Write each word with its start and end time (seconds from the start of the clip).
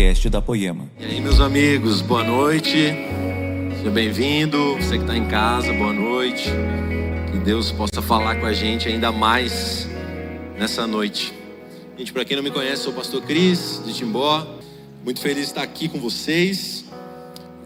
podcast 0.00 0.30
da 0.30 0.40
Poema. 0.40 0.90
E 0.98 1.04
aí, 1.04 1.20
meus 1.20 1.40
amigos, 1.40 2.00
boa 2.00 2.24
noite. 2.24 2.72
Seja 3.76 3.90
bem-vindo. 3.90 4.74
Você 4.76 4.96
que 4.96 5.02
está 5.02 5.14
em 5.14 5.28
casa, 5.28 5.74
boa 5.74 5.92
noite. 5.92 6.48
Que 7.30 7.38
Deus 7.40 7.70
possa 7.70 8.00
falar 8.00 8.36
com 8.36 8.46
a 8.46 8.52
gente 8.54 8.88
ainda 8.88 9.12
mais 9.12 9.86
nessa 10.58 10.86
noite. 10.86 11.34
Gente, 11.98 12.14
para 12.14 12.24
quem 12.24 12.34
não 12.34 12.42
me 12.42 12.50
conhece, 12.50 12.84
sou 12.84 12.94
o 12.94 12.96
pastor 12.96 13.20
Cris 13.20 13.82
de 13.84 13.92
Timbó. 13.92 14.58
Muito 15.04 15.20
feliz 15.20 15.42
de 15.42 15.50
estar 15.50 15.62
aqui 15.62 15.86
com 15.86 16.00
vocês. 16.00 16.86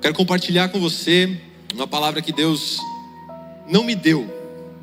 Quero 0.02 0.14
compartilhar 0.14 0.70
com 0.70 0.80
você 0.80 1.40
uma 1.72 1.86
palavra 1.86 2.20
que 2.20 2.32
Deus 2.32 2.80
não 3.70 3.84
me 3.84 3.94
deu, 3.94 4.28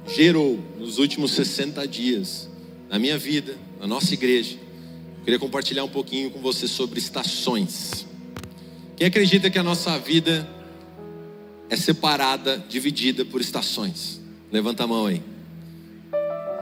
gerou 0.08 0.58
nos 0.80 1.00
últimos 1.00 1.32
60 1.34 1.86
dias 1.86 2.50
na 2.90 2.98
minha 2.98 3.18
vida, 3.18 3.58
na 3.78 3.88
nossa 3.88 4.14
igreja. 4.14 4.58
Queria 5.24 5.38
compartilhar 5.38 5.84
um 5.84 5.90
pouquinho 5.90 6.32
com 6.32 6.40
você 6.40 6.68
sobre 6.68 7.00
estações. 7.00 8.08
Quem 8.96 9.08
acredita 9.08 9.50
que 9.50 9.60
a 9.60 9.64
nossa 9.64 9.98
vida 10.00 10.50
é 11.70 11.76
separada, 11.76 12.64
dividida 12.68 13.24
por 13.24 13.40
estações? 13.40 14.20
Levanta 14.52 14.84
a 14.84 14.88
mão 14.88 15.06
aí. 15.06 15.22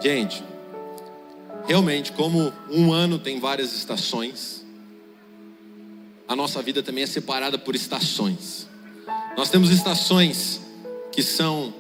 Gente, 0.02 0.44
realmente, 1.66 2.12
como 2.12 2.54
um 2.70 2.92
ano 2.92 3.18
tem 3.18 3.40
várias 3.40 3.74
estações, 3.74 4.66
a 6.28 6.36
nossa 6.36 6.62
vida 6.62 6.84
também 6.84 7.04
é 7.04 7.08
separada 7.08 7.58
por 7.58 7.76
estações. 7.76 8.68
Nós 9.38 9.50
temos 9.50 9.72
estações 9.72 10.62
que 11.12 11.24
são 11.24 11.74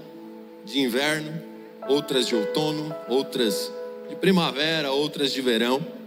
de 0.65 0.79
inverno, 0.79 1.41
outras 1.87 2.25
de 2.25 2.35
outono, 2.35 2.95
outras 3.07 3.71
de 4.09 4.15
primavera, 4.15 4.91
outras 4.91 5.33
de 5.33 5.41
verão. 5.41 5.98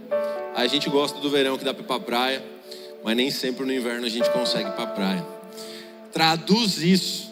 A 0.55 0.67
gente 0.67 0.89
gosta 0.89 1.19
do 1.19 1.29
verão 1.29 1.57
que 1.57 1.65
dá 1.65 1.73
para 1.73 1.83
ir 1.83 1.87
para 1.87 1.99
praia, 1.99 2.43
mas 3.03 3.15
nem 3.15 3.31
sempre 3.31 3.65
no 3.65 3.73
inverno 3.73 4.05
a 4.05 4.09
gente 4.09 4.29
consegue 4.29 4.69
ir 4.69 4.73
para 4.73 4.87
praia. 4.87 5.25
Traduz 6.11 6.77
isso 6.77 7.31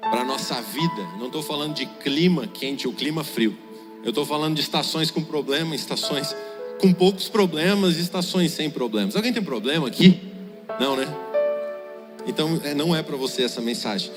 para 0.00 0.24
nossa 0.24 0.60
vida. 0.62 1.02
Não 1.18 1.26
estou 1.26 1.42
falando 1.42 1.74
de 1.74 1.84
clima 1.86 2.46
quente 2.46 2.86
ou 2.86 2.94
clima 2.94 3.22
frio. 3.22 3.56
Eu 4.02 4.10
estou 4.10 4.24
falando 4.24 4.54
de 4.54 4.62
estações 4.62 5.10
com 5.10 5.22
problema, 5.22 5.74
estações 5.74 6.34
com 6.80 6.92
poucos 6.92 7.28
problemas 7.28 7.96
e 7.96 8.00
estações 8.00 8.52
sem 8.52 8.70
problemas. 8.70 9.14
Alguém 9.14 9.32
tem 9.32 9.42
problema 9.42 9.86
aqui? 9.88 10.20
Não, 10.80 10.96
né? 10.96 11.06
Então 12.26 12.60
é, 12.64 12.74
não 12.74 12.94
é 12.94 13.02
para 13.02 13.16
você 13.16 13.42
essa 13.42 13.60
mensagem. 13.60 14.10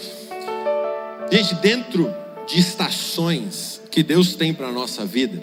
Gente, 1.31 1.55
dentro 1.55 2.13
de 2.47 2.59
estações 2.59 3.81
que 3.89 4.03
Deus 4.03 4.35
tem 4.35 4.53
para 4.53 4.67
a 4.67 4.71
nossa 4.71 5.05
vida, 5.05 5.41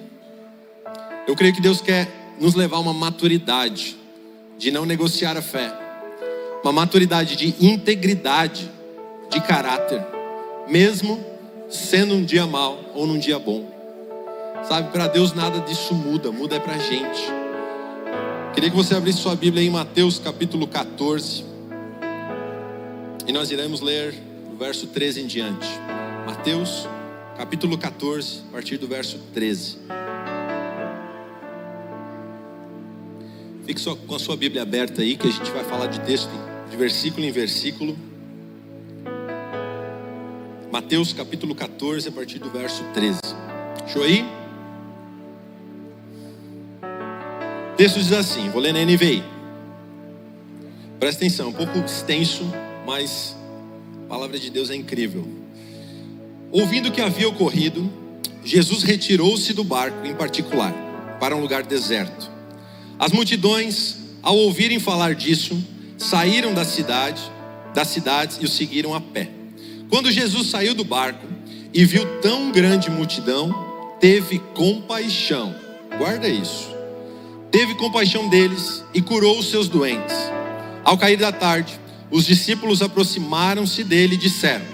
eu 1.27 1.35
creio 1.37 1.55
que 1.55 1.61
Deus 1.61 1.81
quer 1.81 2.18
nos 2.41 2.55
levar 2.55 2.77
a 2.77 2.81
uma 2.81 2.95
maturidade 2.95 3.97
de 4.57 4.71
não 4.71 4.85
negociar 4.85 5.37
a 5.37 5.43
fé, 5.43 5.73
uma 6.63 6.73
maturidade 6.73 7.37
de 7.37 7.55
integridade, 7.65 8.71
de 9.31 9.41
caráter, 9.41 10.05
mesmo 10.69 11.25
sendo 11.69 12.15
um 12.15 12.25
dia 12.25 12.47
mal 12.47 12.79
ou 12.95 13.07
num 13.07 13.19
dia 13.19 13.39
bom. 13.39 13.77
Sabe, 14.67 14.91
para 14.91 15.07
Deus 15.07 15.33
nada 15.33 15.61
disso 15.61 15.95
muda, 15.95 16.33
muda 16.33 16.57
é 16.57 16.61
para 16.61 16.75
a 16.75 16.79
gente. 16.79 17.23
Queria 18.55 18.71
que 18.71 18.77
você 18.77 18.95
abrisse 18.95 19.19
sua 19.19 19.37
Bíblia 19.37 19.63
em 19.63 19.71
Mateus 19.71 20.19
capítulo 20.19 20.67
14. 20.67 21.45
E 23.27 23.33
nós 23.33 23.51
iremos 23.51 23.81
ler 23.81 24.15
o 24.53 24.57
verso 24.57 24.89
13 24.89 25.23
em 25.23 25.27
diante. 25.27 25.69
Mateus 26.27 26.89
capítulo 27.37 27.79
14, 27.79 28.41
a 28.49 28.53
partir 28.53 28.79
do 28.79 28.89
verso 28.89 29.19
13. 29.33 29.79
Fique 33.79 33.85
só 33.85 33.95
com 33.95 34.15
a 34.17 34.19
sua 34.19 34.37
Bíblia 34.37 34.63
aberta 34.63 35.03
aí, 35.03 35.17
que 35.17 35.29
a 35.29 35.31
gente 35.31 35.51
vai 35.53 35.63
falar 35.63 35.87
de 35.87 36.01
texto 36.01 36.31
de 36.69 36.77
versículo 36.77 37.25
em 37.25 37.31
versículo. 37.31 37.97
Mateus 40.73 41.13
capítulo 41.13 41.55
14, 41.55 42.09
a 42.09 42.13
partir 42.13 42.41
do 42.41 42.51
verso 42.51 42.83
13. 42.93 43.21
Show 43.87 44.03
aí? 44.03 44.25
O 47.73 47.77
texto 47.77 48.01
diz 48.01 48.13
assim, 48.13 48.49
vou 48.51 48.61
ler 48.61 48.73
na 48.73 48.85
NVI. 48.85 49.23
Presta 50.99 51.25
atenção, 51.25 51.51
um 51.51 51.53
pouco 51.53 51.79
extenso, 51.79 52.45
mas 52.85 53.37
a 54.05 54.09
palavra 54.09 54.41
de 54.41 54.51
Deus 54.51 54.71
é 54.71 54.75
incrível. 54.75 55.25
Ouvindo 56.51 56.89
o 56.89 56.93
que 56.93 57.01
havia 57.01 57.29
ocorrido, 57.29 57.89
Jesus 58.43 58.83
retirou-se 58.83 59.53
do 59.53 59.63
barco 59.63 60.05
em 60.05 60.15
particular, 60.15 60.75
para 61.21 61.37
um 61.37 61.41
lugar 61.41 61.63
deserto. 61.63 62.38
As 62.99 63.13
multidões, 63.13 63.97
ao 64.23 64.37
ouvirem 64.37 64.81
falar 64.81 65.15
disso, 65.15 65.57
saíram 65.97 66.53
da 66.53 66.65
cidade, 66.65 67.21
das 67.73 67.89
cidades 67.89 68.39
e 68.41 68.45
o 68.45 68.49
seguiram 68.49 68.93
a 68.93 69.01
pé. 69.01 69.31
Quando 69.89 70.11
Jesus 70.11 70.49
saiu 70.49 70.75
do 70.75 70.83
barco 70.83 71.25
e 71.73 71.85
viu 71.85 72.21
tão 72.21 72.51
grande 72.51 72.91
multidão, 72.91 73.55
teve 74.01 74.41
compaixão. 74.53 75.55
Guarda 75.97 76.29
isso. 76.29 76.69
Teve 77.53 77.77
compaixão 77.77 78.29
deles 78.29 78.85
e 78.93 79.01
curou 79.01 79.39
os 79.39 79.49
seus 79.49 79.69
doentes. 79.69 80.17
Ao 80.85 80.99
cair 80.99 81.17
da 81.17 81.31
tarde, 81.31 81.79
os 82.11 82.25
discípulos 82.25 82.83
aproximaram-se 82.83 83.85
dele 83.85 84.17
e 84.17 84.19
disseram: 84.19 84.65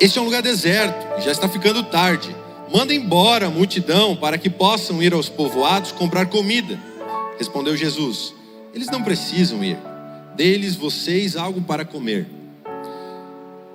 Este 0.00 0.18
é 0.18 0.22
um 0.22 0.26
lugar 0.26 0.42
deserto, 0.42 1.22
já 1.22 1.32
está 1.32 1.48
ficando 1.48 1.82
tarde. 1.82 2.34
Manda 2.72 2.94
embora 2.94 3.46
a 3.46 3.50
multidão 3.50 4.14
para 4.14 4.38
que 4.38 4.48
possam 4.48 5.02
ir 5.02 5.12
aos 5.12 5.28
povoados 5.28 5.90
comprar 5.90 6.26
comida. 6.26 6.78
Respondeu 7.38 7.76
Jesus: 7.76 8.34
Eles 8.74 8.88
não 8.88 9.02
precisam 9.02 9.62
ir. 9.62 9.78
Deles 10.36 10.76
vocês 10.76 11.36
algo 11.36 11.60
para 11.62 11.84
comer. 11.84 12.26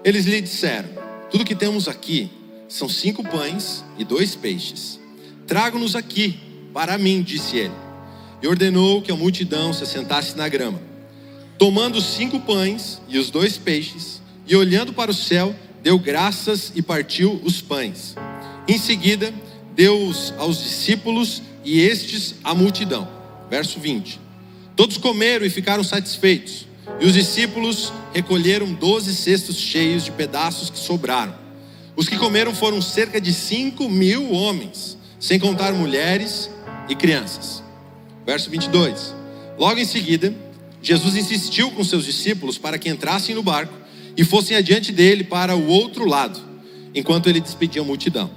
Eles 0.03 0.25
lhe 0.25 0.41
disseram: 0.41 0.89
Tudo 1.31 1.45
que 1.45 1.55
temos 1.55 1.87
aqui 1.87 2.29
são 2.67 2.89
cinco 2.89 3.23
pães 3.23 3.83
e 3.97 4.03
dois 4.03 4.35
peixes. 4.35 4.99
Trago-nos 5.47 5.95
aqui 5.95 6.39
para 6.73 6.97
mim, 6.97 7.21
disse 7.21 7.57
ele. 7.57 7.73
E 8.41 8.47
ordenou 8.47 9.01
que 9.01 9.11
a 9.11 9.15
multidão 9.15 9.71
se 9.71 9.83
assentasse 9.83 10.35
na 10.35 10.49
grama. 10.49 10.81
Tomando 11.57 11.97
os 11.97 12.05
cinco 12.05 12.39
pães 12.39 13.01
e 13.07 13.17
os 13.17 13.29
dois 13.29 13.57
peixes, 13.57 14.21
e 14.45 14.55
olhando 14.55 14.91
para 14.91 15.11
o 15.11 15.13
céu, 15.13 15.55
deu 15.81 15.97
graças 15.97 16.71
e 16.75 16.81
partiu 16.81 17.39
os 17.43 17.61
pães. 17.61 18.15
Em 18.67 18.77
seguida, 18.77 19.33
deu-os 19.73 20.33
aos 20.37 20.61
discípulos 20.61 21.41
e 21.63 21.79
estes 21.79 22.35
à 22.43 22.53
multidão. 22.53 23.22
Verso 23.53 23.79
20. 23.79 24.19
Todos 24.75 24.97
comeram 24.97 25.45
e 25.45 25.49
ficaram 25.49 25.83
satisfeitos. 25.83 26.65
E 26.99 27.05
os 27.05 27.13
discípulos 27.13 27.93
recolheram 28.11 28.73
doze 28.73 29.13
cestos 29.15 29.57
cheios 29.57 30.03
de 30.03 30.09
pedaços 30.09 30.71
que 30.71 30.79
sobraram. 30.79 31.35
Os 31.95 32.09
que 32.09 32.17
comeram 32.17 32.55
foram 32.55 32.81
cerca 32.81 33.21
de 33.21 33.31
cinco 33.31 33.87
mil 33.87 34.31
homens, 34.31 34.97
sem 35.19 35.37
contar 35.39 35.71
mulheres 35.71 36.49
e 36.89 36.95
crianças. 36.95 37.61
Verso 38.25 38.49
22. 38.49 39.13
Logo 39.55 39.79
em 39.79 39.85
seguida, 39.85 40.33
Jesus 40.81 41.15
insistiu 41.15 41.69
com 41.69 41.83
seus 41.83 42.05
discípulos 42.05 42.57
para 42.57 42.79
que 42.79 42.89
entrassem 42.89 43.35
no 43.35 43.43
barco 43.43 43.75
e 44.17 44.23
fossem 44.23 44.57
adiante 44.57 44.91
dele 44.91 45.23
para 45.23 45.55
o 45.55 45.67
outro 45.67 46.07
lado, 46.07 46.39
enquanto 46.95 47.29
ele 47.29 47.39
despedia 47.39 47.83
a 47.83 47.85
multidão. 47.85 48.31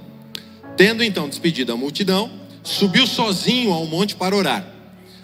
Tendo 0.77 1.03
então 1.03 1.27
despedido 1.27 1.73
a 1.73 1.75
multidão, 1.75 2.29
subiu 2.61 3.07
sozinho 3.07 3.73
ao 3.73 3.87
monte 3.87 4.15
para 4.15 4.35
orar. 4.35 4.76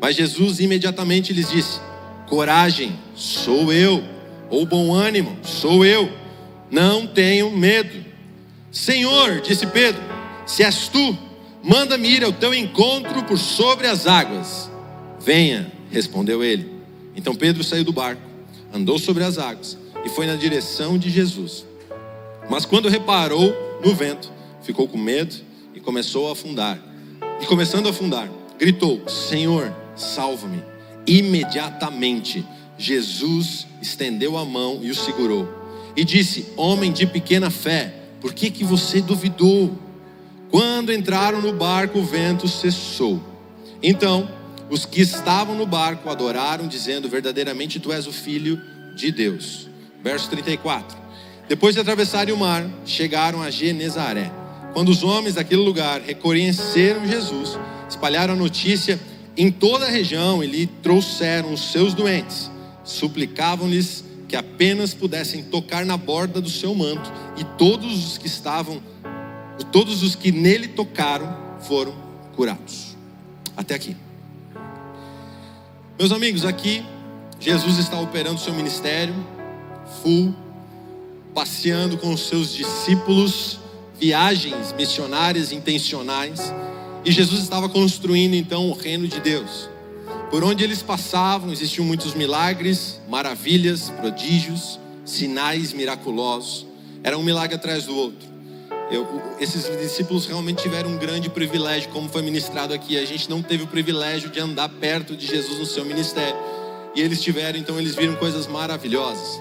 Mas 0.00 0.16
Jesus 0.16 0.60
imediatamente 0.60 1.32
lhes 1.32 1.50
disse: 1.50 1.80
Coragem, 2.28 2.98
sou 3.14 3.72
eu. 3.72 4.02
Ou 4.48 4.64
bom 4.64 4.94
ânimo, 4.94 5.36
sou 5.42 5.84
eu. 5.84 6.10
Não 6.70 7.06
tenham 7.06 7.50
medo. 7.50 8.04
Senhor, 8.70 9.40
disse 9.40 9.66
Pedro, 9.66 10.02
se 10.44 10.62
és 10.62 10.88
tu, 10.88 11.18
manda-me 11.62 12.08
ir 12.08 12.22
ao 12.22 12.32
teu 12.32 12.54
encontro 12.54 13.24
por 13.24 13.38
sobre 13.38 13.86
as 13.86 14.06
águas. 14.06 14.70
Venha, 15.20 15.72
respondeu 15.90 16.44
ele. 16.44 16.70
Então 17.16 17.34
Pedro 17.34 17.64
saiu 17.64 17.82
do 17.82 17.92
barco, 17.92 18.22
andou 18.72 18.98
sobre 18.98 19.24
as 19.24 19.38
águas 19.38 19.78
e 20.04 20.08
foi 20.08 20.26
na 20.26 20.36
direção 20.36 20.98
de 20.98 21.10
Jesus. 21.10 21.64
Mas 22.48 22.64
quando 22.64 22.88
reparou 22.88 23.54
no 23.84 23.94
vento, 23.94 24.30
ficou 24.62 24.86
com 24.86 24.98
medo 24.98 25.34
e 25.74 25.80
começou 25.80 26.28
a 26.28 26.32
afundar. 26.32 26.78
E 27.40 27.46
começando 27.46 27.86
a 27.86 27.90
afundar, 27.90 28.30
gritou: 28.58 29.08
Senhor, 29.08 29.74
salva-me. 29.96 30.62
Imediatamente 31.06 32.44
Jesus 32.78 33.66
estendeu 33.80 34.36
a 34.36 34.44
mão 34.44 34.80
e 34.82 34.90
o 34.90 34.94
segurou. 34.94 35.48
E 35.96 36.04
disse: 36.04 36.46
Homem 36.56 36.92
de 36.92 37.06
pequena 37.06 37.50
fé, 37.50 37.94
por 38.20 38.32
que, 38.32 38.50
que 38.50 38.64
você 38.64 39.00
duvidou? 39.00 39.76
Quando 40.50 40.92
entraram 40.92 41.40
no 41.40 41.52
barco, 41.52 41.98
o 41.98 42.04
vento 42.04 42.46
cessou. 42.46 43.20
Então, 43.82 44.28
os 44.68 44.84
que 44.84 45.00
estavam 45.00 45.54
no 45.54 45.66
barco 45.66 46.10
adoraram, 46.10 46.66
dizendo: 46.66 47.08
Verdadeiramente 47.08 47.80
tu 47.80 47.92
és 47.92 48.06
o 48.06 48.12
filho 48.12 48.60
de 48.94 49.10
Deus. 49.10 49.68
Verso 50.02 50.28
34. 50.30 50.96
Depois 51.48 51.74
de 51.74 51.80
atravessarem 51.80 52.34
o 52.34 52.36
mar, 52.36 52.68
chegaram 52.84 53.42
a 53.42 53.50
Genezaré. 53.50 54.30
Quando 54.72 54.88
os 54.90 55.02
homens 55.02 55.36
daquele 55.36 55.62
lugar 55.62 56.00
reconheceram 56.00 57.06
Jesus, 57.06 57.58
espalharam 57.88 58.34
a 58.34 58.36
notícia 58.36 59.00
em 59.36 59.50
toda 59.50 59.86
a 59.86 59.90
região 59.90 60.42
e 60.42 60.46
lhe 60.46 60.66
trouxeram 60.66 61.52
os 61.52 61.72
seus 61.72 61.92
doentes. 61.92 62.50
Suplicavam-lhes 62.84 64.04
que 64.28 64.36
apenas 64.36 64.94
pudessem 64.94 65.44
tocar 65.44 65.84
na 65.84 65.96
borda 65.96 66.40
do 66.40 66.50
seu 66.50 66.74
manto, 66.74 67.12
e 67.36 67.44
todos 67.56 68.04
os 68.04 68.18
que 68.18 68.26
estavam, 68.26 68.82
todos 69.70 70.02
os 70.02 70.14
que 70.14 70.32
nele 70.32 70.68
tocaram, 70.68 71.36
foram 71.60 71.94
curados. 72.34 72.96
Até 73.56 73.74
aqui. 73.74 73.96
Meus 75.98 76.12
amigos, 76.12 76.44
aqui 76.44 76.84
Jesus 77.38 77.78
está 77.78 78.00
operando 78.00 78.40
seu 78.40 78.52
ministério 78.52 79.14
full, 80.02 80.34
passeando 81.34 81.96
com 81.96 82.12
os 82.12 82.28
seus 82.28 82.52
discípulos, 82.52 83.60
viagens 83.98 84.72
missionárias 84.72 85.52
intencionais, 85.52 86.52
e 87.06 87.12
Jesus 87.12 87.40
estava 87.40 87.68
construindo 87.68 88.34
então 88.34 88.68
o 88.68 88.72
reino 88.72 89.06
de 89.06 89.20
Deus. 89.20 89.70
Por 90.28 90.42
onde 90.42 90.64
eles 90.64 90.82
passavam, 90.82 91.52
existiam 91.52 91.86
muitos 91.86 92.14
milagres, 92.14 93.00
maravilhas, 93.08 93.90
prodígios, 93.90 94.80
sinais 95.04 95.72
miraculosos. 95.72 96.66
Era 97.04 97.16
um 97.16 97.22
milagre 97.22 97.54
atrás 97.54 97.84
do 97.84 97.96
outro. 97.96 98.26
Eu, 98.90 99.06
esses 99.38 99.64
discípulos 99.78 100.26
realmente 100.26 100.60
tiveram 100.60 100.90
um 100.90 100.96
grande 100.96 101.30
privilégio, 101.30 101.90
como 101.90 102.08
foi 102.08 102.22
ministrado 102.22 102.74
aqui. 102.74 102.98
A 102.98 103.04
gente 103.04 103.30
não 103.30 103.40
teve 103.40 103.62
o 103.62 103.68
privilégio 103.68 104.28
de 104.28 104.40
andar 104.40 104.68
perto 104.68 105.16
de 105.16 105.28
Jesus 105.28 105.60
no 105.60 105.66
seu 105.66 105.84
ministério. 105.84 106.36
E 106.92 107.00
eles 107.00 107.22
tiveram, 107.22 107.56
então 107.56 107.78
eles 107.78 107.94
viram 107.94 108.16
coisas 108.16 108.48
maravilhosas. 108.48 109.40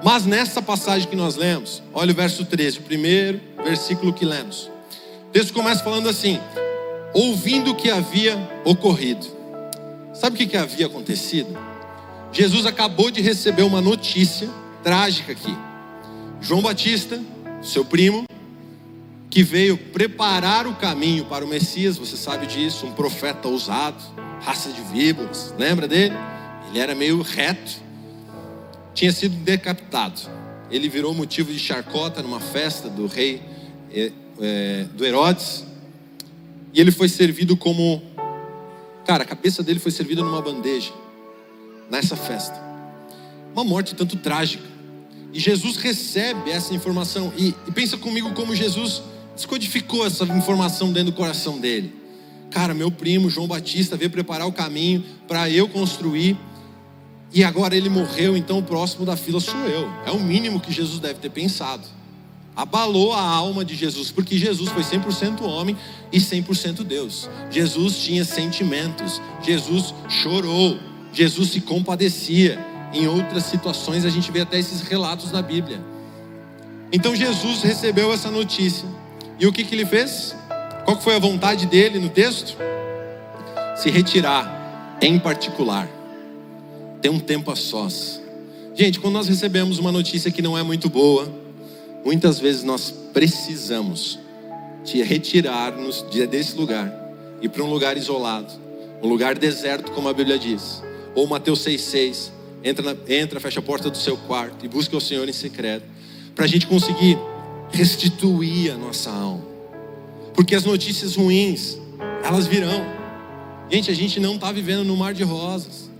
Mas 0.00 0.24
nessa 0.26 0.62
passagem 0.62 1.08
que 1.08 1.16
nós 1.16 1.34
lemos, 1.34 1.82
olha 1.92 2.12
o 2.12 2.14
verso 2.14 2.44
13, 2.44 2.78
o 2.78 2.82
primeiro 2.82 3.40
versículo 3.64 4.12
que 4.12 4.24
lemos. 4.24 4.70
O 5.28 5.32
texto 5.32 5.52
começa 5.52 5.82
falando 5.82 6.08
assim: 6.08 6.38
ouvindo 7.14 7.70
o 7.70 7.74
que 7.74 7.90
havia 7.90 8.36
ocorrido. 8.64 9.26
Sabe 10.12 10.42
o 10.42 10.48
que, 10.48 10.56
havia 10.56 10.86
acontecido? 10.86 11.56
Jesus 12.32 12.66
acabou 12.66 13.10
de 13.10 13.20
receber 13.20 13.62
uma 13.62 13.80
notícia 13.80 14.48
trágica 14.82 15.32
aqui. 15.32 15.56
João 16.40 16.60
Batista, 16.60 17.20
seu 17.62 17.84
primo, 17.84 18.24
que 19.30 19.42
veio 19.42 19.76
preparar 19.76 20.66
o 20.66 20.74
caminho 20.74 21.24
para 21.24 21.44
o 21.44 21.48
Messias, 21.48 21.96
você 21.96 22.16
sabe 22.16 22.46
disso, 22.46 22.86
um 22.86 22.92
profeta 22.92 23.48
ousado, 23.48 24.02
raça 24.40 24.70
de 24.70 24.80
víboras, 24.82 25.54
lembra 25.58 25.88
dele? 25.88 26.14
Ele 26.68 26.78
era 26.78 26.94
meio 26.94 27.22
reto, 27.22 27.80
tinha 28.92 29.12
sido 29.12 29.34
decapitado. 29.36 30.20
Ele 30.70 30.88
virou 30.88 31.14
motivo 31.14 31.52
de 31.52 31.58
charcota 31.58 32.22
numa 32.22 32.40
festa 32.40 32.88
do 32.88 33.06
rei 33.06 33.42
é, 34.40 34.84
do 34.92 35.04
Herodes, 35.04 35.64
e 36.74 36.80
ele 36.80 36.90
foi 36.90 37.08
servido 37.08 37.56
como, 37.56 38.02
cara, 39.06 39.22
a 39.22 39.26
cabeça 39.26 39.62
dele 39.62 39.78
foi 39.78 39.92
servida 39.92 40.24
numa 40.24 40.42
bandeja 40.42 40.92
nessa 41.88 42.16
festa. 42.16 42.60
Uma 43.52 43.62
morte 43.62 43.94
tanto 43.94 44.16
trágica. 44.16 44.64
E 45.32 45.38
Jesus 45.38 45.76
recebe 45.76 46.50
essa 46.50 46.74
informação. 46.74 47.32
E, 47.38 47.54
e 47.68 47.70
pensa 47.70 47.96
comigo 47.96 48.32
como 48.34 48.56
Jesus 48.56 49.02
descodificou 49.36 50.04
essa 50.04 50.24
informação 50.24 50.92
dentro 50.92 51.12
do 51.12 51.16
coração 51.16 51.60
dele. 51.60 51.94
Cara, 52.50 52.74
meu 52.74 52.90
primo 52.90 53.30
João 53.30 53.46
Batista 53.46 53.96
veio 53.96 54.10
preparar 54.10 54.48
o 54.48 54.52
caminho 54.52 55.04
para 55.28 55.48
eu 55.48 55.68
construir. 55.68 56.36
E 57.32 57.44
agora 57.44 57.76
ele 57.76 57.88
morreu, 57.88 58.36
então 58.36 58.58
o 58.58 58.62
próximo 58.62 59.06
da 59.06 59.16
fila 59.16 59.38
sou 59.38 59.60
eu. 59.66 59.88
É 60.06 60.10
o 60.10 60.18
mínimo 60.18 60.58
que 60.58 60.72
Jesus 60.72 60.98
deve 60.98 61.20
ter 61.20 61.30
pensado. 61.30 61.86
Abalou 62.56 63.12
a 63.12 63.20
alma 63.20 63.64
de 63.64 63.74
Jesus, 63.74 64.12
porque 64.12 64.38
Jesus 64.38 64.70
foi 64.70 64.82
100% 64.82 65.42
homem 65.42 65.76
e 66.12 66.18
100% 66.18 66.84
Deus. 66.84 67.28
Jesus 67.50 67.98
tinha 67.98 68.24
sentimentos, 68.24 69.20
Jesus 69.42 69.92
chorou, 70.08 70.78
Jesus 71.12 71.50
se 71.50 71.60
compadecia. 71.60 72.58
Em 72.92 73.08
outras 73.08 73.44
situações 73.44 74.04
a 74.04 74.10
gente 74.10 74.30
vê 74.30 74.42
até 74.42 74.58
esses 74.58 74.82
relatos 74.82 75.32
na 75.32 75.42
Bíblia. 75.42 75.80
Então 76.92 77.16
Jesus 77.16 77.62
recebeu 77.62 78.12
essa 78.12 78.30
notícia 78.30 78.88
e 79.38 79.46
o 79.46 79.52
que, 79.52 79.64
que 79.64 79.74
ele 79.74 79.84
fez? 79.84 80.36
Qual 80.84 81.00
foi 81.00 81.16
a 81.16 81.18
vontade 81.18 81.66
dele 81.66 81.98
no 81.98 82.08
texto? 82.08 82.56
Se 83.76 83.90
retirar, 83.90 84.96
em 85.00 85.18
particular. 85.18 85.88
Ter 87.02 87.08
um 87.08 87.18
tempo 87.18 87.50
a 87.50 87.56
sós. 87.56 88.20
Gente, 88.74 89.00
quando 89.00 89.14
nós 89.14 89.26
recebemos 89.26 89.78
uma 89.78 89.90
notícia 89.90 90.30
que 90.30 90.40
não 90.40 90.56
é 90.56 90.62
muito 90.62 90.88
boa, 90.88 91.28
muitas 92.04 92.38
vezes 92.38 92.62
nós 92.62 92.92
precisamos 93.12 94.18
de 94.84 95.02
retirar-nos 95.02 96.02
desse 96.28 96.56
lugar 96.56 96.92
e 97.40 97.48
para 97.48 97.62
um 97.62 97.70
lugar 97.70 97.96
isolado, 97.96 98.52
um 99.02 99.08
lugar 99.08 99.38
deserto, 99.38 99.90
como 99.92 100.08
a 100.08 100.12
Bíblia 100.12 100.38
diz. 100.38 100.82
Ou 101.14 101.26
Mateus 101.26 101.64
6,6. 101.64 102.30
Entra, 102.62 102.96
entra, 103.08 103.40
fecha 103.40 103.60
a 103.60 103.62
porta 103.62 103.90
do 103.90 103.98
seu 103.98 104.16
quarto 104.16 104.64
e 104.64 104.68
busca 104.68 104.96
o 104.96 105.00
Senhor 105.00 105.28
em 105.28 105.32
secreto. 105.32 105.84
Para 106.34 106.46
a 106.46 106.48
gente 106.48 106.66
conseguir 106.66 107.18
restituir 107.70 108.72
a 108.72 108.76
nossa 108.76 109.10
alma. 109.10 109.44
Porque 110.34 110.54
as 110.54 110.64
notícias 110.64 111.16
ruins, 111.16 111.78
elas 112.24 112.46
virão. 112.46 112.84
Gente, 113.70 113.90
a 113.90 113.94
gente 113.94 114.18
não 114.18 114.34
está 114.34 114.50
vivendo 114.50 114.84
no 114.84 114.96
mar 114.96 115.12
de 115.12 115.22
rosas. 115.22 115.90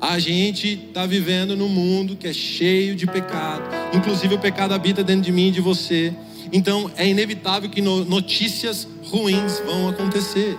A 0.00 0.18
gente 0.18 0.86
está 0.88 1.04
vivendo 1.04 1.54
num 1.54 1.68
mundo 1.68 2.16
que 2.16 2.26
é 2.26 2.32
cheio 2.32 2.96
de 2.96 3.06
pecado. 3.06 3.64
Inclusive 3.94 4.34
o 4.34 4.38
pecado 4.38 4.72
habita 4.72 5.04
dentro 5.04 5.22
de 5.22 5.32
mim 5.32 5.48
e 5.48 5.50
de 5.50 5.60
você. 5.60 6.14
Então 6.52 6.90
é 6.96 7.06
inevitável 7.06 7.68
que 7.68 7.82
notícias 7.82 8.88
ruins 9.04 9.60
vão 9.60 9.88
acontecer. 9.88 10.56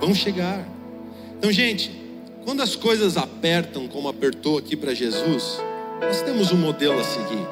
Vão 0.00 0.14
chegar. 0.14 0.66
Então, 1.38 1.52
gente, 1.52 1.90
quando 2.44 2.62
as 2.62 2.74
coisas 2.74 3.16
apertam, 3.16 3.86
como 3.86 4.08
apertou 4.08 4.58
aqui 4.58 4.76
para 4.76 4.94
Jesus, 4.94 5.60
nós 6.00 6.22
temos 6.22 6.50
um 6.52 6.56
modelo 6.56 6.98
a 6.98 7.04
seguir: 7.04 7.46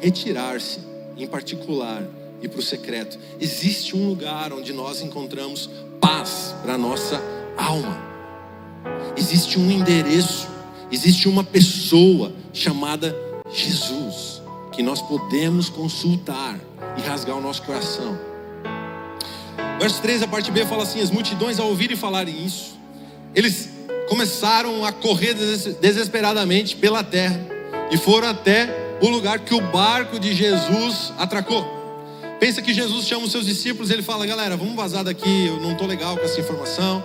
retirar-se 0.00 0.80
em 1.16 1.26
particular 1.26 2.02
e 2.42 2.48
para 2.48 2.60
o 2.60 2.62
secreto. 2.62 3.18
Existe 3.40 3.96
um 3.96 4.08
lugar 4.08 4.52
onde 4.52 4.72
nós 4.72 5.00
encontramos 5.00 5.70
paz 6.00 6.54
para 6.62 6.74
a 6.74 6.78
nossa 6.78 7.20
alma. 7.56 8.07
Existe 9.16 9.58
um 9.58 9.70
endereço, 9.70 10.48
existe 10.90 11.28
uma 11.28 11.44
pessoa 11.44 12.32
chamada 12.52 13.16
Jesus, 13.50 14.42
que 14.72 14.82
nós 14.82 15.00
podemos 15.02 15.68
consultar 15.68 16.58
e 16.96 17.00
rasgar 17.00 17.36
o 17.36 17.40
nosso 17.40 17.62
coração. 17.62 18.18
Verso 19.80 20.02
3, 20.02 20.22
a 20.22 20.28
parte 20.28 20.50
B 20.50 20.64
fala 20.66 20.82
assim: 20.82 21.00
As 21.00 21.10
multidões, 21.10 21.58
ao 21.58 21.68
ouvirem 21.68 21.96
falarem 21.96 22.44
isso, 22.44 22.78
eles 23.34 23.70
começaram 24.08 24.84
a 24.84 24.92
correr 24.92 25.34
desesperadamente 25.80 26.74
pela 26.76 27.04
terra 27.04 27.40
e 27.90 27.96
foram 27.96 28.28
até 28.28 28.96
o 29.00 29.08
lugar 29.08 29.38
que 29.40 29.54
o 29.54 29.60
barco 29.60 30.18
de 30.18 30.34
Jesus 30.34 31.12
atracou. 31.18 31.78
Pensa 32.40 32.62
que 32.62 32.72
Jesus 32.72 33.06
chama 33.06 33.24
os 33.24 33.32
seus 33.32 33.46
discípulos 33.46 33.90
ele 33.90 34.02
fala: 34.02 34.26
galera, 34.26 34.56
vamos 34.56 34.74
vazar 34.74 35.04
daqui, 35.04 35.46
eu 35.46 35.60
não 35.60 35.72
estou 35.72 35.86
legal 35.86 36.16
com 36.16 36.24
essa 36.24 36.40
informação, 36.40 37.02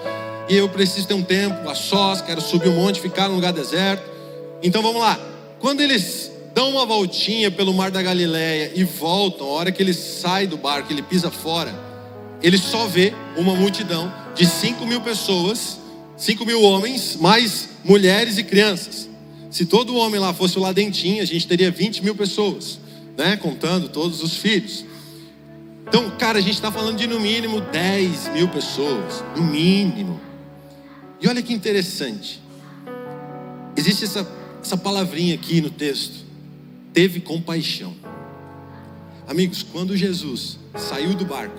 e 0.50 0.56
eu 0.56 0.68
preciso 0.70 1.08
ter 1.08 1.14
um 1.14 1.24
tempo 1.24 1.70
a 1.70 1.76
sós, 1.76 2.22
quero 2.22 2.42
subir 2.42 2.70
um 2.70 2.76
monte, 2.76 3.00
ficar 3.00 3.30
num 3.30 3.36
lugar 3.36 3.54
deserto. 3.54 4.04
Então 4.62 4.82
vamos 4.82 5.02
lá. 5.02 5.20
Quando 5.60 5.82
eles 5.82 6.32
dão 6.54 6.70
uma 6.70 6.86
voltinha 6.86 7.50
pelo 7.50 7.74
mar 7.74 7.90
da 7.90 8.02
Galileia 8.02 8.72
e 8.76 8.84
voltam, 8.84 9.48
a 9.48 9.50
hora 9.52 9.72
que 9.72 9.82
ele 9.82 9.94
sai 9.94 10.46
do 10.46 10.58
barco, 10.58 10.92
ele 10.92 11.02
pisa 11.02 11.32
fora, 11.32 11.74
ele 12.42 12.58
só 12.58 12.86
vê 12.88 13.14
uma 13.38 13.56
multidão 13.56 14.14
de 14.36 14.46
5 14.46 14.86
mil 14.86 15.02
pessoas, 15.02 15.80
5 16.18 16.46
mil 16.46 16.62
homens, 16.62 17.16
mais 17.16 17.70
mulheres 17.84 18.38
e 18.38 18.44
crianças. 18.44 19.10
Se 19.50 19.66
todo 19.66 19.96
homem 19.96 20.20
lá 20.20 20.34
fosse 20.34 20.58
o 20.58 20.62
Ladentim, 20.62 21.20
a 21.20 21.26
gente 21.26 21.48
teria 21.48 21.72
20 21.72 22.04
mil 22.04 22.16
pessoas, 22.16 22.80
né? 23.16 23.38
Contando 23.38 23.88
todos 23.88 24.22
os 24.22 24.36
filhos. 24.38 24.84
Então, 25.88 26.10
cara, 26.18 26.40
a 26.40 26.42
gente 26.42 26.56
está 26.56 26.72
falando 26.72 26.98
de 26.98 27.06
no 27.06 27.20
mínimo 27.20 27.62
10 27.62 28.30
mil 28.34 28.48
pessoas, 28.48 29.24
no 29.36 29.44
mínimo. 29.44 30.20
E 31.24 31.27
olha 31.30 31.42
que 31.42 31.53
interessante. 31.53 32.42
Existe 33.77 34.03
essa, 34.03 34.30
essa 34.62 34.75
palavrinha 34.75 35.36
aqui 35.36 35.62
no 35.62 35.70
texto. 35.70 36.25
Teve 36.92 37.22
compaixão. 37.22 37.96
Amigos, 39.25 39.63
quando 39.63 39.96
Jesus 39.96 40.60
saiu 40.77 41.13
do 41.13 41.24
barco 41.24 41.56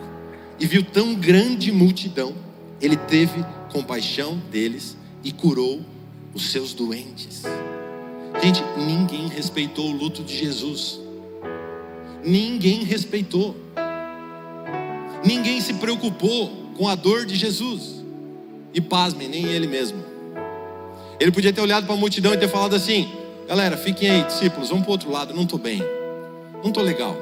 e 0.60 0.66
viu 0.66 0.84
tão 0.84 1.14
grande 1.14 1.72
multidão, 1.72 2.34
ele 2.78 2.94
teve 2.94 3.42
compaixão 3.72 4.36
deles 4.52 4.98
e 5.24 5.32
curou 5.32 5.80
os 6.34 6.50
seus 6.50 6.74
doentes. 6.74 7.44
Gente, 8.42 8.62
ninguém 8.76 9.28
respeitou 9.28 9.88
o 9.88 9.96
luto 9.96 10.22
de 10.22 10.36
Jesus. 10.36 11.00
Ninguém 12.22 12.84
respeitou. 12.84 13.56
Ninguém 15.24 15.58
se 15.62 15.72
preocupou 15.72 16.50
com 16.76 16.86
a 16.86 16.94
dor 16.94 17.24
de 17.24 17.34
Jesus. 17.34 17.93
E 18.74 18.80
pasmem, 18.80 19.28
nem 19.28 19.46
ele 19.46 19.66
mesmo. 19.68 20.04
Ele 21.20 21.30
podia 21.30 21.52
ter 21.52 21.60
olhado 21.60 21.86
para 21.86 21.94
a 21.94 21.98
multidão 21.98 22.34
e 22.34 22.36
ter 22.36 22.48
falado 22.48 22.74
assim: 22.74 23.08
galera, 23.46 23.76
fiquem 23.76 24.10
aí, 24.10 24.24
discípulos, 24.24 24.68
vamos 24.68 24.82
para 24.82 24.90
o 24.90 24.92
outro 24.92 25.10
lado, 25.10 25.32
não 25.32 25.44
estou 25.44 25.58
bem, 25.58 25.80
não 26.62 26.68
estou 26.68 26.82
legal. 26.82 27.16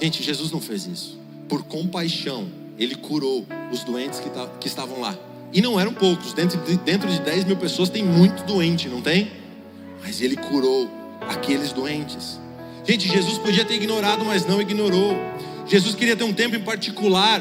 Gente, 0.00 0.22
Jesus 0.22 0.50
não 0.50 0.60
fez 0.60 0.86
isso. 0.86 1.18
Por 1.48 1.64
compaixão, 1.64 2.46
ele 2.78 2.94
curou 2.94 3.46
os 3.70 3.84
doentes 3.84 4.20
que, 4.20 4.28
que 4.60 4.68
estavam 4.68 5.00
lá. 5.00 5.16
E 5.52 5.60
não 5.60 5.78
eram 5.78 5.92
poucos, 5.92 6.32
dentro 6.32 6.58
de, 6.60 6.76
dentro 6.78 7.08
de 7.08 7.20
10 7.20 7.44
mil 7.44 7.56
pessoas 7.56 7.88
tem 7.88 8.02
muito 8.02 8.42
doente, 8.44 8.88
não 8.88 9.00
tem? 9.00 9.30
Mas 10.02 10.20
ele 10.20 10.36
curou 10.36 10.90
aqueles 11.28 11.72
doentes. 11.72 12.40
Gente, 12.84 13.08
Jesus 13.08 13.38
podia 13.38 13.64
ter 13.64 13.74
ignorado, 13.74 14.24
mas 14.24 14.46
não 14.46 14.60
ignorou. 14.60 15.14
Jesus 15.66 15.94
queria 15.94 16.16
ter 16.16 16.24
um 16.24 16.32
tempo 16.32 16.56
em 16.56 16.62
particular 16.62 17.40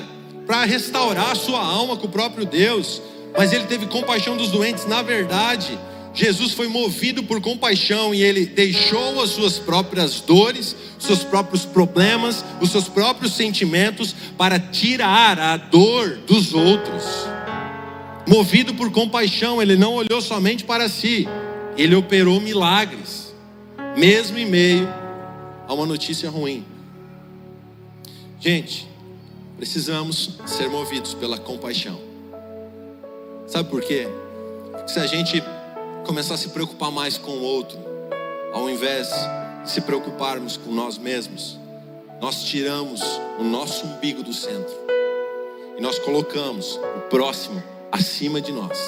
para 0.52 0.66
restaurar 0.66 1.32
a 1.32 1.36
sua 1.36 1.62
alma 1.62 1.96
com 1.96 2.08
o 2.08 2.10
próprio 2.10 2.46
Deus, 2.46 3.02
mas 3.38 3.54
ele 3.54 3.68
teve 3.68 3.86
compaixão 3.86 4.36
dos 4.36 4.50
doentes. 4.50 4.86
Na 4.86 5.02
verdade, 5.02 5.80
Jesus 6.14 6.52
foi 6.52 6.68
movido 6.68 7.24
por 7.24 7.40
compaixão 7.40 8.14
e 8.14 8.22
ele 8.22 8.46
deixou 8.46 9.22
as 9.22 9.30
suas 9.30 9.58
próprias 9.58 10.20
dores, 10.20 10.76
seus 11.00 11.24
próprios 11.24 11.64
problemas, 11.64 12.44
os 12.60 12.70
seus 12.70 12.90
próprios 12.90 13.32
sentimentos 13.32 14.14
para 14.38 14.60
tirar 14.60 15.40
a 15.40 15.56
dor 15.56 16.18
dos 16.28 16.54
outros. 16.54 17.06
Movido 18.28 18.74
por 18.74 18.92
compaixão, 18.92 19.62
ele 19.62 19.78
não 19.78 19.94
olhou 19.94 20.20
somente 20.20 20.66
para 20.66 20.90
si, 20.90 21.30
ele 21.78 21.96
operou 21.96 22.42
milagres, 22.42 23.34
mesmo 23.96 24.38
em 24.38 24.46
meio 24.46 24.86
a 25.66 25.74
uma 25.74 25.86
notícia 25.86 26.30
ruim. 26.30 26.66
Gente, 28.38 28.91
precisamos 29.62 30.32
ser 30.48 30.68
movidos 30.68 31.14
pela 31.14 31.38
compaixão. 31.38 32.02
Sabe 33.46 33.70
por 33.70 33.84
quê? 33.84 34.08
Se 34.88 35.00
a 35.00 35.06
gente 35.06 35.40
começar 36.04 36.34
a 36.34 36.38
se 36.38 36.50
preocupar 36.50 36.90
mais 36.90 37.16
com 37.16 37.30
o 37.30 37.44
outro, 37.44 37.78
ao 38.52 38.68
invés 38.68 39.08
de 39.64 39.70
se 39.70 39.82
preocuparmos 39.82 40.58
com 40.58 40.72
nós 40.72 40.98
mesmos, 40.98 41.60
nós 42.20 42.44
tiramos 42.46 43.04
o 43.38 43.44
nosso 43.44 43.86
umbigo 43.86 44.24
do 44.24 44.34
centro 44.34 44.74
e 45.78 45.82
nós 45.82 46.00
colocamos 46.00 46.80
o 46.98 47.02
próximo 47.02 47.62
acima 47.92 48.42
de 48.42 48.52
nós. 48.52 48.80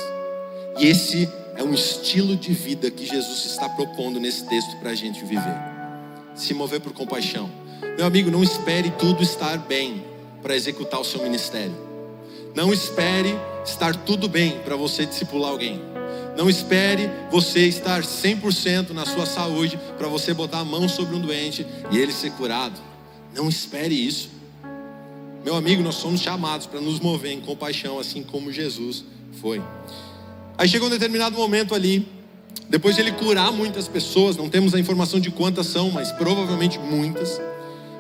E 0.79 0.87
esse 0.87 1.29
é 1.55 1.63
um 1.63 1.75
estilo 1.75 2.35
de 2.35 2.51
vida 2.51 2.89
que 2.89 3.05
Jesus 3.05 3.45
está 3.45 3.69
propondo 3.69 4.19
nesse 4.19 4.43
texto 4.47 4.75
para 4.77 4.89
a 4.89 4.95
gente 4.95 5.23
viver. 5.23 5.55
Se 6.33 6.51
mover 6.51 6.81
por 6.81 6.93
compaixão. 6.93 7.47
Meu 7.95 8.07
amigo, 8.07 8.31
não 8.31 8.41
espere 8.41 8.89
tudo 8.97 9.21
estar 9.21 9.59
bem 9.59 10.12
para 10.43 10.55
executar 10.55 10.99
o 10.99 11.05
seu 11.05 11.23
ministério. 11.23 11.75
Não 12.53 12.71
espere 12.71 13.33
estar 13.65 13.95
tudo 13.95 14.27
bem 14.27 14.59
para 14.63 14.75
você 14.75 15.05
discipular 15.05 15.49
alguém. 15.49 15.81
Não 16.37 16.49
espere 16.49 17.09
você 17.31 17.61
estar 17.67 18.03
100% 18.03 18.89
na 18.89 19.05
sua 19.05 19.25
saúde 19.25 19.79
para 19.97 20.07
você 20.07 20.33
botar 20.33 20.59
a 20.59 20.65
mão 20.65 20.89
sobre 20.89 21.15
um 21.15 21.19
doente 21.19 21.65
e 21.89 21.97
ele 21.97 22.11
ser 22.11 22.31
curado. 22.31 22.79
Não 23.33 23.47
espere 23.47 23.95
isso. 23.95 24.29
Meu 25.43 25.55
amigo, 25.55 25.81
nós 25.81 25.95
somos 25.95 26.21
chamados 26.21 26.67
para 26.67 26.79
nos 26.79 26.99
mover 26.99 27.31
em 27.31 27.41
compaixão, 27.41 27.99
assim 27.99 28.23
como 28.23 28.51
Jesus 28.51 29.03
foi. 29.41 29.61
Aí 30.57 30.67
chegou 30.67 30.87
um 30.87 30.91
determinado 30.91 31.35
momento 31.35 31.73
ali, 31.73 32.07
depois 32.69 32.95
de 32.95 33.01
ele 33.01 33.11
curar 33.11 33.51
muitas 33.51 33.87
pessoas, 33.87 34.37
não 34.37 34.49
temos 34.49 34.73
a 34.73 34.79
informação 34.79 35.19
de 35.19 35.29
quantas 35.29 35.67
são, 35.67 35.91
mas 35.91 36.11
provavelmente 36.11 36.79
muitas. 36.79 37.39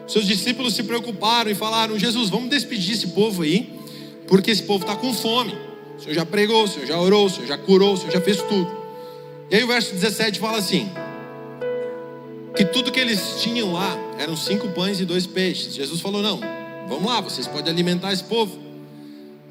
Seus 0.07 0.25
discípulos 0.25 0.73
se 0.73 0.83
preocuparam 0.83 1.49
e 1.49 1.55
falaram: 1.55 1.97
Jesus, 1.97 2.29
vamos 2.29 2.49
despedir 2.49 2.93
esse 2.93 3.07
povo 3.07 3.43
aí, 3.43 3.73
porque 4.27 4.51
esse 4.51 4.63
povo 4.63 4.83
está 4.83 4.95
com 4.95 5.13
fome. 5.13 5.55
O 5.97 6.01
Senhor 6.01 6.15
já 6.15 6.25
pregou, 6.25 6.63
o 6.63 6.67
Senhor 6.67 6.85
já 6.85 6.99
orou, 6.99 7.25
o 7.25 7.29
Senhor 7.29 7.47
já 7.47 7.57
curou, 7.57 7.93
o 7.93 7.97
Senhor 7.97 8.11
já 8.11 8.21
fez 8.21 8.37
tudo. 8.37 8.69
E 9.49 9.55
aí 9.55 9.63
o 9.63 9.67
verso 9.67 9.93
17 9.93 10.39
fala 10.39 10.57
assim: 10.57 10.89
que 12.55 12.65
tudo 12.65 12.91
que 12.91 12.99
eles 12.99 13.41
tinham 13.41 13.73
lá 13.73 13.97
eram 14.19 14.35
cinco 14.35 14.69
pães 14.69 14.99
e 14.99 15.05
dois 15.05 15.25
peixes. 15.25 15.73
Jesus 15.73 16.01
falou: 16.01 16.21
não, 16.21 16.39
vamos 16.87 17.05
lá, 17.05 17.21
vocês 17.21 17.47
podem 17.47 17.71
alimentar 17.71 18.11
esse 18.13 18.23
povo. 18.23 18.57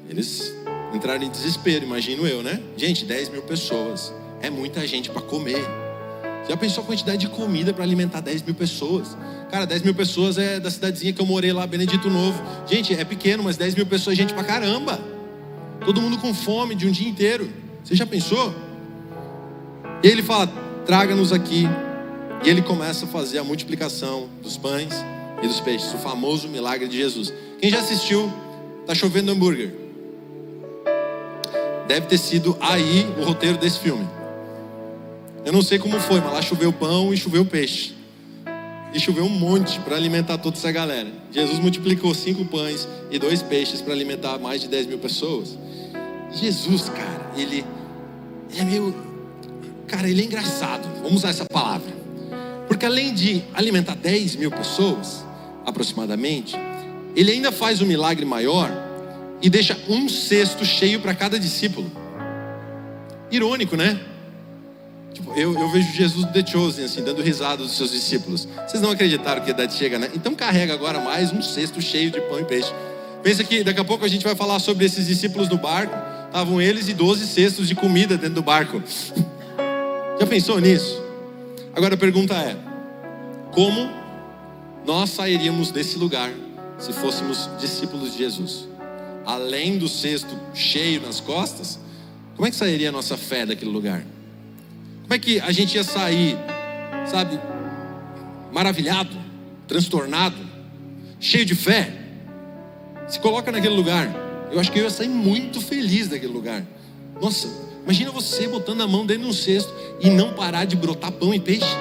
Eles 0.09 0.53
entraram 0.93 1.23
em 1.23 1.29
desespero, 1.29 1.83
imagino 1.85 2.27
eu, 2.27 2.43
né? 2.43 2.61
Gente, 2.77 3.05
10 3.05 3.29
mil 3.29 3.41
pessoas. 3.41 4.13
É 4.41 4.49
muita 4.49 4.85
gente 4.85 5.09
para 5.09 5.21
comer. 5.21 5.65
Já 6.47 6.57
pensou 6.57 6.83
a 6.83 6.87
quantidade 6.87 7.19
de 7.19 7.29
comida 7.29 7.73
para 7.73 7.83
alimentar 7.83 8.19
10 8.19 8.41
mil 8.43 8.53
pessoas? 8.53 9.17
Cara, 9.53 9.67
10 9.67 9.83
mil 9.83 9.93
pessoas 9.93 10.39
é 10.39 10.59
da 10.59 10.71
cidadezinha 10.71 11.13
que 11.13 11.21
eu 11.21 11.27
morei 11.27 11.53
lá, 11.53 11.67
Benedito 11.67 12.09
Novo. 12.09 12.41
Gente, 12.65 12.91
é 12.95 13.05
pequeno, 13.05 13.43
mas 13.43 13.55
10 13.55 13.75
mil 13.75 13.85
pessoas 13.85 14.17
é 14.17 14.21
gente 14.23 14.33
pra 14.33 14.43
caramba. 14.43 14.99
Todo 15.85 16.01
mundo 16.01 16.17
com 16.17 16.33
fome 16.33 16.73
de 16.73 16.87
um 16.87 16.91
dia 16.91 17.07
inteiro. 17.07 17.47
Você 17.83 17.93
já 17.93 18.03
pensou? 18.03 18.51
E 20.01 20.07
ele 20.07 20.23
fala: 20.23 20.47
traga-nos 20.87 21.31
aqui. 21.31 21.67
E 22.43 22.49
ele 22.49 22.63
começa 22.63 23.05
a 23.05 23.07
fazer 23.07 23.37
a 23.37 23.43
multiplicação 23.43 24.27
dos 24.41 24.57
pães 24.57 24.91
e 25.43 25.47
dos 25.47 25.59
peixes, 25.59 25.93
o 25.93 25.99
famoso 25.99 26.47
milagre 26.47 26.87
de 26.87 26.97
Jesus. 26.97 27.31
Quem 27.59 27.69
já 27.69 27.77
assistiu? 27.77 28.33
Tá 28.87 28.95
chovendo 28.95 29.31
hambúrguer. 29.31 29.71
Deve 31.87 32.07
ter 32.07 32.17
sido 32.17 32.57
aí 32.59 33.07
o 33.19 33.23
roteiro 33.23 33.59
desse 33.59 33.77
filme. 33.77 34.09
Eu 35.45 35.53
não 35.53 35.61
sei 35.61 35.77
como 35.77 35.99
foi, 35.99 36.19
mas 36.21 36.33
lá 36.33 36.41
choveu 36.41 36.73
pão 36.73 37.13
e 37.13 37.17
choveu 37.17 37.45
peixe. 37.45 38.01
E 38.93 38.99
choveu 38.99 39.25
um 39.25 39.29
monte 39.29 39.79
para 39.79 39.95
alimentar 39.95 40.37
toda 40.37 40.55
essa 40.55 40.71
galera. 40.71 41.11
Jesus 41.31 41.59
multiplicou 41.59 42.13
cinco 42.13 42.45
pães 42.45 42.87
e 43.09 43.17
dois 43.17 43.41
peixes 43.41 43.81
para 43.81 43.93
alimentar 43.93 44.37
mais 44.37 44.61
de 44.61 44.67
10 44.67 44.87
mil 44.87 44.99
pessoas. 44.99 45.57
Jesus, 46.31 46.89
cara, 46.89 47.31
ele, 47.35 47.65
ele 48.51 48.61
é 48.61 48.63
meio. 48.63 48.95
Cara, 49.87 50.07
ele 50.07 50.21
é 50.21 50.25
engraçado. 50.25 50.87
Vamos 51.01 51.17
usar 51.17 51.29
essa 51.29 51.45
palavra. 51.45 51.91
Porque 52.67 52.85
além 52.85 53.13
de 53.13 53.43
alimentar 53.53 53.95
10 53.95 54.35
mil 54.35 54.51
pessoas, 54.51 55.25
aproximadamente, 55.65 56.55
ele 57.15 57.31
ainda 57.31 57.51
faz 57.51 57.81
um 57.81 57.85
milagre 57.85 58.25
maior 58.25 58.69
e 59.41 59.49
deixa 59.49 59.77
um 59.89 60.07
cesto 60.07 60.63
cheio 60.63 60.99
para 60.99 61.13
cada 61.13 61.39
discípulo. 61.39 61.91
Irônico, 63.31 63.75
né? 63.75 63.99
Tipo, 65.13 65.31
eu, 65.37 65.53
eu, 65.53 65.69
vejo 65.69 65.93
Jesus 65.93 66.25
The 66.31 66.45
Chosen, 66.45 66.85
assim, 66.85 67.03
dando 67.03 67.21
risada 67.21 67.57
dos 67.57 67.77
seus 67.77 67.91
discípulos. 67.91 68.47
Vocês 68.67 68.81
não 68.81 68.89
acreditaram 68.89 69.43
que 69.43 69.51
a 69.51 69.53
idade 69.53 69.73
chega, 69.75 69.99
né? 69.99 70.09
Então 70.15 70.33
carrega 70.33 70.73
agora 70.73 70.99
mais 70.99 71.31
um 71.31 71.41
cesto 71.41 71.79
cheio 71.79 72.09
de 72.09 72.19
pão 72.21 72.39
e 72.39 72.45
peixe. 72.45 72.73
Pensa 73.21 73.43
que 73.43 73.63
daqui 73.63 73.79
a 73.79 73.85
pouco 73.85 74.03
a 74.03 74.07
gente 74.07 74.23
vai 74.23 74.35
falar 74.35 74.59
sobre 74.59 74.85
esses 74.85 75.05
discípulos 75.05 75.47
no 75.47 75.57
barco. 75.57 75.95
Estavam 76.25 76.59
eles 76.59 76.89
e 76.89 76.93
12 76.93 77.27
cestos 77.27 77.67
de 77.67 77.75
comida 77.75 78.17
dentro 78.17 78.35
do 78.35 78.41
barco. 78.41 78.81
Já 80.19 80.25
pensou 80.25 80.59
nisso? 80.59 81.01
Agora 81.75 81.93
a 81.93 81.97
pergunta 81.97 82.33
é: 82.33 82.57
como 83.51 83.91
nós 84.85 85.11
sairíamos 85.11 85.69
desse 85.69 85.97
lugar 85.97 86.31
se 86.79 86.91
fôssemos 86.91 87.49
discípulos 87.59 88.13
de 88.13 88.17
Jesus? 88.17 88.67
Além 89.25 89.77
do 89.77 89.87
cesto 89.87 90.35
cheio 90.53 90.99
nas 91.01 91.19
costas, 91.19 91.79
como 92.35 92.47
é 92.47 92.49
que 92.49 92.57
sairia 92.57 92.89
a 92.89 92.91
nossa 92.91 93.15
fé 93.15 93.45
daquele 93.45 93.71
lugar? 93.71 94.03
Como 95.13 95.21
é 95.21 95.25
que 95.25 95.39
a 95.41 95.51
gente 95.51 95.75
ia 95.75 95.83
sair, 95.83 96.35
sabe, 97.05 97.39
maravilhado, 98.51 99.15
transtornado, 99.67 100.35
cheio 101.19 101.45
de 101.45 101.53
fé? 101.53 101.93
Se 103.07 103.19
coloca 103.19 103.51
naquele 103.51 103.75
lugar. 103.75 104.09
Eu 104.51 104.59
acho 104.59 104.71
que 104.71 104.79
eu 104.79 104.85
ia 104.85 104.89
sair 104.89 105.09
muito 105.09 105.61
feliz 105.61 106.07
daquele 106.07 106.33
lugar. 106.33 106.65
Nossa, 107.21 107.47
imagina 107.83 108.09
você 108.09 108.47
botando 108.47 108.81
a 108.81 108.87
mão 108.87 109.05
dentro 109.05 109.25
de 109.25 109.29
um 109.29 109.33
cesto 109.33 109.71
e 110.01 110.09
não 110.09 110.33
parar 110.33 110.65
de 110.65 110.75
brotar 110.75 111.11
pão 111.11 111.31
e 111.31 111.39
peixe. 111.39 111.75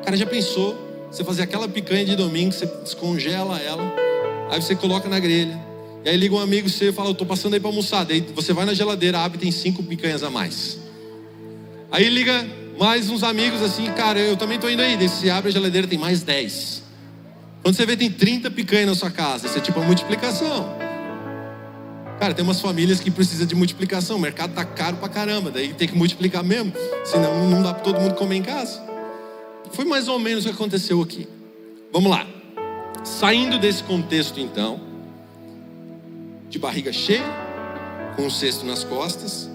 O 0.00 0.02
cara 0.02 0.16
já 0.16 0.24
pensou? 0.24 0.74
Você 1.10 1.22
fazer 1.24 1.42
aquela 1.42 1.68
picanha 1.68 2.06
de 2.06 2.16
domingo, 2.16 2.50
você 2.50 2.64
descongela 2.64 3.58
ela, 3.58 3.94
aí 4.50 4.62
você 4.62 4.74
coloca 4.74 5.06
na 5.06 5.18
grelha. 5.18 5.60
E 6.02 6.08
aí 6.08 6.16
liga 6.16 6.34
um 6.34 6.40
amigo 6.40 6.66
seu 6.70 6.88
e 6.88 6.92
fala: 6.94 7.10
Eu 7.10 7.12
estou 7.12 7.26
passando 7.26 7.52
aí 7.52 7.60
para 7.60 7.68
almoçar. 7.68 8.06
Daí 8.06 8.22
você 8.34 8.54
vai 8.54 8.64
na 8.64 8.72
geladeira, 8.72 9.18
abre 9.18 9.36
tem 9.36 9.50
cinco 9.50 9.82
picanhas 9.82 10.22
a 10.22 10.30
mais. 10.30 10.80
Aí 11.92 12.08
liga 12.08 12.46
mais 12.78 13.10
uns 13.10 13.22
amigos 13.22 13.60
assim, 13.60 13.84
cara, 13.92 14.18
eu 14.18 14.34
também 14.34 14.56
estou 14.56 14.70
indo 14.70 14.80
aí. 14.80 14.96
Daí 14.96 15.10
você 15.10 15.28
abre 15.28 15.50
a 15.50 15.52
geladeira, 15.52 15.86
tem 15.86 15.98
mais 15.98 16.22
10. 16.22 16.82
Quando 17.62 17.76
você 17.76 17.84
vê, 17.84 17.94
tem 17.98 18.10
30 18.10 18.50
picanhas 18.50 18.86
na 18.86 18.94
sua 18.94 19.10
casa. 19.10 19.46
Isso 19.46 19.58
é 19.58 19.60
tipo 19.60 19.78
uma 19.78 19.86
multiplicação. 19.86 20.74
Cara, 22.18 22.32
tem 22.32 22.42
umas 22.42 22.62
famílias 22.62 22.98
que 22.98 23.10
precisam 23.10 23.46
de 23.46 23.54
multiplicação. 23.54 24.16
O 24.16 24.18
mercado 24.18 24.54
tá 24.54 24.64
caro 24.64 24.96
pra 24.96 25.08
caramba. 25.10 25.50
Daí 25.50 25.74
tem 25.74 25.86
que 25.86 25.94
multiplicar 25.94 26.42
mesmo. 26.42 26.72
Senão 27.04 27.50
não 27.50 27.62
dá 27.62 27.74
para 27.74 27.82
todo 27.82 28.00
mundo 28.00 28.14
comer 28.14 28.36
em 28.36 28.42
casa. 28.42 28.82
Foi 29.72 29.84
mais 29.84 30.08
ou 30.08 30.18
menos 30.18 30.46
o 30.46 30.48
que 30.48 30.54
aconteceu 30.54 31.02
aqui. 31.02 31.28
Vamos 31.92 32.10
lá. 32.10 32.26
Saindo 33.04 33.58
desse 33.58 33.82
contexto, 33.82 34.40
então, 34.40 34.80
de 36.48 36.58
barriga 36.58 36.90
cheia, 36.90 37.22
com 38.16 38.22
um 38.22 38.30
cesto 38.30 38.64
nas 38.64 38.82
costas, 38.82 39.51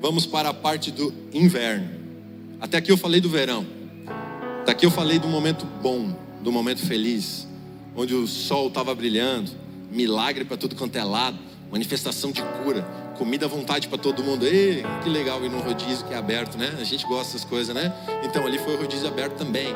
Vamos 0.00 0.26
para 0.26 0.50
a 0.50 0.54
parte 0.54 0.90
do 0.90 1.12
inverno. 1.32 1.88
Até 2.60 2.78
aqui 2.78 2.92
eu 2.92 2.96
falei 2.96 3.20
do 3.20 3.28
verão. 3.28 3.66
Daqui 4.66 4.84
eu 4.84 4.90
falei 4.90 5.18
do 5.18 5.28
momento 5.28 5.64
bom, 5.82 6.14
do 6.42 6.50
momento 6.50 6.84
feliz, 6.84 7.46
onde 7.94 8.14
o 8.14 8.26
sol 8.26 8.68
estava 8.68 8.94
brilhando, 8.94 9.50
milagre 9.90 10.44
para 10.44 10.56
tudo 10.56 10.74
quanto 10.74 10.96
é 10.96 11.04
lado, 11.04 11.38
manifestação 11.70 12.32
de 12.32 12.42
cura, 12.42 12.82
comida 13.16 13.46
à 13.46 13.48
vontade 13.48 13.88
para 13.88 13.98
todo 13.98 14.22
mundo. 14.22 14.46
Ei, 14.46 14.84
que 15.02 15.08
legal 15.08 15.44
ir 15.44 15.48
num 15.48 15.60
rodízio 15.60 16.06
que 16.06 16.12
é 16.12 16.16
aberto, 16.16 16.58
né? 16.58 16.74
A 16.80 16.84
gente 16.84 17.06
gosta 17.06 17.32
dessas 17.32 17.44
coisas, 17.44 17.74
né? 17.74 17.92
Então 18.24 18.44
ali 18.44 18.58
foi 18.58 18.74
o 18.74 18.78
rodízio 18.78 19.08
aberto 19.08 19.36
também. 19.36 19.68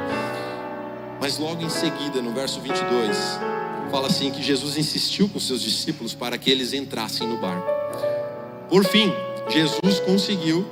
Mas 1.21 1.39
logo 1.39 1.63
em 1.63 1.71
seguida, 1.71 2.21
no 2.21 2.33
verso 2.33 2.61
22, 2.61 3.17
fala 3.91 4.09
assim 4.09 4.31
que 4.31 4.43
Jesus 4.43 4.77
insistiu 4.77 5.29
com 5.29 5.39
seus 5.39 5.63
discípulos 5.63 6.15
para 6.15 6.37
que 6.37 6.51
eles 6.51 6.73
entrassem 6.73 7.27
no 7.27 7.37
barco. 7.37 7.67
Por 8.69 8.85
fim, 8.85 9.13
Jesus 9.49 10.01
conseguiu 10.01 10.67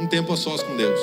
um 0.00 0.06
tempo 0.06 0.32
a 0.32 0.36
sós 0.36 0.62
com 0.62 0.76
Deus. 0.76 1.00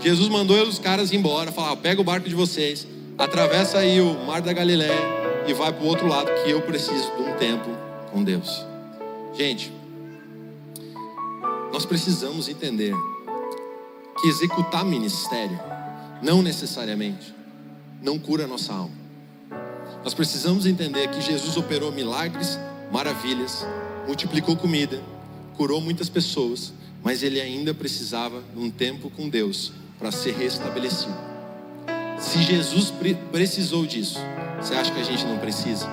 Jesus 0.00 0.28
mandou 0.28 0.60
os 0.62 0.78
caras 0.78 1.12
embora, 1.12 1.52
falar: 1.52 1.76
pega 1.76 2.00
o 2.00 2.04
barco 2.04 2.28
de 2.28 2.34
vocês, 2.34 2.86
atravessa 3.16 3.78
aí 3.78 4.00
o 4.00 4.14
mar 4.24 4.42
da 4.42 4.52
Galiléia 4.52 5.22
e 5.46 5.52
vai 5.52 5.72
para 5.72 5.84
o 5.84 5.86
outro 5.86 6.06
lado 6.06 6.30
que 6.42 6.50
eu 6.50 6.60
preciso 6.62 7.10
de 7.16 7.22
um 7.22 7.36
tempo 7.36 7.70
com 8.10 8.22
Deus. 8.22 8.64
Gente, 9.34 9.72
nós 11.72 11.86
precisamos 11.86 12.48
entender 12.48 12.94
que 14.20 14.28
executar 14.28 14.84
ministério 14.84 15.58
não 16.20 16.42
necessariamente 16.42 17.34
não 18.02 18.18
cura 18.18 18.44
a 18.44 18.46
nossa 18.46 18.72
alma. 18.72 18.94
Nós 20.02 20.12
precisamos 20.12 20.66
entender 20.66 21.08
que 21.08 21.20
Jesus 21.20 21.56
operou 21.56 21.92
milagres, 21.92 22.58
maravilhas, 22.90 23.64
multiplicou 24.06 24.56
comida, 24.56 25.00
curou 25.56 25.80
muitas 25.80 26.08
pessoas, 26.08 26.72
mas 27.02 27.22
ele 27.22 27.40
ainda 27.40 27.74
precisava 27.74 28.42
de 28.54 28.58
um 28.58 28.70
tempo 28.70 29.10
com 29.10 29.28
Deus 29.28 29.72
para 29.98 30.10
ser 30.10 30.34
restabelecido. 30.34 31.14
Se 32.18 32.42
Jesus 32.42 32.92
precisou 33.30 33.84
disso, 33.84 34.18
você 34.60 34.74
acha 34.74 34.92
que 34.92 35.00
a 35.00 35.04
gente 35.04 35.24
não 35.24 35.38
precisa? 35.38 35.88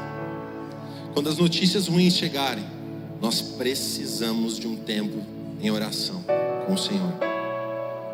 Quando 1.14 1.28
as 1.28 1.38
notícias 1.38 1.88
ruins 1.88 2.16
chegarem, 2.16 2.64
nós 3.20 3.42
precisamos 3.42 4.60
de 4.60 4.68
um 4.68 4.76
tempo 4.76 5.26
em 5.62 5.70
oração 5.72 6.24
com 6.66 6.74
o 6.74 6.78
Senhor. 6.78 7.14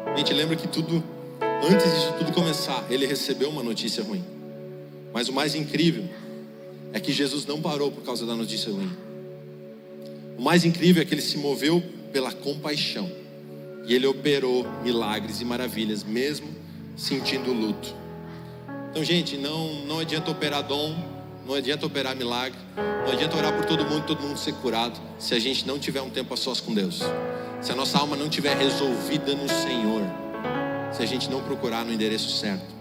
A 0.06 0.18
gente 0.18 0.34
lembra 0.34 0.56
que 0.56 0.68
tudo, 0.68 1.04
antes 1.62 1.92
de 1.92 2.18
tudo 2.18 2.32
começar, 2.32 2.86
ele 2.90 3.06
recebeu 3.06 3.50
uma 3.50 3.62
notícia 3.62 4.04
ruim. 4.04 4.24
Mas 5.14 5.28
o 5.28 5.34
mais 5.34 5.56
incrível 5.56 6.06
é 6.94 7.00
que 7.00 7.12
Jesus 7.12 7.46
não 7.46 7.62
parou 7.62 7.92
por 7.92 8.04
causa 8.04 8.26
da 8.26 8.36
notícia 8.36 8.72
ruim. 8.72 8.90
O 10.38 10.42
mais 10.42 10.66
incrível 10.66 11.02
é 11.02 11.06
que 11.06 11.14
ele 11.14 11.22
se 11.22 11.38
moveu 11.38 11.82
pela 12.12 12.32
compaixão. 12.32 13.10
E 13.86 13.94
ele 13.94 14.08
operou 14.08 14.66
milagres 14.84 15.42
e 15.42 15.46
maravilhas, 15.46 16.04
mesmo 16.04 16.48
sentindo 16.98 17.52
luto. 17.52 17.94
Então, 18.90 19.04
gente, 19.04 19.38
não, 19.38 19.86
não 19.86 20.00
adianta 20.00 20.32
operar 20.32 20.64
dom, 20.64 20.96
não 21.46 21.54
adianta 21.54 21.86
operar 21.86 22.16
milagre, 22.16 22.58
não 23.06 23.12
adianta 23.12 23.38
orar 23.38 23.54
por 23.54 23.66
todo 23.66 23.86
mundo, 23.86 24.06
todo 24.06 24.22
mundo 24.22 24.38
ser 24.38 24.54
curado, 24.56 25.00
se 25.20 25.36
a 25.36 25.40
gente 25.40 25.68
não 25.68 25.78
tiver 25.78 26.02
um 26.02 26.10
tempo 26.10 26.34
a 26.34 26.38
sós 26.38 26.60
com 26.60 26.74
Deus. 26.74 27.02
Se 27.62 27.72
a 27.72 27.76
nossa 27.76 27.98
alma 27.98 28.16
não 28.16 28.28
estiver 28.28 28.56
resolvida 28.58 29.36
no 29.36 29.48
Senhor, 29.48 30.02
se 30.92 31.04
a 31.04 31.06
gente 31.06 31.30
não 31.30 31.42
procurar 31.42 31.86
no 31.86 31.94
endereço 31.94 32.30
certo. 32.38 32.74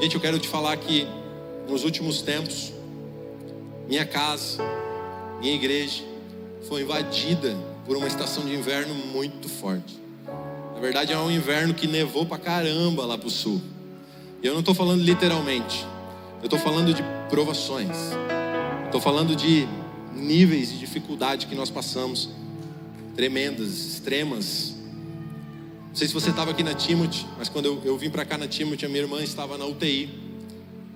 Gente, 0.00 0.14
eu 0.14 0.20
quero 0.20 0.38
te 0.38 0.48
falar 0.48 0.76
que 0.76 1.06
nos 1.68 1.84
últimos 1.84 2.20
tempos, 2.22 2.72
minha 3.88 4.04
casa, 4.04 4.62
minha 5.40 5.54
igreja 5.54 6.02
foi 6.68 6.82
invadida 6.82 7.56
por 7.86 7.96
uma 7.96 8.06
estação 8.06 8.44
de 8.44 8.54
inverno 8.54 8.94
muito 8.94 9.48
forte. 9.48 9.98
Na 10.74 10.80
verdade, 10.80 11.12
é 11.12 11.18
um 11.18 11.30
inverno 11.30 11.74
que 11.74 11.86
nevou 11.86 12.26
pra 12.26 12.38
caramba 12.38 13.06
lá 13.06 13.16
pro 13.16 13.30
sul. 13.30 13.60
E 14.42 14.46
eu 14.46 14.52
não 14.52 14.60
estou 14.60 14.74
falando 14.74 15.02
literalmente. 15.02 15.84
Eu 16.40 16.44
estou 16.44 16.58
falando 16.58 16.92
de 16.92 17.02
provações. 17.28 17.96
Estou 18.84 19.00
falando 19.00 19.34
de 19.34 19.66
níveis 20.14 20.70
de 20.70 20.78
dificuldade 20.78 21.46
que 21.46 21.54
nós 21.54 21.70
passamos, 21.70 22.28
tremendas, 23.16 23.68
extremas. 23.86 24.74
Não 25.88 25.94
sei 25.96 26.08
se 26.08 26.14
você 26.14 26.30
estava 26.30 26.50
aqui 26.50 26.62
na 26.62 26.74
Timothy, 26.74 27.26
mas 27.36 27.48
quando 27.48 27.66
eu, 27.66 27.82
eu 27.84 27.96
vim 27.96 28.10
para 28.10 28.24
cá 28.24 28.36
na 28.36 28.46
Timothy, 28.46 28.86
a 28.86 28.88
minha 28.88 29.02
irmã 29.02 29.22
estava 29.22 29.56
na 29.56 29.66
UTI. 29.66 30.08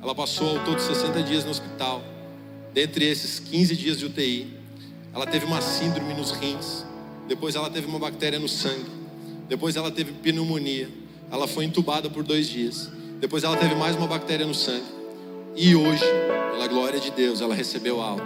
Ela 0.02 0.14
passou 0.14 0.58
ao 0.58 0.64
todo 0.64 0.80
60 0.80 1.22
dias 1.22 1.44
no 1.44 1.50
hospital. 1.50 2.02
Dentre 2.72 3.04
esses 3.04 3.38
15 3.38 3.76
dias 3.76 3.98
de 3.98 4.06
UTI, 4.06 4.46
ela 5.14 5.26
teve 5.26 5.44
uma 5.44 5.60
síndrome 5.60 6.14
nos 6.14 6.30
rins. 6.32 6.86
Depois 7.28 7.54
ela 7.54 7.68
teve 7.68 7.86
uma 7.86 7.98
bactéria 7.98 8.38
no 8.38 8.48
sangue. 8.48 8.90
Depois 9.48 9.76
ela 9.76 9.90
teve 9.90 10.12
pneumonia. 10.12 10.88
Ela 11.30 11.46
foi 11.46 11.64
entubada 11.64 12.08
por 12.08 12.22
dois 12.22 12.48
dias. 12.48 12.90
Depois 13.20 13.44
ela 13.44 13.56
teve 13.56 13.74
mais 13.74 13.94
uma 13.94 14.06
bactéria 14.06 14.46
no 14.46 14.54
sangue. 14.54 14.86
E 15.54 15.74
hoje, 15.74 16.04
pela 16.52 16.66
glória 16.66 16.98
de 16.98 17.10
Deus, 17.10 17.42
ela 17.42 17.54
recebeu 17.54 18.00
alto. 18.00 18.24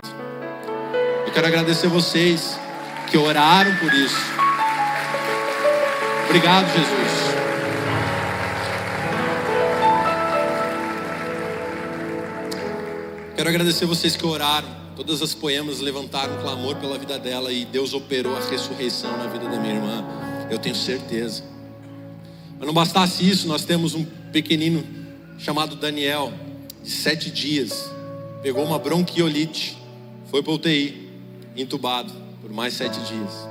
Eu 1.26 1.32
quero 1.32 1.46
agradecer 1.48 1.88
vocês 1.88 2.56
que 3.10 3.18
oraram 3.18 3.74
por 3.76 3.92
isso. 3.92 4.16
Obrigado, 6.28 6.66
Jesus. 6.66 7.35
Quero 13.36 13.50
agradecer 13.50 13.84
vocês 13.84 14.16
que 14.16 14.24
oraram. 14.24 14.66
Todas 14.96 15.20
as 15.20 15.34
poemas 15.34 15.78
levantaram 15.78 16.40
clamor 16.40 16.76
pela 16.76 16.96
vida 16.96 17.18
dela 17.18 17.52
e 17.52 17.66
Deus 17.66 17.92
operou 17.92 18.34
a 18.34 18.40
ressurreição 18.40 19.14
na 19.18 19.26
vida 19.26 19.46
da 19.46 19.60
minha 19.60 19.74
irmã. 19.74 20.02
Eu 20.50 20.58
tenho 20.58 20.74
certeza. 20.74 21.44
Mas 22.58 22.66
não 22.66 22.72
bastasse 22.72 23.28
isso, 23.28 23.46
nós 23.46 23.62
temos 23.66 23.94
um 23.94 24.06
pequenino 24.32 24.82
chamado 25.36 25.76
Daniel 25.76 26.32
sete 26.82 27.30
dias, 27.30 27.90
pegou 28.42 28.64
uma 28.64 28.78
bronquiolite, 28.78 29.76
foi 30.30 30.42
para 30.42 30.54
UTI, 30.54 31.10
entubado 31.54 32.10
por 32.40 32.50
mais 32.50 32.72
sete 32.72 32.98
dias. 33.00 33.46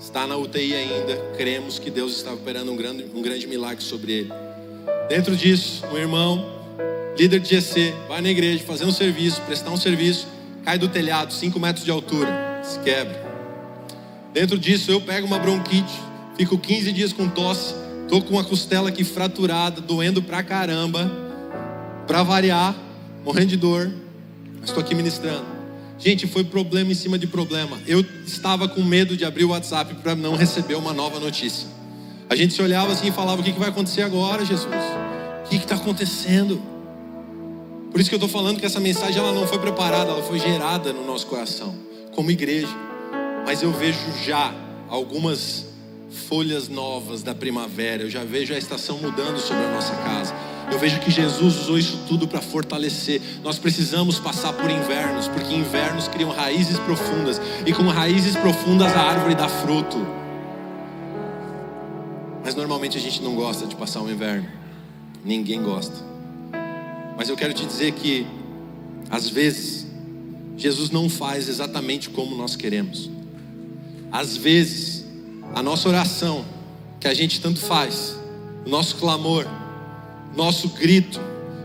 Está 0.00 0.26
na 0.26 0.36
UTI 0.36 0.74
ainda, 0.74 1.16
cremos 1.36 1.78
que 1.78 1.92
Deus 1.92 2.16
está 2.16 2.32
operando 2.32 2.72
um 2.72 2.76
grande, 2.76 3.06
um 3.14 3.22
grande 3.22 3.46
milagre 3.46 3.84
sobre 3.84 4.10
ele. 4.10 4.32
Dentro 5.08 5.36
disso, 5.36 5.86
um 5.92 5.96
irmão, 5.96 6.57
líder 7.16 7.40
de 7.40 7.48
GC, 7.48 7.94
vai 8.08 8.20
na 8.20 8.28
igreja 8.28 8.64
fazer 8.64 8.84
um 8.84 8.92
serviço, 8.92 9.40
prestar 9.42 9.70
um 9.70 9.76
serviço, 9.76 10.26
cai 10.64 10.78
do 10.78 10.88
telhado, 10.88 11.32
5 11.32 11.58
metros 11.58 11.84
de 11.84 11.90
altura, 11.90 12.60
se 12.62 12.78
quebra. 12.80 13.26
Dentro 14.32 14.58
disso, 14.58 14.90
eu 14.90 15.00
pego 15.00 15.26
uma 15.26 15.38
bronquite, 15.38 16.00
fico 16.36 16.58
15 16.58 16.92
dias 16.92 17.12
com 17.12 17.28
tosse, 17.28 17.74
tô 18.08 18.20
com 18.20 18.34
uma 18.34 18.44
costela 18.44 18.88
aqui 18.88 19.04
fraturada, 19.04 19.80
doendo 19.80 20.22
pra 20.22 20.42
caramba 20.42 21.28
para 22.06 22.22
variar, 22.22 22.74
morrendo 23.22 23.48
de 23.48 23.56
dor, 23.58 23.92
mas 24.58 24.70
estou 24.70 24.82
aqui 24.82 24.94
ministrando. 24.94 25.44
Gente, 25.98 26.26
foi 26.26 26.42
problema 26.42 26.90
em 26.90 26.94
cima 26.94 27.18
de 27.18 27.26
problema. 27.26 27.78
Eu 27.86 28.04
estava 28.24 28.68
com 28.68 28.82
medo 28.82 29.16
de 29.16 29.24
abrir 29.24 29.44
o 29.44 29.50
WhatsApp 29.50 29.94
para 29.96 30.14
não 30.14 30.36
receber 30.36 30.76
uma 30.76 30.92
nova 30.92 31.20
notícia. 31.20 31.68
A 32.30 32.36
gente 32.36 32.54
se 32.54 32.62
olhava 32.62 32.92
assim 32.92 33.08
e 33.08 33.12
falava: 33.12 33.40
O 33.40 33.44
que, 33.44 33.52
que 33.52 33.58
vai 33.58 33.68
acontecer 33.68 34.02
agora, 34.02 34.44
Jesus? 34.44 34.66
O 35.44 35.48
que 35.48 35.56
está 35.56 35.74
acontecendo? 35.74 36.62
Por 37.90 38.00
isso 38.00 38.10
que 38.10 38.14
eu 38.14 38.18
estou 38.18 38.28
falando 38.28 38.60
que 38.60 38.66
essa 38.66 38.80
mensagem 38.80 39.18
ela 39.18 39.32
não 39.32 39.46
foi 39.46 39.58
preparada, 39.58 40.10
ela 40.10 40.22
foi 40.22 40.38
gerada 40.38 40.92
no 40.92 41.06
nosso 41.06 41.26
coração, 41.26 41.74
como 42.14 42.30
igreja. 42.30 42.68
Mas 43.46 43.62
eu 43.62 43.72
vejo 43.72 43.98
já 44.24 44.54
algumas 44.88 45.66
folhas 46.28 46.68
novas 46.68 47.22
da 47.22 47.34
primavera, 47.34 48.02
eu 48.02 48.10
já 48.10 48.24
vejo 48.24 48.52
a 48.52 48.58
estação 48.58 48.98
mudando 48.98 49.38
sobre 49.38 49.64
a 49.64 49.72
nossa 49.72 49.94
casa. 49.96 50.34
Eu 50.70 50.78
vejo 50.78 51.00
que 51.00 51.10
Jesus 51.10 51.62
usou 51.62 51.78
isso 51.78 51.98
tudo 52.06 52.28
para 52.28 52.42
fortalecer. 52.42 53.22
Nós 53.42 53.58
precisamos 53.58 54.18
passar 54.18 54.52
por 54.52 54.70
invernos, 54.70 55.26
porque 55.26 55.54
invernos 55.54 56.08
criam 56.08 56.30
raízes 56.30 56.78
profundas, 56.80 57.40
e 57.64 57.72
com 57.72 57.84
raízes 57.84 58.36
profundas 58.36 58.94
a 58.94 59.00
árvore 59.00 59.34
dá 59.34 59.48
fruto. 59.48 59.96
Mas 62.44 62.54
normalmente 62.54 62.98
a 62.98 63.00
gente 63.00 63.22
não 63.22 63.34
gosta 63.34 63.66
de 63.66 63.74
passar 63.76 64.00
um 64.00 64.10
inverno. 64.10 64.48
Ninguém 65.24 65.62
gosta. 65.62 66.17
Mas 67.18 67.28
eu 67.28 67.34
quero 67.34 67.52
te 67.52 67.66
dizer 67.66 67.90
que 67.94 68.24
às 69.10 69.28
vezes 69.28 69.84
Jesus 70.56 70.90
não 70.90 71.10
faz 71.10 71.48
exatamente 71.48 72.08
como 72.10 72.36
nós 72.36 72.54
queremos. 72.54 73.10
Às 74.12 74.36
vezes 74.36 75.04
a 75.52 75.60
nossa 75.60 75.88
oração 75.88 76.44
que 77.00 77.08
a 77.08 77.14
gente 77.14 77.40
tanto 77.40 77.58
faz, 77.58 78.16
o 78.64 78.68
nosso 78.68 78.94
clamor, 78.98 79.44
nosso 80.36 80.68
grito, 80.68 81.20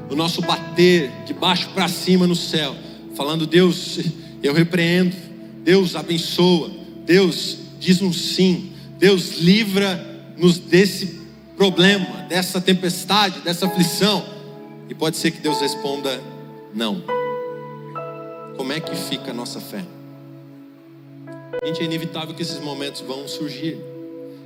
o 0.09 0.15
nosso 0.15 0.41
bater 0.41 1.11
de 1.23 1.35
baixo 1.35 1.69
para 1.69 1.87
cima 1.87 2.25
no 2.25 2.35
céu, 2.35 2.75
falando: 3.15 3.45
Deus, 3.45 3.99
eu 4.41 4.55
repreendo, 4.55 5.15
Deus 5.63 5.95
abençoa, 5.95 6.71
Deus 7.05 7.59
diz 7.79 8.01
um 8.01 8.11
sim, 8.11 8.71
Deus 8.97 9.37
livra-nos 9.37 10.57
desse 10.57 11.21
problema, 11.55 12.25
dessa 12.27 12.59
tempestade, 12.59 13.41
dessa 13.41 13.67
aflição. 13.67 14.32
E 14.93 14.95
pode 14.95 15.17
ser 15.17 15.31
que 15.31 15.39
Deus 15.39 15.59
responda: 15.59 16.21
não. 16.71 17.03
Como 18.55 18.71
é 18.71 18.79
que 18.79 18.95
fica 18.95 19.31
a 19.31 19.33
nossa 19.33 19.59
fé? 19.59 19.83
Gente, 21.65 21.81
é 21.81 21.85
inevitável 21.85 22.35
que 22.35 22.43
esses 22.43 22.59
momentos 22.59 23.01
vão 23.01 23.27
surgir. 23.27 23.75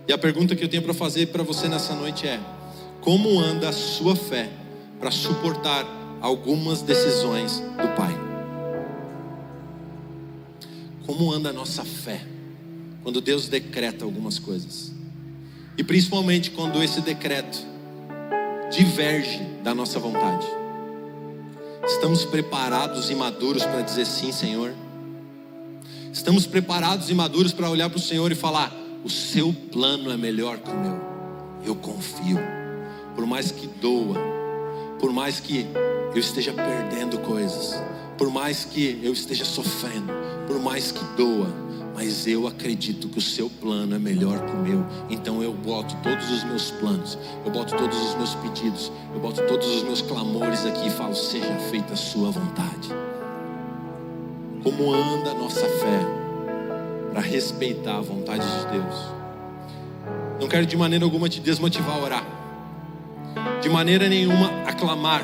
E 0.08 0.14
a 0.14 0.18
pergunta 0.18 0.56
que 0.56 0.64
eu 0.64 0.70
tenho 0.70 0.84
para 0.84 0.94
fazer 0.94 1.28
para 1.28 1.44
você 1.44 1.68
nessa 1.68 1.94
noite 1.94 2.26
é: 2.26 2.40
como 3.02 3.38
anda 3.38 3.68
a 3.68 3.74
sua 3.74 4.16
fé 4.16 4.50
para 5.02 5.12
suportar 5.12 5.86
algumas 6.22 6.82
decisões 6.82 7.60
do 7.60 7.94
Pai? 7.98 8.18
Como 11.06 11.30
anda 11.30 11.50
a 11.50 11.54
nossa 11.54 11.84
fé 11.84 12.26
quando 13.04 13.20
Deus 13.20 13.50
decreta 13.50 14.06
algumas 14.06 14.40
coisas? 14.40 14.94
E 15.78 15.84
principalmente 15.84 16.52
quando 16.52 16.82
esse 16.82 17.02
decreto 17.02 17.67
diverge 18.72 19.40
da 19.64 19.74
nossa 19.74 20.00
vontade. 20.00 20.46
Estamos 21.86 22.26
preparados 22.26 23.10
e 23.10 23.16
maduros 23.16 23.64
para 23.64 23.82
dizer 23.82 24.06
sim, 24.06 24.32
Senhor? 24.32 24.74
Estamos 26.12 26.46
preparados 26.46 27.10
e 27.10 27.14
maduros 27.14 27.54
para 27.54 27.70
olhar 27.70 27.90
para 27.90 27.98
o 27.98 28.02
Senhor 28.02 28.32
e 28.32 28.36
falar: 28.36 28.76
o 29.04 29.10
seu 29.10 29.54
plano 29.72 30.12
é 30.12 30.18
melhor 30.18 30.58
que 30.58 30.70
o 30.70 30.78
meu. 30.78 31.00
Eu 31.66 31.76
confio. 31.76 32.40
Por 33.16 33.26
mais 33.26 33.52
que 33.52 33.68
doa, 33.68 34.18
por 35.00 35.12
mais 35.12 35.40
que 35.40 35.66
eu 36.14 36.20
esteja 36.20 36.54
perdendo 36.54 37.18
coisas, 37.20 37.82
por 38.18 38.30
mais 38.30 38.66
que 38.66 39.00
eu 39.02 39.14
esteja 39.14 39.46
sofrendo, 39.46 40.12
por 40.46 40.60
mais 40.60 40.92
que 40.92 41.04
doa, 41.16 41.48
mas 41.98 42.28
eu 42.28 42.46
acredito 42.46 43.10
que 43.10 43.18
o 43.18 43.22
seu 43.22 43.50
plano 43.50 43.96
é 43.96 43.98
melhor 43.98 44.40
que 44.46 44.52
o 44.52 44.60
meu. 44.60 44.86
Então 45.10 45.42
eu 45.42 45.52
boto 45.52 45.96
todos 46.04 46.30
os 46.30 46.44
meus 46.44 46.70
planos, 46.70 47.18
eu 47.44 47.52
boto 47.52 47.76
todos 47.76 48.00
os 48.00 48.14
meus 48.14 48.36
pedidos, 48.36 48.92
eu 49.16 49.20
boto 49.20 49.42
todos 49.48 49.68
os 49.68 49.82
meus 49.82 50.04
clamores 50.04 50.64
aqui 50.64 50.86
e 50.86 50.90
falo: 50.92 51.16
seja 51.16 51.58
feita 51.72 51.94
a 51.94 51.96
sua 51.96 52.30
vontade. 52.30 52.90
Como 54.62 54.94
anda 54.94 55.32
a 55.32 55.34
nossa 55.34 55.66
fé 55.66 56.06
para 57.14 57.22
respeitar 57.22 57.98
a 57.98 58.02
vontade 58.02 58.46
de 58.46 58.74
Deus? 58.74 58.96
Não 60.40 60.48
quero 60.48 60.68
de 60.68 60.78
maneira 60.78 61.04
alguma 61.04 61.28
te 61.28 61.40
desmotivar 61.40 61.98
a 61.98 62.00
orar, 62.00 62.28
de 63.60 63.70
maneira 63.70 64.08
nenhuma 64.08 64.52
a 64.68 64.74
clamar, 64.74 65.24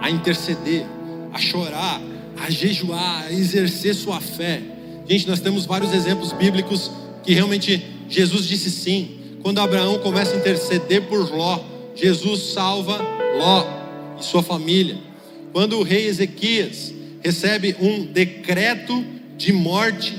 a 0.00 0.10
interceder, 0.10 0.84
a 1.32 1.38
chorar, 1.38 2.00
a 2.44 2.50
jejuar, 2.50 3.26
a 3.26 3.32
exercer 3.32 3.94
sua 3.94 4.20
fé 4.20 4.71
Gente, 5.06 5.26
nós 5.26 5.40
temos 5.40 5.66
vários 5.66 5.92
exemplos 5.92 6.32
bíblicos 6.32 6.90
que 7.22 7.34
realmente 7.34 7.84
Jesus 8.08 8.46
disse 8.46 8.70
sim. 8.70 9.18
Quando 9.42 9.60
Abraão 9.60 9.98
começa 9.98 10.34
a 10.34 10.38
interceder 10.38 11.02
por 11.02 11.30
Ló, 11.30 11.60
Jesus 11.94 12.52
salva 12.52 13.00
Ló 13.38 13.64
e 14.18 14.24
sua 14.24 14.42
família. 14.42 14.96
Quando 15.52 15.78
o 15.78 15.82
rei 15.82 16.06
Ezequias 16.06 16.92
recebe 17.22 17.76
um 17.80 18.04
decreto 18.04 19.04
de 19.36 19.52
morte 19.52 20.16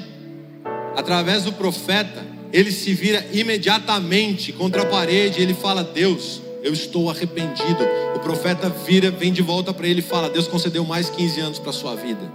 através 0.96 1.44
do 1.44 1.54
profeta, 1.54 2.24
ele 2.52 2.72
se 2.72 2.94
vira 2.94 3.26
imediatamente 3.34 4.52
contra 4.52 4.84
a 4.84 4.86
parede, 4.86 5.42
ele 5.42 5.54
fala: 5.54 5.84
"Deus, 5.84 6.42
eu 6.62 6.74
estou 6.74 7.10
arrependido". 7.10 7.84
O 8.16 8.20
profeta 8.20 8.70
vira, 8.70 9.10
vem 9.10 9.34
de 9.34 9.42
volta 9.42 9.74
para 9.74 9.88
ele 9.88 10.00
e 10.00 10.04
fala: 10.04 10.30
"Deus 10.30 10.48
concedeu 10.48 10.86
mais 10.86 11.10
15 11.10 11.40
anos 11.40 11.60
para 11.60 11.72
sua 11.72 11.96
vida". 11.96 12.32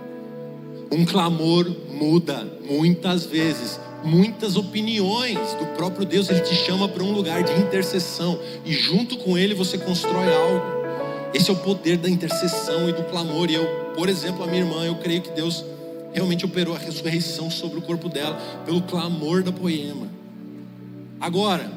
Um 0.91 1.05
clamor 1.05 1.71
muda 1.99 2.47
muitas 2.69 3.27
vezes, 3.27 3.81
muitas 4.05 4.57
opiniões 4.57 5.39
do 5.55 5.67
próprio 5.77 6.07
Deus, 6.07 6.31
ele 6.31 6.41
te 6.41 6.55
chama 6.55 6.89
para 6.89 7.03
um 7.03 7.13
lugar 7.13 7.43
de 7.43 7.53
intercessão 7.53 8.39
e 8.65 8.73
junto 8.73 9.17
com 9.19 9.37
ele 9.37 9.55
você 9.55 9.77
constrói 9.77 10.33
algo. 10.33 10.79
Esse 11.35 11.51
é 11.51 11.53
o 11.53 11.57
poder 11.57 11.99
da 11.99 12.09
intercessão 12.09 12.89
e 12.89 12.93
do 12.93 13.05
clamor. 13.05 13.51
E 13.51 13.55
eu, 13.55 13.67
por 13.95 14.09
exemplo, 14.09 14.43
a 14.45 14.47
minha 14.47 14.61
irmã, 14.61 14.85
eu 14.85 14.95
creio 14.97 15.21
que 15.21 15.31
Deus 15.31 15.65
realmente 16.13 16.47
operou 16.47 16.75
a 16.75 16.79
ressurreição 16.79 17.51
sobre 17.51 17.79
o 17.79 17.83
corpo 17.83 18.09
dela 18.09 18.37
pelo 18.65 18.81
clamor 18.83 19.43
da 19.43 19.53
poema. 19.53 20.09
Agora, 21.21 21.71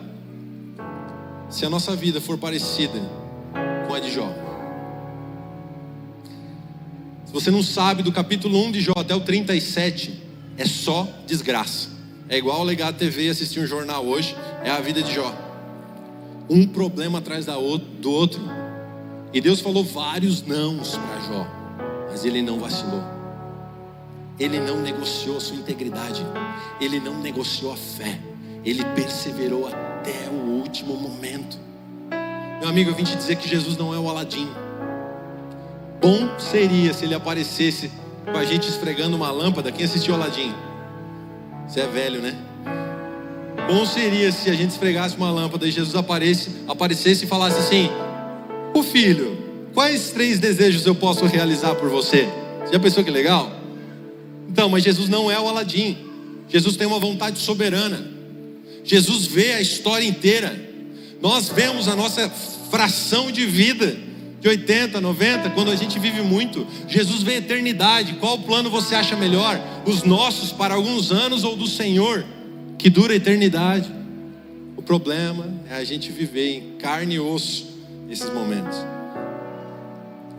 se 1.49 1.65
a 1.65 1.69
nossa 1.69 1.95
vida 1.95 2.21
for 2.21 2.37
parecida 2.37 2.99
com 3.87 3.93
a 3.93 3.99
de 3.99 4.11
Jó, 4.11 4.31
se 7.31 7.33
você 7.33 7.49
não 7.49 7.63
sabe, 7.63 8.03
do 8.03 8.11
capítulo 8.11 8.61
1 8.65 8.71
de 8.73 8.81
Jó 8.81 8.91
até 8.93 9.15
o 9.15 9.21
37, 9.21 10.21
é 10.57 10.65
só 10.65 11.07
desgraça. 11.25 11.87
É 12.27 12.37
igual 12.37 12.67
ligar 12.67 12.89
a 12.89 12.93
TV 12.93 13.27
e 13.27 13.29
assistir 13.29 13.61
um 13.61 13.65
jornal 13.65 14.05
hoje, 14.05 14.35
é 14.65 14.69
a 14.69 14.81
vida 14.81 15.01
de 15.01 15.15
Jó. 15.15 15.33
Um 16.49 16.67
problema 16.67 17.19
atrás 17.19 17.45
do 17.45 18.11
outro. 18.11 18.41
E 19.31 19.39
Deus 19.39 19.61
falou 19.61 19.81
vários 19.81 20.45
nãos 20.45 20.97
para 20.97 21.21
Jó, 21.21 21.47
mas 22.09 22.25
ele 22.25 22.41
não 22.41 22.59
vacilou. 22.59 23.01
Ele 24.37 24.59
não 24.59 24.81
negociou 24.81 25.37
a 25.37 25.39
sua 25.39 25.55
integridade, 25.55 26.21
ele 26.81 26.99
não 26.99 27.17
negociou 27.21 27.71
a 27.71 27.77
fé, 27.77 28.19
ele 28.65 28.83
perseverou 28.93 29.69
até 29.69 30.27
o 30.29 30.59
último 30.59 30.97
momento. 30.97 31.57
Meu 32.59 32.67
amigo, 32.67 32.89
eu 32.89 32.95
vim 32.95 33.05
te 33.05 33.15
dizer 33.15 33.37
que 33.37 33.47
Jesus 33.47 33.77
não 33.77 33.93
é 33.93 33.97
o 33.97 34.09
Aladim 34.09 34.49
bom 36.01 36.27
seria 36.39 36.93
se 36.93 37.05
ele 37.05 37.13
aparecesse 37.13 37.91
com 38.25 38.37
a 38.37 38.43
gente 38.43 38.67
esfregando 38.67 39.15
uma 39.15 39.31
lâmpada. 39.31 39.71
Quem 39.71 39.85
assistiu 39.85 40.15
Aladim? 40.15 40.51
Você 41.67 41.81
é 41.81 41.87
velho, 41.87 42.19
né? 42.19 42.35
Bom 43.67 43.85
seria 43.85 44.31
se 44.31 44.49
a 44.49 44.53
gente 44.53 44.71
esfregasse 44.71 45.15
uma 45.15 45.29
lâmpada 45.29 45.67
e 45.67 45.71
Jesus 45.71 45.95
aparecesse, 45.95 46.49
aparecesse 46.67 47.25
e 47.25 47.27
falasse 47.27 47.59
assim: 47.59 47.89
O 48.73 48.81
filho, 48.81 49.37
quais 49.73 50.09
três 50.09 50.39
desejos 50.39 50.85
eu 50.85 50.95
posso 50.95 51.25
realizar 51.25 51.75
por 51.75 51.87
você? 51.87 52.27
Você 52.65 52.73
já 52.73 52.79
pensou 52.79 53.03
que 53.03 53.11
legal? 53.11 53.51
Então, 54.49 54.67
mas 54.67 54.83
Jesus 54.83 55.07
não 55.07 55.31
é 55.31 55.39
o 55.39 55.47
Aladim. 55.47 55.97
Jesus 56.49 56.75
tem 56.75 56.87
uma 56.87 56.99
vontade 56.99 57.39
soberana. 57.39 58.11
Jesus 58.83 59.25
vê 59.25 59.53
a 59.53 59.61
história 59.61 60.05
inteira. 60.05 60.69
Nós 61.21 61.49
vemos 61.49 61.87
a 61.87 61.95
nossa 61.95 62.29
fração 62.69 63.31
de 63.31 63.45
vida 63.45 63.95
de 64.41 64.49
80, 64.49 64.99
90, 64.99 65.51
quando 65.51 65.69
a 65.69 65.75
gente 65.75 65.99
vive 65.99 66.23
muito. 66.23 66.65
Jesus 66.87 67.21
vem 67.21 67.37
eternidade. 67.37 68.13
Qual 68.13 68.39
plano 68.39 68.71
você 68.71 68.95
acha 68.95 69.15
melhor? 69.15 69.61
Os 69.85 70.01
nossos 70.01 70.51
para 70.51 70.73
alguns 70.73 71.11
anos 71.11 71.43
ou 71.43 71.55
do 71.55 71.67
Senhor, 71.67 72.25
que 72.77 72.89
dura 72.89 73.13
a 73.13 73.15
eternidade? 73.15 73.89
O 74.75 74.81
problema 74.81 75.47
é 75.69 75.75
a 75.75 75.83
gente 75.83 76.11
viver 76.11 76.57
em 76.57 76.77
carne 76.77 77.15
e 77.15 77.19
osso 77.19 77.67
esses 78.09 78.33
momentos. 78.33 78.77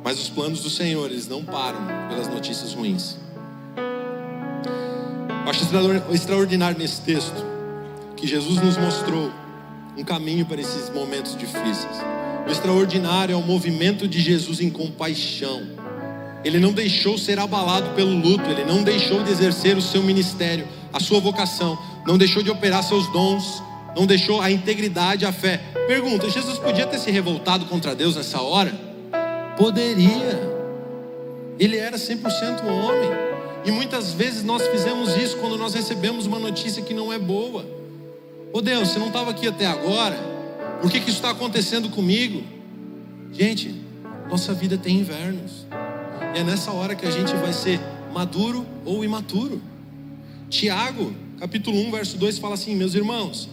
Mas 0.03 0.19
os 0.19 0.29
planos 0.29 0.63
do 0.63 0.69
Senhor, 0.69 1.09
eles 1.09 1.29
não 1.29 1.45
param 1.45 1.79
pelas 2.09 2.27
notícias 2.27 2.75
ruins. 2.75 3.17
Eu 5.45 5.49
acho 5.49 5.65
extraordinário 6.13 6.77
nesse 6.77 7.03
texto 7.03 7.45
que 8.17 8.27
Jesus 8.27 8.61
nos 8.61 8.77
mostrou 8.77 9.31
um 9.97 10.03
caminho 10.03 10.45
para 10.45 10.61
esses 10.61 10.91
momentos 10.91 11.37
difíceis. 11.37 12.22
O 12.47 12.51
extraordinário 12.51 13.33
é 13.33 13.37
o 13.37 13.43
movimento 13.43 14.07
de 14.09 14.21
Jesus 14.21 14.61
em 14.61 14.71
compaixão. 14.71 15.63
Ele 16.45 16.59
não 16.59 16.73
deixou 16.73 17.17
ser 17.17 17.39
abalado 17.39 17.91
pelo 17.91 18.11
luto, 18.11 18.51
ele 18.51 18.65
não 18.65 18.83
deixou 18.83 19.23
de 19.23 19.31
exercer 19.31 19.77
o 19.77 19.83
seu 19.83 20.03
ministério, 20.03 20.67
a 20.93 20.99
sua 20.99 21.21
vocação, 21.21 21.79
não 22.07 22.19
deixou 22.19 22.43
de 22.43 22.51
operar 22.51 22.83
seus 22.83 23.07
dons, 23.13 23.63
não 23.97 24.07
deixou 24.07 24.41
a 24.41 24.51
integridade, 24.51 25.25
a 25.25 25.33
fé. 25.33 25.59
Pergunta: 25.87 26.29
Jesus 26.29 26.59
podia 26.59 26.87
ter 26.87 26.99
se 26.99 27.11
revoltado 27.11 27.67
contra 27.67 27.95
Deus 27.95 28.17
nessa 28.17 28.41
hora? 28.41 28.73
Poderia. 29.57 30.51
Ele 31.59 31.77
era 31.77 31.97
100% 31.97 32.65
homem. 32.65 33.11
E 33.65 33.71
muitas 33.71 34.13
vezes 34.13 34.43
nós 34.43 34.67
fizemos 34.67 35.17
isso 35.17 35.37
quando 35.37 35.57
nós 35.57 35.75
recebemos 35.75 36.27
uma 36.27 36.39
notícia 36.39 36.83
que 36.83 36.93
não 36.93 37.13
é 37.13 37.19
boa. 37.19 37.65
Ô 38.53 38.61
Deus, 38.61 38.89
você 38.89 38.99
não 38.99 39.07
estava 39.07 39.31
aqui 39.31 39.47
até 39.47 39.67
agora? 39.67 40.32
Por 40.83 40.91
que, 40.91 40.99
que 40.99 41.11
isso 41.11 41.19
está 41.19 41.31
acontecendo 41.31 41.89
comigo? 41.91 42.43
Gente, 43.33 43.73
nossa 44.29 44.53
vida 44.53 44.77
tem 44.77 44.97
invernos. 44.97 45.65
E 46.35 46.41
é 46.41 46.43
nessa 46.43 46.73
hora 46.73 46.97
que 46.97 47.07
a 47.07 47.11
gente 47.11 47.33
vai 47.37 47.53
ser 47.53 47.81
maduro 48.13 48.67
ou 48.85 49.05
imaturo. 49.05 49.63
Tiago, 50.51 51.15
capítulo 51.39 51.79
1, 51.87 51.91
verso 51.93 52.19
2 52.19 52.39
fala 52.39 52.55
assim: 52.55 52.75
Meus 52.75 52.97
irmãos, 52.97 53.49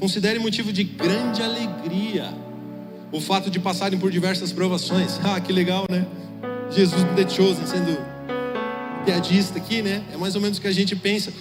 considere 0.00 0.40
motivo 0.40 0.72
de 0.72 0.82
grande 0.82 1.40
alegria 1.40 2.34
o 3.12 3.20
fato 3.20 3.48
de 3.48 3.60
passarem 3.60 3.96
por 3.96 4.10
diversas 4.10 4.50
provações. 4.50 5.20
Ah, 5.22 5.40
que 5.40 5.52
legal, 5.52 5.86
né? 5.88 6.04
Jesus 6.68 7.04
The 7.14 7.28
sendo 7.64 7.96
piadista 9.04 9.56
aqui, 9.56 9.82
né? 9.82 10.02
É 10.12 10.16
mais 10.16 10.34
ou 10.34 10.40
menos 10.40 10.58
o 10.58 10.60
que 10.60 10.66
a 10.66 10.72
gente 10.72 10.96
pensa. 10.96 11.32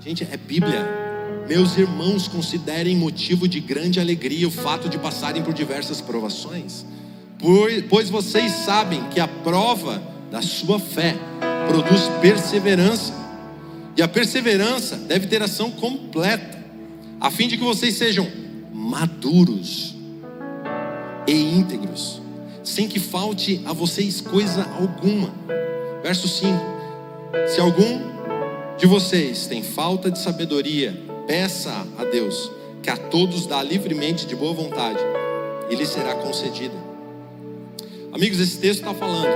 Gente, 0.00 0.22
é 0.22 0.36
Bíblia. 0.36 1.05
Meus 1.48 1.78
irmãos, 1.78 2.26
considerem 2.26 2.96
motivo 2.96 3.46
de 3.46 3.60
grande 3.60 4.00
alegria 4.00 4.48
o 4.48 4.50
fato 4.50 4.88
de 4.88 4.98
passarem 4.98 5.42
por 5.44 5.54
diversas 5.54 6.00
provações, 6.00 6.84
pois 7.88 8.10
vocês 8.10 8.50
sabem 8.50 9.08
que 9.10 9.20
a 9.20 9.28
prova 9.28 10.02
da 10.28 10.42
sua 10.42 10.80
fé 10.80 11.14
produz 11.68 12.08
perseverança, 12.20 13.14
e 13.96 14.02
a 14.02 14.08
perseverança 14.08 14.96
deve 14.96 15.28
ter 15.28 15.40
ação 15.40 15.70
completa, 15.70 16.58
a 17.20 17.30
fim 17.30 17.46
de 17.46 17.56
que 17.56 17.64
vocês 17.64 17.94
sejam 17.94 18.26
maduros 18.72 19.94
e 21.28 21.32
íntegros, 21.32 22.20
sem 22.64 22.88
que 22.88 22.98
falte 22.98 23.62
a 23.64 23.72
vocês 23.72 24.20
coisa 24.20 24.66
alguma. 24.80 25.32
Verso 26.02 26.26
5: 26.26 26.58
Se 27.46 27.60
algum 27.60 28.00
de 28.76 28.86
vocês 28.86 29.46
tem 29.46 29.62
falta 29.62 30.10
de 30.10 30.18
sabedoria, 30.18 31.06
Peça 31.26 31.86
a 31.98 32.04
Deus, 32.04 32.50
que 32.82 32.88
a 32.88 32.96
todos 32.96 33.46
dá 33.46 33.62
livremente 33.62 34.26
de 34.26 34.36
boa 34.36 34.54
vontade, 34.54 35.00
e 35.68 35.74
lhe 35.74 35.84
será 35.84 36.14
concedida. 36.14 36.74
Amigos, 38.12 38.38
esse 38.38 38.58
texto 38.58 38.80
está 38.80 38.94
falando 38.94 39.26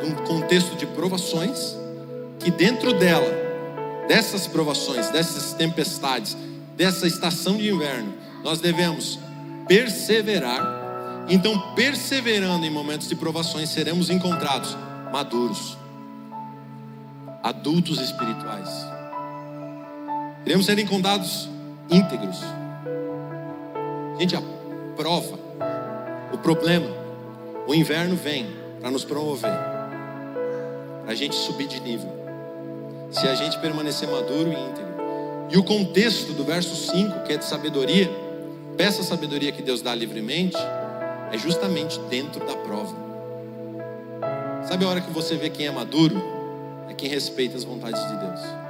de 0.00 0.06
um 0.06 0.14
contexto 0.24 0.74
de 0.74 0.86
provações, 0.86 1.76
que 2.40 2.50
dentro 2.50 2.94
dela, 2.94 3.30
dessas 4.08 4.46
provações, 4.46 5.10
dessas 5.10 5.52
tempestades, 5.52 6.36
dessa 6.74 7.06
estação 7.06 7.56
de 7.58 7.68
inverno, 7.68 8.14
nós 8.42 8.60
devemos 8.60 9.18
perseverar. 9.68 11.26
Então, 11.28 11.74
perseverando 11.74 12.64
em 12.64 12.70
momentos 12.70 13.06
de 13.08 13.14
provações, 13.14 13.68
seremos 13.68 14.08
encontrados 14.08 14.74
maduros, 15.12 15.76
adultos 17.42 18.00
espirituais. 18.00 18.97
Iremos 20.48 20.64
ser 20.64 20.78
encontrados 20.78 21.46
íntegros. 21.90 22.38
Gente, 24.18 24.34
a 24.34 24.40
prova, 24.96 25.38
o 26.32 26.38
problema, 26.38 26.88
o 27.66 27.74
inverno 27.74 28.16
vem 28.16 28.46
para 28.80 28.90
nos 28.90 29.04
promover, 29.04 29.52
para 31.02 31.12
a 31.12 31.14
gente 31.14 31.34
subir 31.34 31.66
de 31.66 31.78
nível. 31.80 32.10
Se 33.10 33.28
a 33.28 33.34
gente 33.34 33.58
permanecer 33.58 34.08
maduro 34.08 34.50
e 34.50 34.54
íntegro. 34.54 34.88
E 35.50 35.58
o 35.58 35.62
contexto 35.62 36.32
do 36.32 36.44
verso 36.44 36.74
5, 36.92 37.24
que 37.24 37.34
é 37.34 37.36
de 37.36 37.44
sabedoria, 37.44 38.10
peça 38.74 39.02
sabedoria 39.02 39.52
que 39.52 39.60
Deus 39.60 39.82
dá 39.82 39.94
livremente, 39.94 40.56
é 41.30 41.36
justamente 41.36 42.00
dentro 42.08 42.40
da 42.46 42.56
prova. 42.56 42.96
Sabe 44.66 44.86
a 44.86 44.88
hora 44.88 45.02
que 45.02 45.10
você 45.10 45.36
vê 45.36 45.50
quem 45.50 45.66
é 45.66 45.70
maduro? 45.70 46.16
É 46.88 46.94
quem 46.94 47.10
respeita 47.10 47.54
as 47.54 47.64
vontades 47.64 48.00
de 48.00 48.16
Deus. 48.16 48.67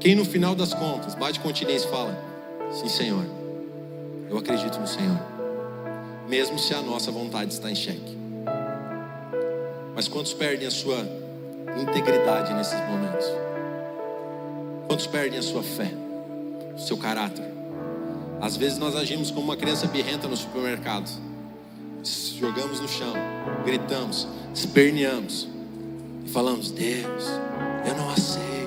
Quem 0.00 0.14
no 0.14 0.24
final 0.24 0.54
das 0.54 0.72
contas 0.72 1.14
bate 1.14 1.38
continência 1.40 1.86
e 1.86 1.90
fala: 1.90 2.18
Sim, 2.72 2.88
Senhor, 2.88 3.24
eu 4.30 4.38
acredito 4.38 4.80
no 4.80 4.86
Senhor, 4.86 5.20
mesmo 6.26 6.58
se 6.58 6.72
a 6.72 6.80
nossa 6.80 7.12
vontade 7.12 7.52
está 7.52 7.70
em 7.70 7.74
xeque. 7.74 8.18
Mas 9.94 10.08
quantos 10.08 10.32
perdem 10.32 10.66
a 10.66 10.70
sua 10.70 11.06
integridade 11.78 12.54
nesses 12.54 12.80
momentos? 12.88 13.26
Quantos 14.86 15.06
perdem 15.06 15.38
a 15.38 15.42
sua 15.42 15.62
fé, 15.62 15.90
o 16.74 16.78
seu 16.78 16.96
caráter? 16.96 17.44
Às 18.40 18.56
vezes 18.56 18.78
nós 18.78 18.96
agimos 18.96 19.30
como 19.30 19.44
uma 19.44 19.56
criança 19.56 19.86
birrenta 19.86 20.26
no 20.26 20.36
supermercado. 20.36 21.10
Jogamos 22.38 22.80
no 22.80 22.88
chão, 22.88 23.12
gritamos, 23.66 24.26
esperneamos 24.54 25.46
e 26.24 26.28
falamos: 26.30 26.70
Deus, 26.70 27.24
eu 27.86 27.94
não 27.94 28.08
aceito. 28.08 28.59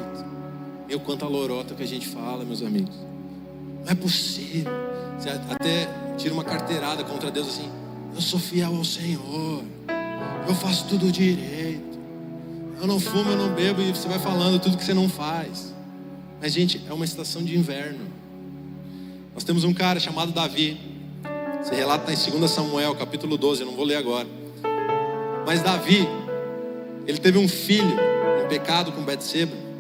Meu, 0.93 0.99
quanta 0.99 1.25
lorota 1.25 1.73
que 1.73 1.81
a 1.81 1.87
gente 1.87 2.05
fala, 2.05 2.45
meus 2.45 2.61
amigos. 2.61 2.93
Não 3.83 3.91
é 3.91 3.95
possível. 3.95 4.71
Você 5.17 5.27
até 5.27 5.89
tira 6.19 6.31
uma 6.31 6.43
carteirada 6.43 7.03
contra 7.03 7.31
Deus 7.31 7.47
assim: 7.47 7.67
Eu 8.13 8.21
sou 8.21 8.39
fiel 8.39 8.75
ao 8.75 8.85
Senhor, 8.85 9.63
eu 10.47 10.53
faço 10.53 10.85
tudo 10.87 11.11
direito. 11.11 11.97
Eu 12.79 12.85
não 12.85 12.99
fumo, 12.99 13.31
eu 13.31 13.35
não 13.35 13.55
bebo, 13.55 13.81
e 13.81 13.89
você 13.89 14.07
vai 14.07 14.19
falando 14.19 14.59
tudo 14.61 14.77
que 14.77 14.83
você 14.83 14.93
não 14.93 15.09
faz. 15.09 15.73
Mas, 16.39 16.53
gente, 16.53 16.79
é 16.87 16.93
uma 16.93 17.05
estação 17.05 17.41
de 17.41 17.57
inverno. 17.57 18.05
Nós 19.33 19.43
temos 19.43 19.63
um 19.63 19.73
cara 19.73 19.99
chamado 19.99 20.31
Davi. 20.31 20.79
Relato 21.71 22.11
está 22.11 22.29
em 22.29 22.39
2 22.39 22.51
Samuel, 22.51 22.93
capítulo 22.93 23.35
12, 23.35 23.61
eu 23.61 23.65
não 23.65 23.75
vou 23.75 23.83
ler 23.83 23.95
agora. 23.95 24.27
Mas 25.43 25.63
Davi, 25.63 26.07
ele 27.07 27.17
teve 27.17 27.39
um 27.39 27.47
filho 27.47 27.95
em 28.45 28.47
pecado 28.47 28.91
com 28.91 29.01
Betseba. 29.01 29.72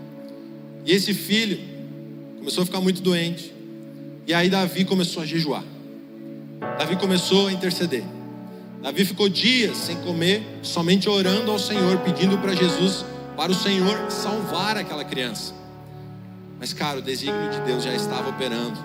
E 0.85 0.91
esse 0.91 1.13
filho 1.13 1.59
começou 2.37 2.63
a 2.63 2.65
ficar 2.65 2.81
muito 2.81 3.01
doente. 3.01 3.53
E 4.27 4.33
aí 4.33 4.49
Davi 4.49 4.85
começou 4.85 5.23
a 5.23 5.25
jejuar. 5.25 5.63
Davi 6.77 6.95
começou 6.95 7.47
a 7.47 7.51
interceder. 7.51 8.03
Davi 8.81 9.05
ficou 9.05 9.29
dias 9.29 9.77
sem 9.77 9.95
comer, 9.97 10.43
somente 10.61 11.07
orando 11.07 11.51
ao 11.51 11.59
Senhor, 11.59 11.97
pedindo 11.99 12.37
para 12.37 12.53
Jesus, 12.53 13.05
para 13.35 13.51
o 13.51 13.55
Senhor 13.55 14.11
salvar 14.11 14.75
aquela 14.75 15.05
criança. 15.05 15.53
Mas, 16.59 16.73
cara, 16.73 16.99
o 16.99 17.01
desígnio 17.01 17.49
de 17.49 17.61
Deus 17.61 17.83
já 17.83 17.93
estava 17.93 18.29
operando. 18.29 18.77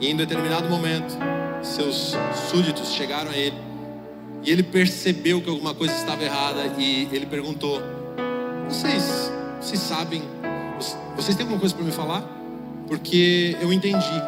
E 0.00 0.08
em 0.08 0.16
determinado 0.16 0.68
momento, 0.68 1.14
seus 1.62 2.14
súditos 2.50 2.92
chegaram 2.92 3.30
a 3.30 3.36
ele. 3.36 3.56
E 4.42 4.50
ele 4.50 4.62
percebeu 4.62 5.42
que 5.42 5.50
alguma 5.50 5.74
coisa 5.74 5.94
estava 5.94 6.24
errada. 6.24 6.66
E 6.78 7.08
ele 7.12 7.26
perguntou: 7.26 7.80
Vocês, 8.68 9.30
vocês 9.60 9.80
sabem? 9.80 10.22
Vocês 11.16 11.36
têm 11.36 11.44
alguma 11.44 11.60
coisa 11.60 11.74
para 11.74 11.84
me 11.84 11.92
falar? 11.92 12.24
Porque 12.86 13.56
eu 13.60 13.72
entendi. 13.72 14.22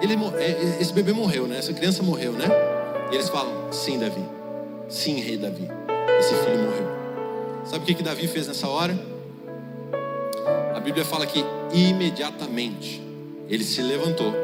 Ele, 0.00 0.14
é, 0.38 0.78
esse 0.80 0.92
bebê 0.92 1.12
morreu, 1.12 1.46
né? 1.46 1.58
Essa 1.58 1.72
criança 1.72 2.02
morreu, 2.02 2.32
né? 2.32 2.46
E 3.10 3.14
eles 3.14 3.28
falam: 3.28 3.72
Sim, 3.72 3.98
Davi. 3.98 4.22
Sim, 4.88 5.20
rei 5.20 5.36
Davi. 5.36 5.68
Esse 6.18 6.34
filho 6.34 6.58
morreu. 6.58 6.86
Sabe 7.64 7.84
o 7.84 7.86
que, 7.86 7.94
que 7.94 8.02
Davi 8.02 8.26
fez 8.26 8.48
nessa 8.48 8.68
hora? 8.68 9.12
Bíblia 10.82 11.04
fala 11.04 11.24
que 11.24 11.44
imediatamente 11.72 13.00
ele 13.48 13.62
se 13.62 13.80
levantou, 13.80 14.34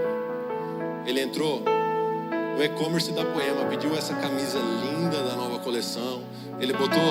ele 1.05 1.21
entrou 1.21 1.65
no 2.57 2.63
e-commerce 2.63 3.11
da 3.11 3.25
Poema, 3.25 3.65
pediu 3.69 3.95
essa 3.97 4.15
camisa 4.15 4.59
linda 4.59 5.21
da 5.23 5.35
nova 5.35 5.59
coleção, 5.59 6.23
ele 6.61 6.73
botou 6.73 7.03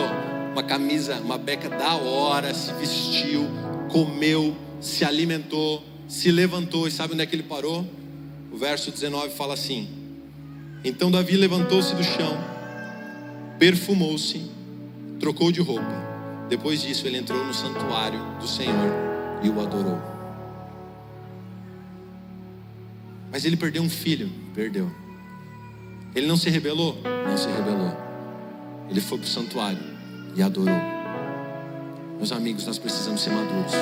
uma 0.53 0.63
camisa, 0.63 1.17
uma 1.17 1.37
beca 1.37 1.69
da 1.69 1.95
hora, 1.95 2.53
se 2.53 2.71
vestiu, 2.73 3.47
comeu, 3.89 4.55
se 4.79 5.03
alimentou, 5.03 5.83
se 6.07 6.31
levantou 6.31 6.87
e 6.87 6.91
sabe 6.91 7.13
onde 7.13 7.23
é 7.23 7.25
que 7.25 7.35
ele 7.35 7.43
parou? 7.43 7.85
O 8.51 8.57
verso 8.57 8.91
19 8.91 9.33
fala 9.35 9.53
assim: 9.53 9.87
Então 10.83 11.11
Davi 11.11 11.35
levantou-se 11.35 11.93
do 11.95 12.03
chão, 12.03 12.37
perfumou-se, 13.59 14.49
trocou 15.19 15.51
de 15.51 15.61
roupa. 15.61 16.07
Depois 16.49 16.81
disso, 16.81 17.05
ele 17.05 17.17
entrou 17.17 17.45
no 17.45 17.53
santuário 17.53 18.19
do 18.39 18.47
Senhor 18.47 18.91
e 19.43 19.49
o 19.49 19.59
adorou. 19.59 19.99
Mas 23.29 23.43
ele 23.43 23.57
perdeu 23.57 23.83
um 23.83 23.89
filho, 23.89 24.31
perdeu. 24.55 24.89
Ele 26.15 26.25
não 26.25 26.37
se 26.37 26.49
rebelou, 26.49 26.97
não 27.27 27.37
se 27.37 27.47
rebelou. 27.47 27.95
Ele 28.89 29.01
foi 29.01 29.17
para 29.17 29.25
o 29.25 29.29
santuário 29.29 29.83
e 30.35 30.41
adorou. 30.41 30.96
Meus 32.17 32.31
amigos, 32.31 32.65
nós 32.65 32.79
precisamos 32.79 33.21
ser 33.21 33.29
maduros. 33.29 33.73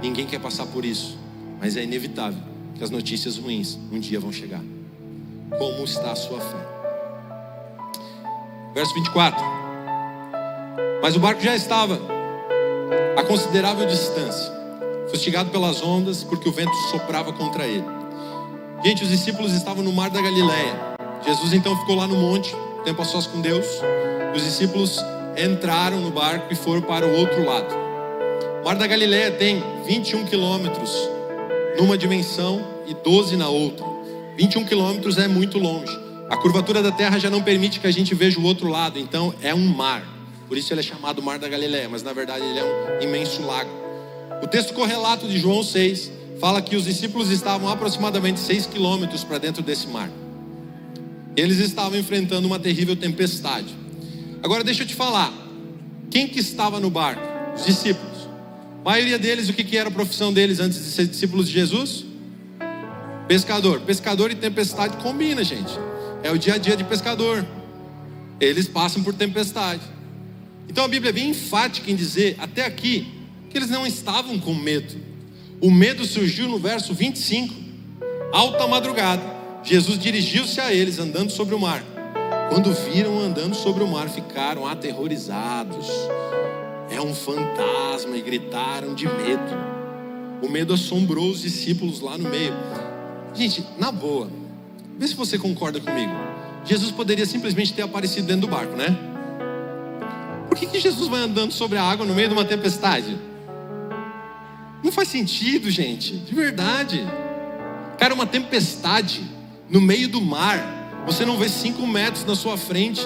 Ninguém 0.00 0.26
quer 0.26 0.40
passar 0.40 0.64
por 0.66 0.84
isso, 0.84 1.18
mas 1.60 1.76
é 1.76 1.82
inevitável 1.82 2.40
que 2.76 2.84
as 2.84 2.90
notícias 2.90 3.36
ruins 3.36 3.76
um 3.90 3.98
dia 3.98 4.20
vão 4.20 4.32
chegar. 4.32 4.60
Como 5.58 5.84
está 5.84 6.12
a 6.12 6.16
sua 6.16 6.40
fé? 6.40 6.56
Verso 8.74 8.94
24. 8.94 9.44
Mas 11.02 11.16
o 11.16 11.20
barco 11.20 11.40
já 11.40 11.54
estava 11.56 12.00
a 13.16 13.24
considerável 13.24 13.86
distância, 13.86 14.52
fustigado 15.10 15.50
pelas 15.50 15.82
ondas, 15.82 16.22
porque 16.22 16.48
o 16.48 16.52
vento 16.52 16.74
soprava 16.90 17.32
contra 17.32 17.66
ele. 17.66 17.84
Gente, 18.84 19.02
os 19.02 19.10
discípulos 19.10 19.52
estavam 19.52 19.82
no 19.82 19.92
mar 19.92 20.10
da 20.10 20.22
Galileia. 20.22 20.76
Jesus 21.24 21.52
então 21.52 21.76
ficou 21.80 21.96
lá 21.96 22.06
no 22.06 22.16
monte, 22.16 22.54
tempo 22.84 23.02
a 23.02 23.04
sós 23.04 23.26
com 23.26 23.40
Deus. 23.40 23.66
Os 24.34 24.42
discípulos 24.44 24.98
entraram 25.36 26.00
no 26.00 26.10
barco 26.10 26.52
e 26.52 26.56
foram 26.56 26.82
para 26.82 27.06
o 27.06 27.16
outro 27.16 27.44
lado. 27.44 27.74
O 28.60 28.64
mar 28.64 28.76
da 28.76 28.86
Galileia 28.86 29.30
tem 29.30 29.62
21 29.86 30.24
quilômetros 30.24 30.90
numa 31.78 31.96
dimensão 31.96 32.64
e 32.86 32.94
12 32.94 33.36
na 33.36 33.48
outra. 33.48 33.84
21 34.36 34.64
quilômetros 34.64 35.18
é 35.18 35.28
muito 35.28 35.58
longe. 35.58 35.92
A 36.28 36.36
curvatura 36.36 36.82
da 36.82 36.92
terra 36.92 37.18
já 37.18 37.28
não 37.28 37.42
permite 37.42 37.80
que 37.80 37.86
a 37.86 37.90
gente 37.90 38.14
veja 38.14 38.38
o 38.38 38.44
outro 38.44 38.68
lado, 38.68 38.98
então 38.98 39.34
é 39.42 39.54
um 39.54 39.66
mar. 39.66 40.02
Por 40.48 40.56
isso 40.56 40.72
ele 40.72 40.80
é 40.80 40.82
chamado 40.82 41.22
Mar 41.22 41.38
da 41.38 41.48
Galileia, 41.48 41.88
mas 41.88 42.02
na 42.02 42.12
verdade 42.12 42.44
ele 42.44 42.58
é 42.58 42.64
um 42.64 43.02
imenso 43.02 43.42
lago. 43.42 43.70
O 44.42 44.46
texto 44.46 44.74
correlato 44.74 45.26
de 45.26 45.38
João 45.38 45.62
6 45.62 46.10
fala 46.40 46.60
que 46.60 46.76
os 46.76 46.84
discípulos 46.84 47.30
estavam 47.30 47.68
aproximadamente 47.68 48.40
6 48.40 48.66
quilômetros 48.66 49.24
para 49.24 49.38
dentro 49.38 49.62
desse 49.62 49.86
mar. 49.86 50.10
Eles 51.36 51.58
estavam 51.58 51.98
enfrentando 51.98 52.46
uma 52.46 52.58
terrível 52.58 52.94
tempestade. 52.94 53.81
Agora 54.42 54.64
deixa 54.64 54.82
eu 54.82 54.86
te 54.86 54.94
falar, 54.94 55.32
quem 56.10 56.26
que 56.26 56.40
estava 56.40 56.80
no 56.80 56.90
barco? 56.90 57.22
Os 57.54 57.64
discípulos. 57.64 58.28
A 58.84 58.90
maioria 58.90 59.18
deles, 59.18 59.48
o 59.48 59.52
que, 59.52 59.62
que 59.62 59.76
era 59.76 59.88
a 59.88 59.92
profissão 59.92 60.32
deles 60.32 60.58
antes 60.58 60.78
de 60.78 60.90
ser 60.90 61.06
discípulos 61.06 61.46
de 61.46 61.52
Jesus? 61.52 62.04
Pescador. 63.28 63.80
Pescador 63.82 64.32
e 64.32 64.34
tempestade 64.34 64.96
combina, 64.96 65.44
gente. 65.44 65.72
É 66.24 66.30
o 66.32 66.38
dia 66.38 66.54
a 66.54 66.58
dia 66.58 66.76
de 66.76 66.82
pescador. 66.82 67.46
Eles 68.40 68.66
passam 68.66 69.02
por 69.02 69.14
tempestade. 69.14 69.82
Então 70.68 70.84
a 70.84 70.88
Bíblia 70.88 71.10
é 71.10 71.12
bem 71.12 71.30
enfática 71.30 71.88
em 71.90 71.94
dizer, 71.94 72.36
até 72.40 72.66
aqui, 72.66 73.06
que 73.48 73.56
eles 73.56 73.70
não 73.70 73.86
estavam 73.86 74.38
com 74.40 74.54
medo. 74.54 74.96
O 75.60 75.70
medo 75.70 76.04
surgiu 76.04 76.48
no 76.48 76.58
verso 76.58 76.92
25. 76.92 77.54
Alta 78.32 78.66
madrugada, 78.66 79.22
Jesus 79.62 79.98
dirigiu-se 79.98 80.60
a 80.60 80.74
eles 80.74 80.98
andando 80.98 81.30
sobre 81.30 81.54
o 81.54 81.60
mar. 81.60 81.91
Quando 82.52 82.70
viram 82.70 83.18
andando 83.18 83.54
sobre 83.54 83.82
o 83.82 83.88
mar, 83.88 84.10
ficaram 84.10 84.66
aterrorizados. 84.66 85.86
É 86.90 87.00
um 87.00 87.14
fantasma 87.14 88.14
e 88.14 88.20
gritaram 88.20 88.94
de 88.94 89.06
medo. 89.06 89.56
O 90.42 90.50
medo 90.50 90.74
assombrou 90.74 91.30
os 91.30 91.40
discípulos 91.40 92.00
lá 92.02 92.18
no 92.18 92.28
meio. 92.28 92.52
Gente, 93.32 93.66
na 93.78 93.90
boa, 93.90 94.28
vê 94.98 95.08
se 95.08 95.14
você 95.14 95.38
concorda 95.38 95.80
comigo. 95.80 96.12
Jesus 96.62 96.90
poderia 96.90 97.24
simplesmente 97.24 97.72
ter 97.72 97.80
aparecido 97.80 98.26
dentro 98.26 98.42
do 98.42 98.48
barco, 98.48 98.76
né? 98.76 98.98
Por 100.46 100.58
que, 100.58 100.66
que 100.66 100.78
Jesus 100.78 101.08
vai 101.08 101.22
andando 101.22 101.52
sobre 101.52 101.78
a 101.78 101.82
água 101.82 102.04
no 102.04 102.14
meio 102.14 102.28
de 102.28 102.34
uma 102.34 102.44
tempestade? 102.44 103.18
Não 104.84 104.92
faz 104.92 105.08
sentido, 105.08 105.70
gente, 105.70 106.18
de 106.18 106.34
verdade. 106.34 107.02
Cara, 107.96 108.12
uma 108.12 108.26
tempestade 108.26 109.22
no 109.70 109.80
meio 109.80 110.06
do 110.06 110.20
mar, 110.20 110.81
você 111.06 111.24
não 111.24 111.36
vê 111.36 111.48
cinco 111.48 111.86
metros 111.86 112.24
na 112.24 112.34
sua 112.34 112.56
frente. 112.56 113.00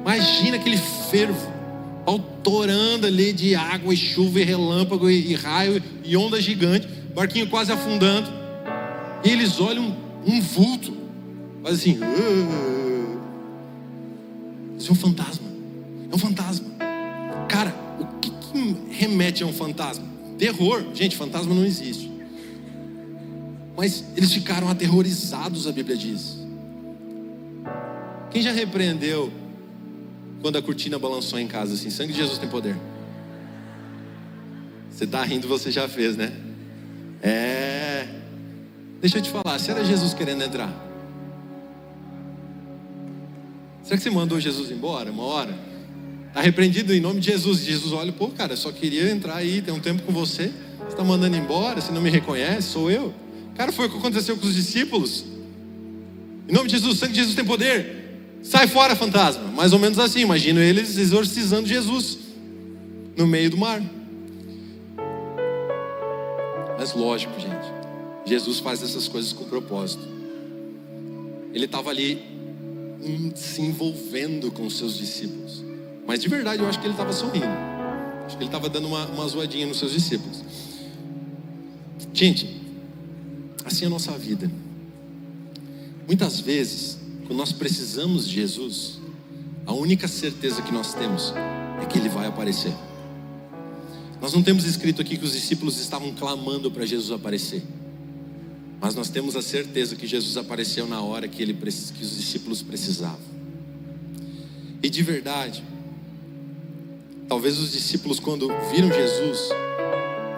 Imagina 0.00 0.56
aquele 0.56 0.76
fervo, 0.76 1.50
autorando 2.06 3.06
ali 3.06 3.32
de 3.32 3.54
água 3.54 3.92
e 3.92 3.96
chuva 3.96 4.40
e 4.40 4.44
relâmpago 4.44 5.08
e, 5.10 5.32
e 5.32 5.34
raio 5.34 5.82
e 6.04 6.16
onda 6.16 6.40
gigante, 6.40 6.86
barquinho 7.14 7.48
quase 7.48 7.72
afundando. 7.72 8.28
E 9.24 9.30
eles 9.30 9.58
olham 9.60 9.96
um 10.26 10.40
vulto, 10.40 10.94
faz 11.62 11.76
assim. 11.76 11.98
Uh, 11.98 13.18
isso 14.78 14.90
é 14.90 14.92
um 14.92 14.96
fantasma. 14.96 15.46
É 16.10 16.14
um 16.14 16.18
fantasma. 16.18 16.66
Cara, 17.48 17.74
o 17.98 18.20
que, 18.20 18.30
que 18.30 18.76
remete 18.90 19.42
a 19.42 19.46
um 19.46 19.52
fantasma? 19.52 20.04
Terror. 20.38 20.84
Gente, 20.92 21.16
fantasma 21.16 21.54
não 21.54 21.64
existe. 21.64 22.12
Mas 23.76 24.04
eles 24.16 24.32
ficaram 24.32 24.68
aterrorizados, 24.68 25.66
a 25.66 25.72
Bíblia 25.72 25.96
diz. 25.96 26.43
Quem 28.34 28.42
já 28.42 28.50
repreendeu 28.50 29.32
quando 30.42 30.58
a 30.58 30.62
cortina 30.62 30.98
balançou 30.98 31.38
em 31.38 31.46
casa 31.46 31.74
assim? 31.74 31.88
Sangue 31.88 32.12
de 32.12 32.18
Jesus 32.18 32.36
tem 32.36 32.48
poder. 32.48 32.76
Você 34.90 35.04
está 35.04 35.22
rindo, 35.22 35.46
você 35.46 35.70
já 35.70 35.88
fez, 35.88 36.16
né? 36.16 36.32
É. 37.22 38.08
Deixa 39.00 39.18
eu 39.18 39.22
te 39.22 39.30
falar, 39.30 39.56
se 39.60 39.70
era 39.70 39.84
Jesus 39.84 40.14
querendo 40.14 40.42
entrar, 40.42 40.68
será 43.84 43.96
que 43.96 44.02
você 44.02 44.10
mandou 44.10 44.40
Jesus 44.40 44.68
embora 44.68 45.12
uma 45.12 45.22
hora? 45.22 45.56
Está 46.26 46.40
repreendido 46.40 46.92
em 46.92 46.98
nome 46.98 47.20
de 47.20 47.30
Jesus. 47.30 47.60
Jesus 47.60 47.92
olha, 47.92 48.10
pô, 48.10 48.26
cara, 48.30 48.56
só 48.56 48.72
queria 48.72 49.08
entrar 49.12 49.36
aí, 49.36 49.62
ter 49.62 49.70
um 49.70 49.78
tempo 49.78 50.02
com 50.02 50.12
você. 50.12 50.52
Você 50.80 50.88
está 50.88 51.04
mandando 51.04 51.36
embora, 51.36 51.80
você 51.80 51.92
não 51.92 52.02
me 52.02 52.10
reconhece, 52.10 52.70
sou 52.70 52.90
eu. 52.90 53.14
Cara, 53.54 53.70
foi 53.70 53.86
o 53.86 53.90
que 53.90 53.96
aconteceu 53.96 54.36
com 54.36 54.44
os 54.44 54.56
discípulos. 54.56 55.24
Em 56.48 56.52
nome 56.52 56.66
de 56.66 56.74
Jesus, 56.74 56.96
o 56.96 56.98
sangue 56.98 57.12
de 57.12 57.20
Jesus 57.20 57.36
tem 57.36 57.44
poder. 57.44 58.02
Sai 58.44 58.68
fora, 58.68 58.94
fantasma. 58.94 59.44
Mais 59.48 59.72
ou 59.72 59.78
menos 59.78 59.98
assim, 59.98 60.20
imagino 60.20 60.60
eles 60.60 60.98
exorcizando 60.98 61.66
Jesus 61.66 62.18
no 63.16 63.26
meio 63.26 63.50
do 63.50 63.56
mar. 63.56 63.82
Mas 66.78 66.92
lógico, 66.92 67.32
gente, 67.40 67.72
Jesus 68.26 68.58
faz 68.58 68.82
essas 68.82 69.08
coisas 69.08 69.32
com 69.32 69.44
propósito. 69.44 70.06
Ele 71.54 71.64
estava 71.64 71.88
ali 71.88 72.22
se 73.34 73.62
envolvendo 73.62 74.52
com 74.52 74.66
os 74.66 74.76
seus 74.76 74.98
discípulos. 74.98 75.64
Mas 76.06 76.20
de 76.20 76.28
verdade 76.28 76.62
eu 76.62 76.68
acho 76.68 76.78
que 76.78 76.86
ele 76.86 76.92
estava 76.92 77.12
sorrindo. 77.14 77.46
Acho 78.26 78.36
que 78.36 78.42
ele 78.42 78.48
estava 78.48 78.68
dando 78.68 78.88
uma, 78.88 79.06
uma 79.06 79.26
zoadinha 79.26 79.66
nos 79.66 79.78
seus 79.78 79.92
discípulos. 79.92 80.42
Gente, 82.12 82.60
assim 83.64 83.84
é 83.84 83.86
a 83.86 83.90
nossa 83.90 84.12
vida. 84.12 84.50
Muitas 86.06 86.40
vezes, 86.40 86.98
quando 87.26 87.38
nós 87.38 87.52
precisamos 87.52 88.28
de 88.28 88.34
Jesus, 88.34 88.98
a 89.66 89.72
única 89.72 90.06
certeza 90.06 90.60
que 90.60 90.72
nós 90.72 90.92
temos 90.92 91.32
é 91.82 91.86
que 91.86 91.98
Ele 91.98 92.08
vai 92.08 92.26
aparecer. 92.26 92.72
Nós 94.20 94.32
não 94.32 94.42
temos 94.42 94.64
escrito 94.64 95.00
aqui 95.00 95.16
que 95.16 95.24
os 95.24 95.32
discípulos 95.32 95.78
estavam 95.78 96.12
clamando 96.12 96.70
para 96.70 96.84
Jesus 96.84 97.10
aparecer, 97.10 97.62
mas 98.80 98.94
nós 98.94 99.08
temos 99.08 99.36
a 99.36 99.42
certeza 99.42 99.96
que 99.96 100.06
Jesus 100.06 100.36
apareceu 100.36 100.86
na 100.86 101.00
hora 101.00 101.26
que, 101.26 101.42
ele, 101.42 101.54
que 101.54 102.02
os 102.02 102.16
discípulos 102.16 102.62
precisavam. 102.62 103.34
E 104.82 104.90
de 104.90 105.02
verdade, 105.02 105.64
talvez 107.26 107.58
os 107.58 107.72
discípulos, 107.72 108.20
quando 108.20 108.48
viram 108.70 108.92
Jesus, 108.92 109.48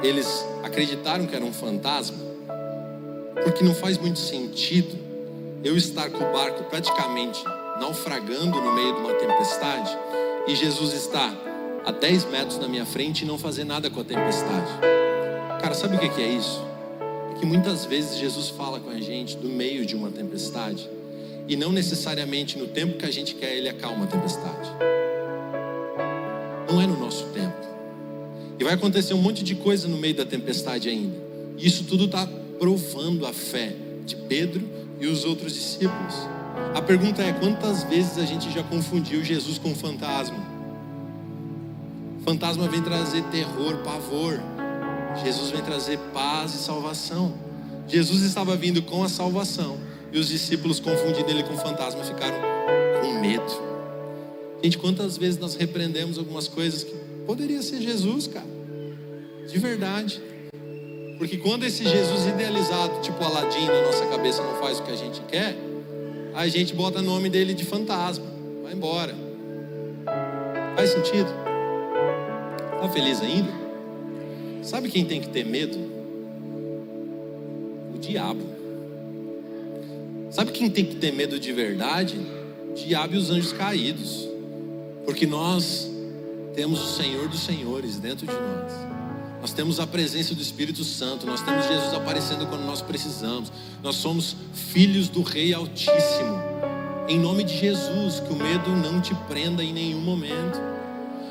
eles 0.03 0.45
acreditaram 0.63 1.27
que 1.27 1.35
era 1.35 1.45
um 1.45 1.53
fantasma, 1.53 2.19
porque 3.43 3.65
não 3.65 3.75
faz 3.75 3.99
muito 3.99 4.21
sentido 4.21 4.97
eu 5.67 5.77
estar 5.77 6.09
com 6.11 6.19
o 6.19 6.33
barco 6.33 6.63
praticamente 6.65 7.43
naufragando 7.81 8.61
no 8.61 8.73
meio 8.73 8.95
de 8.95 9.01
uma 9.01 9.15
tempestade 9.15 9.91
e 10.47 10.55
Jesus 10.55 10.93
está 10.93 11.35
a 11.85 11.91
10 11.91 12.27
metros 12.27 12.59
na 12.59 12.69
minha 12.69 12.87
frente 12.87 13.23
e 13.23 13.25
não 13.25 13.37
fazer 13.37 13.65
nada 13.65 13.91
com 13.91 14.01
a 14.01 14.05
tempestade. 14.05 14.71
Cara, 15.61 15.75
sabe 15.75 15.97
o 15.97 15.99
que 15.99 16.23
é 16.23 16.29
isso? 16.29 16.65
É 17.33 17.39
que 17.41 17.45
muitas 17.45 17.85
vezes 17.85 18.17
Jesus 18.17 18.49
fala 18.49 18.79
com 18.79 18.91
a 18.91 19.01
gente 19.01 19.37
do 19.37 19.49
meio 19.49 19.85
de 19.85 19.97
uma 19.97 20.09
tempestade 20.09 20.89
e 21.49 21.57
não 21.57 21.73
necessariamente 21.73 22.57
no 22.57 22.69
tempo 22.69 22.97
que 22.97 23.05
a 23.05 23.11
gente 23.11 23.35
quer 23.35 23.57
ele 23.57 23.69
acalma 23.69 24.05
a 24.05 24.07
tempestade. 24.07 24.71
Não 26.71 26.81
é 26.81 26.87
no 26.87 26.97
nosso 26.97 27.25
tempo. 27.31 27.57
E 28.57 28.63
vai 28.63 28.75
acontecer 28.75 29.15
um 29.15 29.21
monte 29.21 29.43
de 29.43 29.57
coisa 29.57 29.89
no 29.89 29.97
meio 29.97 30.15
da 30.15 30.25
tempestade 30.25 30.89
ainda. 30.89 31.17
E 31.59 31.67
isso 31.67 31.83
tudo 31.83 32.05
está 32.05 32.25
provando 32.57 33.27
a 33.27 33.33
fé 33.33 33.75
de 34.05 34.15
Pedro 34.15 34.76
e 35.01 35.07
os 35.07 35.25
outros 35.25 35.53
discípulos. 35.53 36.15
A 36.75 36.83
pergunta 36.83 37.23
é: 37.23 37.33
quantas 37.33 37.85
vezes 37.85 38.19
a 38.19 38.25
gente 38.25 38.51
já 38.51 38.63
confundiu 38.63 39.25
Jesus 39.25 39.59
com 39.59 39.75
fantasma? 39.75 40.39
Fantasma 42.25 42.67
vem 42.69 42.83
trazer 42.83 43.23
terror, 43.25 43.77
pavor. 43.85 44.41
Jesus 45.23 45.51
vem 45.51 45.63
trazer 45.63 45.99
paz 46.13 46.55
e 46.55 46.59
salvação. 46.59 47.35
Jesus 47.89 48.23
estava 48.23 48.57
vindo 48.57 48.83
com 48.83 49.05
a 49.05 49.09
salvação 49.09 49.79
e 50.13 50.19
os 50.19 50.29
discípulos 50.29 50.81
confundindo 50.81 51.31
ele 51.31 51.45
com 51.45 51.57
fantasma 51.57 52.03
ficaram 52.03 52.39
com 53.01 53.21
medo. 53.21 53.67
Gente, 54.63 54.79
quantas 54.79 55.17
vezes 55.17 55.39
nós 55.39 55.55
repreendemos 55.55 56.19
algumas 56.19 56.49
coisas 56.49 56.83
que 56.83 56.95
poderia 57.27 57.63
ser 57.63 57.81
Jesus, 57.81 58.27
cara? 58.27 58.47
De 59.49 59.59
verdade. 59.59 60.21
Porque 61.19 61.39
quando 61.39 61.65
esse 61.65 61.85
Jesus 61.85 62.27
idealizado, 62.27 63.01
tipo 63.01 63.23
Aladim, 63.25 63.67
na 63.67 63.83
nossa 63.83 64.07
cabeça 64.07 64.43
não 64.43 64.57
faz 64.57 64.79
o 64.79 64.83
que 64.83 64.93
a 64.93 64.97
gente 64.97 65.21
quer, 65.23 65.57
a 66.35 66.47
gente 66.47 66.75
bota 66.75 67.01
nome 67.01 67.31
dele 67.31 67.55
de 67.55 67.65
fantasma. 67.65 68.27
Vai 68.63 68.75
embora. 68.75 69.15
Faz 70.75 70.91
sentido? 70.91 71.29
Tá 72.81 72.89
feliz 72.91 73.23
ainda? 73.23 73.51
Sabe 74.63 74.91
quem 74.91 75.07
tem 75.07 75.21
que 75.21 75.29
ter 75.29 75.47
medo? 75.47 75.79
O 77.95 77.99
diabo. 77.99 78.43
Sabe 80.31 80.53
quem 80.53 80.69
tem 80.69 80.85
que 80.85 80.97
ter 80.97 81.13
medo 81.13 81.41
de 81.41 81.53
verdade? 81.53 82.19
O 82.71 82.75
diabo 82.75 83.15
e 83.15 83.17
os 83.17 83.31
anjos 83.31 83.53
caídos. 83.55 84.29
Porque 85.07 85.25
nós 85.25 85.91
temos 86.55 86.83
o 86.83 86.97
Senhor 86.97 87.29
dos 87.29 87.41
Senhores 87.41 87.99
dentro 87.99 88.27
de 88.27 88.33
nós. 88.33 88.96
Nós 89.41 89.53
temos 89.53 89.79
a 89.79 89.87
presença 89.87 90.35
do 90.35 90.43
Espírito 90.43 90.83
Santo, 90.83 91.27
nós 91.27 91.43
temos 91.43 91.67
Jesus 91.67 91.95
aparecendo 91.95 92.47
quando 92.47 92.65
nós 92.65 92.83
precisamos. 92.83 93.53
Nós 93.83 93.97
somos 93.97 94.37
filhos 94.53 95.09
do 95.09 95.23
Rei 95.23 95.55
Altíssimo. 95.55 96.41
Em 97.09 97.19
nome 97.19 97.45
de 97.45 97.57
Jesus, 97.57 98.21
que 98.21 98.33
o 98.33 98.37
medo 98.37 98.71
não 98.71 99.01
te 99.01 99.15
prenda 99.29 99.63
em 99.63 99.73
nenhum 99.73 100.01
momento. 100.01 100.61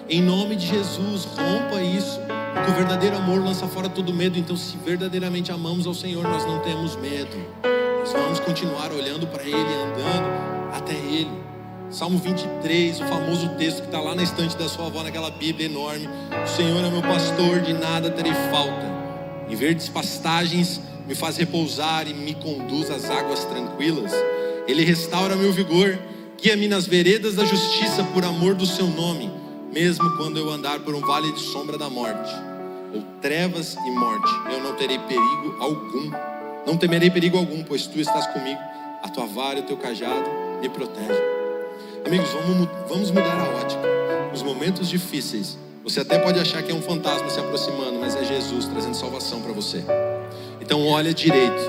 Em 0.08 0.22
nome 0.22 0.56
de 0.56 0.68
Jesus, 0.68 1.26
rompa 1.26 1.82
isso. 1.82 2.20
Porque 2.54 2.72
o 2.72 2.74
verdadeiro 2.76 3.18
amor 3.18 3.44
lança 3.44 3.68
fora 3.68 3.89
todo 3.89 4.13
medo. 4.13 4.38
Então, 4.38 4.56
se 4.56 4.78
verdadeiramente 4.78 5.52
amamos 5.52 5.86
ao 5.86 5.94
Senhor, 5.94 6.24
nós 6.24 6.46
não 6.46 6.60
temos 6.60 6.96
medo. 6.96 7.36
Nós 8.00 8.13
vamos 8.13 8.39
continuar 8.39 8.91
olhando 8.91 9.28
para 9.28 9.44
Ele, 9.44 9.56
andando 9.56 10.74
até 10.74 10.94
Ele. 10.94 11.55
Salmo 11.89 12.17
23, 12.17 13.00
o 13.00 13.05
famoso 13.05 13.49
texto 13.57 13.82
que 13.82 13.86
está 13.86 14.01
lá 14.01 14.16
na 14.16 14.24
estante 14.24 14.57
da 14.57 14.68
sua 14.68 14.88
avó, 14.88 15.03
naquela 15.03 15.30
Bíblia 15.30 15.68
enorme. 15.68 16.10
O 16.43 16.47
Senhor 16.47 16.84
é 16.84 16.89
meu 16.89 17.01
pastor, 17.01 17.62
de 17.62 17.74
nada 17.74 18.10
terei 18.10 18.34
falta. 18.51 18.95
Em 19.47 19.55
verdes 19.55 19.88
pastagens 19.88 20.82
me 21.07 21.14
faz 21.14 21.38
repousar 21.38 22.07
e 22.07 22.14
me 22.14 22.34
conduz 22.34 22.89
às 22.89 23.10
águas 23.10 23.45
tranquilas. 23.45 24.12
Ele 24.68 24.84
restaura 24.84 25.36
meu 25.36 25.51
vigor, 25.53 25.97
guia-me 26.41 26.68
nas 26.68 26.88
veredas 26.88 27.36
da 27.36 27.45
justiça 27.45 28.03
por 28.14 28.26
amor 28.26 28.55
do 28.55 28.66
seu 28.66 28.88
nome, 28.88 29.32
mesmo 29.72 30.18
quando 30.18 30.38
eu 30.38 30.49
andar 30.49 30.80
por 30.80 30.95
um 30.95 31.01
vale 31.01 31.32
de 31.32 31.39
sombra 31.39 31.78
da 31.78 31.89
morte, 31.89 32.34
ou 32.93 33.03
trevas 33.22 33.76
e 33.76 33.91
morte, 33.91 34.32
eu 34.51 34.62
não 34.62 34.76
terei 34.76 34.97
perigo 34.97 35.55
algum. 35.60 36.12
Não 36.66 36.76
temerei 36.76 37.12
perigo 37.12 37.38
algum, 37.38 37.64
pois 37.64 37.86
tu 37.86 37.99
estás 37.99 38.26
comigo. 38.28 38.60
A 39.03 39.10
tua 39.10 39.28
vara 39.28 39.60
e 39.60 39.62
o 39.62 39.66
teu 39.66 39.78
cajado 39.78 40.28
me 40.60 40.68
protegem. 40.68 41.35
Amigos, 42.06 42.30
vamos, 42.30 42.70
vamos 42.88 43.10
mudar 43.10 43.39
a 43.39 43.60
ótica. 43.60 43.82
Os 44.32 44.43
momentos 44.43 44.88
difíceis, 44.88 45.58
você 45.84 46.01
até 46.01 46.20
pode 46.20 46.39
achar 46.39 46.62
que 46.62 46.72
é 46.72 46.76
um 46.76 46.82
fantasma 46.82 47.28
se 47.32 47.39
aproximando, 47.39 47.99
mas 47.99 48.16
é 48.16 48.24
Jesus 48.24 48.66
trazendo 48.68 48.95
salvação 48.95 49.41
para 49.41 49.51
você. 49.51 49.84
Então, 50.62 50.86
olha 50.88 51.12
direito 51.12 51.62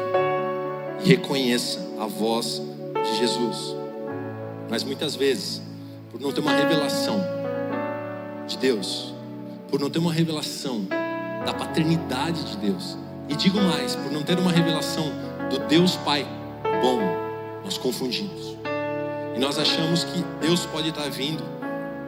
e 1.03 1.09
reconheça 1.09 1.81
a 1.99 2.07
voz 2.07 2.61
de 3.03 3.17
Jesus. 3.17 3.75
Mas 4.69 4.85
muitas 4.85 5.17
vezes, 5.17 5.63
por 6.11 6.21
não 6.21 6.31
ter 6.31 6.41
uma 6.41 6.53
revelação 6.53 7.19
de 8.47 8.59
Deus, 8.59 9.15
por 9.71 9.81
não 9.81 9.89
ter 9.89 10.01
uma 10.01 10.13
revelação 10.13 10.87
da 11.47 11.55
paternidade 11.55 12.45
de 12.45 12.57
Deus, 12.59 12.99
E 13.29 13.35
digo 13.35 13.61
mais, 13.61 13.97
por 13.97 14.13
não 14.13 14.23
ter 14.23 14.39
uma 14.39 14.53
revelação 14.53 15.11
do 15.51 15.59
Deus 15.67 15.97
Pai 15.97 16.25
bom, 16.81 17.01
nós 17.65 17.77
confundimos. 17.77 18.56
E 19.37 19.39
nós 19.39 19.59
achamos 19.59 20.03
que 20.03 20.25
Deus 20.41 20.65
pode 20.65 20.89
estar 20.89 21.11
vindo 21.11 21.45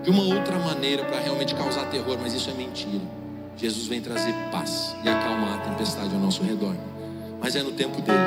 de 0.02 0.08
uma 0.08 0.22
outra 0.22 0.58
maneira 0.58 1.04
para 1.04 1.20
realmente 1.20 1.54
causar 1.54 1.84
terror, 1.90 2.16
mas 2.18 2.32
isso 2.32 2.48
é 2.48 2.54
mentira. 2.54 3.02
Jesus 3.54 3.86
vem 3.86 4.00
trazer 4.00 4.32
paz 4.50 4.96
e 5.04 5.08
acalmar 5.08 5.58
a 5.58 5.58
tempestade 5.58 6.14
ao 6.14 6.20
nosso 6.20 6.42
redor. 6.42 6.74
Mas 7.38 7.54
é 7.54 7.62
no 7.62 7.72
tempo 7.72 8.00
dele. 8.00 8.18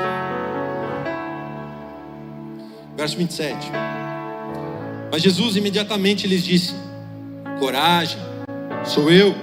Verso 2.96 3.18
27. 3.18 3.72
Mas 5.12 5.24
Jesus 5.24 5.56
imediatamente 5.56 6.28
lhes 6.28 6.44
disse: 6.44 6.76
Coragem, 7.60 8.20
sou 8.86 9.10
eu, 9.10 9.36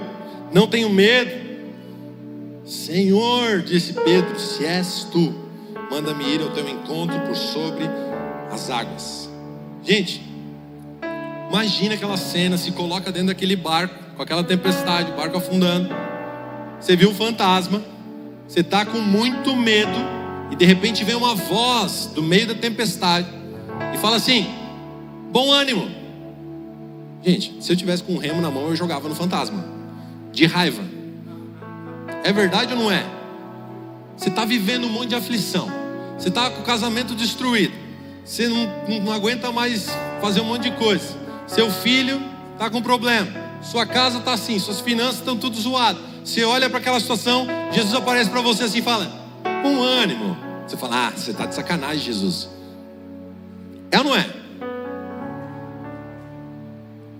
não 0.53 0.67
tenho 0.67 0.89
medo. 0.89 1.49
Senhor, 2.63 3.61
disse 3.61 3.91
Pedro, 3.91 4.39
se 4.39 4.63
és 4.63 5.03
tu, 5.11 5.33
manda-me 5.91 6.23
ir 6.23 6.41
ao 6.41 6.51
teu 6.51 6.69
encontro 6.69 7.19
por 7.21 7.35
sobre 7.35 7.83
as 8.51 8.69
águas. 8.69 9.28
Gente, 9.89 10.21
imagina 11.49 11.95
aquela 11.95 12.15
cena, 12.15 12.59
se 12.59 12.71
coloca 12.73 13.11
dentro 13.11 13.29
daquele 13.29 13.55
barco, 13.55 13.95
com 14.15 14.21
aquela 14.21 14.43
tempestade, 14.43 15.11
o 15.11 15.15
barco 15.15 15.35
afundando. 15.35 15.89
Você 16.79 16.95
viu 16.95 17.09
um 17.09 17.15
fantasma, 17.15 17.81
você 18.47 18.59
está 18.59 18.85
com 18.85 18.99
muito 18.99 19.55
medo, 19.55 19.97
e 20.51 20.55
de 20.55 20.63
repente 20.63 21.03
vem 21.03 21.15
uma 21.15 21.33
voz 21.33 22.11
do 22.13 22.21
meio 22.21 22.45
da 22.45 22.53
tempestade 22.53 23.27
e 23.91 23.97
fala 23.97 24.17
assim: 24.17 24.47
Bom 25.31 25.51
ânimo. 25.51 25.89
Gente, 27.23 27.55
se 27.59 27.71
eu 27.71 27.75
tivesse 27.75 28.03
com 28.03 28.13
um 28.13 28.19
remo 28.19 28.39
na 28.41 28.51
mão, 28.51 28.67
eu 28.67 28.75
jogava 28.75 29.09
no 29.09 29.15
fantasma, 29.15 29.65
de 30.31 30.45
raiva. 30.45 30.83
É 32.23 32.31
verdade 32.31 32.75
ou 32.75 32.79
não 32.79 32.91
é? 32.91 33.03
Você 34.15 34.29
está 34.29 34.45
vivendo 34.45 34.85
um 34.85 34.89
monte 34.89 35.09
de 35.09 35.15
aflição, 35.15 35.67
você 36.15 36.29
está 36.29 36.47
com 36.51 36.61
o 36.61 36.63
casamento 36.63 37.15
destruído, 37.15 37.88
você 38.23 38.47
não, 38.47 38.67
não, 39.01 39.11
aguenta 39.11 39.51
mais 39.51 39.87
fazer 40.21 40.41
um 40.41 40.45
monte 40.45 40.69
de 40.69 40.77
coisa. 40.77 41.17
Seu 41.47 41.71
filho 41.71 42.21
está 42.53 42.69
com 42.69 42.81
problema, 42.81 43.27
sua 43.61 43.85
casa 43.85 44.19
está 44.19 44.33
assim, 44.33 44.59
suas 44.59 44.81
finanças 44.81 45.19
estão 45.19 45.37
tudo 45.37 45.59
zoadas. 45.59 46.01
Você 46.23 46.43
olha 46.43 46.69
para 46.69 46.79
aquela 46.79 46.99
situação, 46.99 47.47
Jesus 47.71 47.95
aparece 47.95 48.29
para 48.29 48.41
você 48.41 48.63
assim 48.63 48.79
e 48.79 48.81
fala: 48.81 49.11
com 49.63 49.81
ânimo. 49.81 50.37
Você 50.67 50.77
fala: 50.77 51.07
Ah, 51.07 51.11
você 51.11 51.31
está 51.31 51.45
de 51.45 51.55
sacanagem, 51.55 51.99
Jesus. 51.99 52.49
É 53.91 53.97
ou 53.97 54.03
não 54.03 54.15
é? 54.15 54.29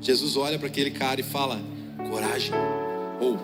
Jesus 0.02 0.38
olha 0.38 0.58
para 0.58 0.68
aquele 0.68 0.92
cara 0.92 1.20
e 1.20 1.24
fala: 1.24 1.60
coragem, 2.10 2.54
ou 3.20 3.40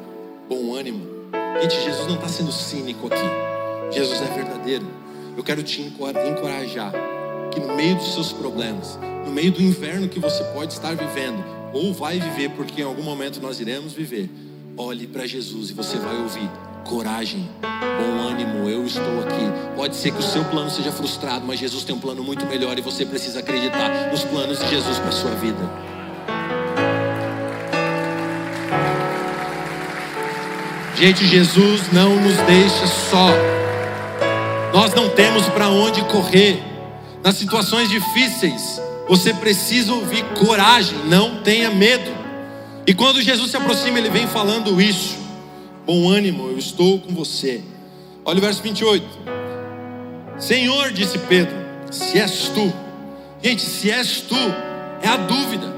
bom 0.47 0.75
ânimo. 0.75 1.15
Gente, 1.61 1.81
Jesus 1.83 2.07
não 2.07 2.15
está 2.15 2.27
sendo 2.27 2.51
cínico 2.51 3.07
aqui. 3.07 3.95
Jesus 3.95 4.21
é 4.21 4.25
verdadeiro. 4.25 4.85
Eu 5.35 5.43
quero 5.43 5.63
te 5.63 5.81
encorajar 5.81 6.93
que 7.51 7.59
no 7.59 7.75
meio 7.75 7.95
dos 7.95 8.13
seus 8.13 8.31
problemas, 8.31 8.97
no 9.25 9.31
meio 9.31 9.51
do 9.51 9.61
inverno 9.61 10.07
que 10.07 10.19
você 10.19 10.43
pode 10.45 10.73
estar 10.73 10.95
vivendo, 10.95 11.43
ou 11.73 11.93
vai 11.93 12.19
viver, 12.19 12.49
porque 12.51 12.81
em 12.81 12.85
algum 12.85 13.03
momento 13.03 13.41
nós 13.41 13.59
iremos 13.59 13.93
viver, 13.93 14.29
olhe 14.77 15.07
para 15.07 15.25
Jesus 15.25 15.69
e 15.69 15.73
você 15.73 15.97
vai 15.97 16.15
ouvir: 16.17 16.49
coragem, 16.85 17.49
bom 17.61 18.27
ânimo, 18.27 18.69
eu 18.69 18.85
estou 18.85 19.19
aqui. 19.19 19.75
Pode 19.75 19.95
ser 19.95 20.11
que 20.11 20.19
o 20.19 20.23
seu 20.23 20.43
plano 20.45 20.69
seja 20.69 20.91
frustrado, 20.91 21.45
mas 21.45 21.59
Jesus 21.59 21.83
tem 21.83 21.95
um 21.95 21.99
plano 21.99 22.23
muito 22.23 22.45
melhor 22.45 22.77
e 22.77 22.81
você 22.81 23.05
precisa 23.05 23.39
acreditar 23.39 24.09
nos 24.11 24.23
planos 24.23 24.59
de 24.59 24.69
Jesus 24.69 24.99
para 24.99 25.11
sua 25.11 25.31
vida. 25.31 25.95
Gente, 30.95 31.27
Jesus 31.27 31.91
não 31.91 32.15
nos 32.15 32.37
deixa 32.47 32.87
só. 32.87 33.27
Nós 34.73 34.93
não 34.93 35.09
temos 35.09 35.45
para 35.49 35.67
onde 35.67 36.01
correr. 36.05 36.74
Nas 37.25 37.37
situações 37.37 37.89
difíceis, 37.89 38.79
você 39.07 39.33
precisa 39.33 39.91
ouvir 39.91 40.23
coragem, 40.35 40.95
não 41.07 41.41
tenha 41.41 41.71
medo. 41.71 42.11
E 42.85 42.93
quando 42.93 43.19
Jesus 43.19 43.49
se 43.49 43.57
aproxima, 43.57 43.97
ele 43.97 44.11
vem 44.11 44.27
falando 44.27 44.79
isso. 44.79 45.17
Bom 45.87 46.07
ânimo, 46.07 46.49
eu 46.49 46.59
estou 46.59 46.99
com 46.99 47.15
você. 47.15 47.63
Olha 48.23 48.37
o 48.37 48.41
verso 48.41 48.61
28. 48.61 49.03
Senhor, 50.37 50.91
disse 50.91 51.17
Pedro, 51.17 51.55
se 51.89 52.19
és 52.19 52.49
tu. 52.49 52.71
Gente, 53.41 53.63
se 53.63 53.89
és 53.89 54.21
tu, 54.21 54.37
é 55.01 55.07
a 55.07 55.17
dúvida. 55.17 55.73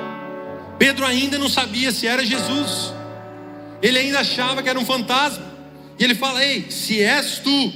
Pedro 0.77 1.05
ainda 1.05 1.39
não 1.39 1.47
sabia 1.47 1.93
se 1.93 2.05
era 2.07 2.25
Jesus. 2.25 2.93
Ele 3.81 3.99
ainda 3.99 4.19
achava 4.19 4.61
que 4.61 4.67
era 4.67 4.77
um 4.77 4.85
fantasma. 4.85 5.45
E 5.97 6.03
ele 6.03 6.13
fala: 6.13 6.43
Ei, 6.43 6.69
se 6.69 7.01
és 7.01 7.39
tu, 7.39 7.73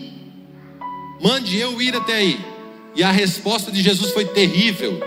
mande 1.22 1.58
eu 1.58 1.82
ir 1.82 1.96
até 1.96 2.16
aí. 2.16 2.51
E 2.96 3.04
a 3.04 3.12
resposta 3.12 3.72
de 3.72 3.82
Jesus 3.82 4.12
foi 4.12 4.26
terrível, 4.26 5.00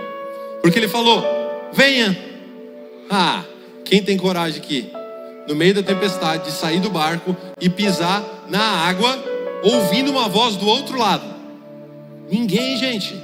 porque 0.63 0.79
ele 0.79 0.89
falou: 0.89 1.25
Venha. 1.73 2.17
Ah, 3.11 3.45
quem 3.85 4.03
tem 4.03 4.17
coragem 4.17 4.61
aqui, 4.61 4.91
no 5.47 5.55
meio 5.55 5.75
da 5.75 5.83
tempestade, 5.83 6.45
de 6.45 6.53
sair 6.53 6.81
do 6.81 6.89
barco 6.89 7.37
e 7.61 7.69
pisar 7.69 8.47
na 8.49 8.63
água, 8.63 9.23
ouvindo 9.63 10.11
uma 10.11 10.29
voz 10.29 10.57
do 10.57 10.67
outro 10.67 10.99
lado? 10.99 11.35
Ninguém, 12.31 12.77
gente. 12.79 13.15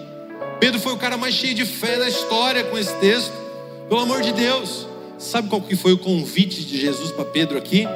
Pedro 0.61 0.79
foi 0.79 0.93
o 0.93 0.99
cara 0.99 1.17
mais 1.17 1.35
cheio 1.35 1.55
de 1.55 1.65
fé 1.65 1.97
da 1.99 2.09
história 2.09 2.63
com 2.65 2.77
esse 2.77 2.95
texto. 2.97 3.33
Pelo 3.89 4.03
amor 4.03 4.21
de 4.21 4.33
Deus. 4.33 4.87
Sabe 5.19 5.49
qual 5.49 5.61
que 5.61 5.77
foi 5.77 5.93
o 5.93 5.99
convite 5.99 6.65
de 6.65 6.81
Jesus 6.81 7.11
para 7.11 7.25
Pedro 7.25 7.59
aqui? 7.59 7.87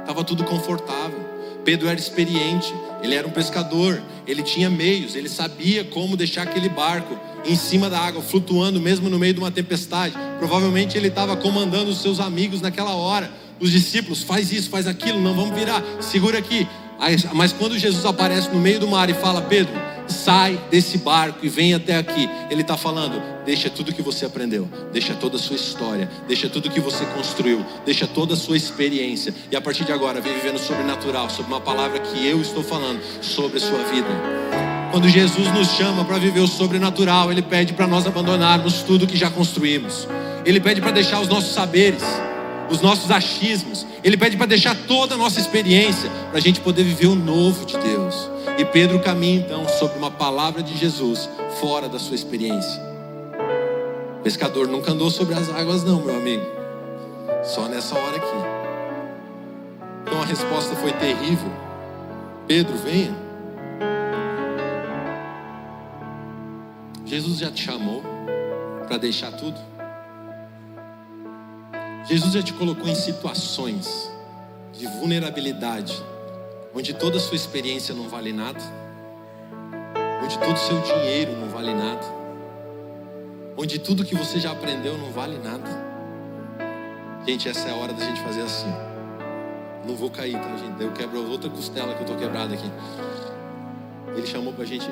Estava 0.00 0.22
tudo 0.22 0.44
confortável. 0.44 1.19
Pedro 1.64 1.88
era 1.88 1.98
experiente, 1.98 2.72
ele 3.02 3.14
era 3.14 3.26
um 3.26 3.30
pescador, 3.30 4.00
ele 4.26 4.42
tinha 4.42 4.70
meios, 4.70 5.14
ele 5.14 5.28
sabia 5.28 5.84
como 5.84 6.16
deixar 6.16 6.42
aquele 6.42 6.68
barco 6.68 7.18
em 7.44 7.56
cima 7.56 7.88
da 7.88 7.98
água, 7.98 8.22
flutuando 8.22 8.80
mesmo 8.80 9.08
no 9.08 9.18
meio 9.18 9.34
de 9.34 9.40
uma 9.40 9.50
tempestade. 9.50 10.14
Provavelmente 10.38 10.96
ele 10.96 11.08
estava 11.08 11.36
comandando 11.36 11.90
os 11.90 12.00
seus 12.00 12.20
amigos 12.20 12.60
naquela 12.60 12.94
hora, 12.94 13.30
os 13.58 13.70
discípulos, 13.70 14.22
faz 14.22 14.52
isso, 14.52 14.70
faz 14.70 14.86
aquilo, 14.86 15.20
não 15.20 15.34
vamos 15.34 15.54
virar, 15.54 15.82
segura 16.00 16.38
aqui. 16.38 16.66
Mas 17.34 17.52
quando 17.52 17.78
Jesus 17.78 18.04
aparece 18.04 18.50
no 18.50 18.60
meio 18.60 18.80
do 18.80 18.88
mar 18.88 19.08
e 19.08 19.14
fala, 19.14 19.42
Pedro, 19.42 19.72
sai 20.10 20.60
desse 20.70 20.98
barco 20.98 21.38
e 21.42 21.48
vem 21.48 21.74
até 21.74 21.96
aqui. 21.96 22.28
Ele 22.50 22.62
está 22.62 22.76
falando: 22.76 23.22
deixa 23.44 23.70
tudo 23.70 23.92
que 23.92 24.02
você 24.02 24.24
aprendeu, 24.24 24.68
deixa 24.92 25.14
toda 25.14 25.36
a 25.36 25.38
sua 25.38 25.56
história, 25.56 26.10
deixa 26.26 26.48
tudo 26.48 26.70
que 26.70 26.80
você 26.80 27.04
construiu, 27.06 27.64
deixa 27.84 28.06
toda 28.06 28.34
a 28.34 28.36
sua 28.36 28.56
experiência. 28.56 29.34
E 29.50 29.56
a 29.56 29.60
partir 29.60 29.84
de 29.84 29.92
agora, 29.92 30.20
vem 30.20 30.34
vivendo 30.34 30.58
sobrenatural, 30.58 31.30
sobre 31.30 31.52
uma 31.52 31.60
palavra 31.60 31.98
que 31.98 32.26
eu 32.26 32.40
estou 32.40 32.62
falando 32.62 33.00
sobre 33.22 33.58
a 33.58 33.60
sua 33.60 33.78
vida. 33.84 34.08
Quando 34.90 35.08
Jesus 35.08 35.52
nos 35.54 35.68
chama 35.68 36.04
para 36.04 36.18
viver 36.18 36.40
o 36.40 36.48
sobrenatural, 36.48 37.30
Ele 37.30 37.42
pede 37.42 37.72
para 37.72 37.86
nós 37.86 38.06
abandonarmos 38.06 38.82
tudo 38.82 39.06
que 39.06 39.16
já 39.16 39.30
construímos. 39.30 40.08
Ele 40.44 40.58
pede 40.58 40.80
para 40.80 40.90
deixar 40.90 41.20
os 41.20 41.28
nossos 41.28 41.52
saberes, 41.52 42.02
os 42.70 42.80
nossos 42.80 43.10
achismos. 43.10 43.86
Ele 44.02 44.16
pede 44.16 44.36
para 44.36 44.46
deixar 44.46 44.76
toda 44.86 45.14
a 45.14 45.18
nossa 45.18 45.40
experiência, 45.40 46.08
para 46.30 46.38
a 46.38 46.40
gente 46.40 46.60
poder 46.60 46.84
viver 46.84 47.08
o 47.08 47.14
novo 47.14 47.66
de 47.66 47.76
Deus. 47.76 48.30
E 48.56 48.64
Pedro 48.64 49.00
caminha 49.00 49.40
então 49.40 49.68
sobre 49.68 49.98
uma 49.98 50.10
palavra 50.10 50.62
de 50.62 50.76
Jesus 50.76 51.28
fora 51.60 51.88
da 51.88 51.98
sua 51.98 52.14
experiência. 52.14 52.80
O 54.18 54.22
pescador 54.22 54.68
nunca 54.68 54.92
andou 54.92 55.10
sobre 55.10 55.34
as 55.34 55.48
águas, 55.50 55.82
não, 55.82 56.04
meu 56.04 56.16
amigo. 56.16 56.44
Só 57.42 57.68
nessa 57.68 57.98
hora 57.98 58.16
aqui. 58.16 58.60
Então 60.02 60.20
a 60.20 60.24
resposta 60.24 60.74
foi 60.76 60.92
terrível. 60.92 61.50
Pedro, 62.46 62.76
venha. 62.76 63.14
Jesus 67.06 67.38
já 67.38 67.50
te 67.50 67.64
chamou 67.64 68.02
para 68.86 68.98
deixar 68.98 69.32
tudo. 69.32 69.58
Jesus 72.06 72.32
já 72.32 72.42
te 72.42 72.52
colocou 72.52 72.88
em 72.88 72.94
situações 72.94 74.10
de 74.72 74.86
vulnerabilidade 74.86 76.02
onde 76.74 76.94
toda 76.94 77.16
a 77.16 77.20
sua 77.20 77.36
experiência 77.36 77.94
não 77.94 78.08
vale 78.08 78.32
nada, 78.32 78.60
onde 80.22 80.38
todo 80.38 80.54
o 80.54 80.58
seu 80.58 80.80
dinheiro 80.80 81.36
não 81.36 81.48
vale 81.48 81.74
nada, 81.74 82.06
onde 83.56 83.78
tudo 83.78 84.04
que 84.04 84.14
você 84.14 84.38
já 84.38 84.52
aprendeu 84.52 84.96
não 84.96 85.10
vale 85.10 85.38
nada. 85.38 85.90
Gente, 87.26 87.48
essa 87.48 87.68
é 87.68 87.72
a 87.72 87.74
hora 87.74 87.92
da 87.92 88.04
gente 88.04 88.20
fazer 88.20 88.42
assim. 88.42 88.72
Não 89.86 89.94
vou 89.94 90.10
cair, 90.10 90.34
tá, 90.34 90.56
gente? 90.56 90.80
Eu 90.80 90.92
quebro 90.92 91.28
outra 91.28 91.50
costela 91.50 91.94
que 91.94 92.00
eu 92.00 92.06
estou 92.06 92.16
quebrada 92.16 92.54
aqui. 92.54 92.70
Ele 94.16 94.26
chamou 94.26 94.52
para 94.52 94.64
a 94.64 94.66
gente 94.66 94.88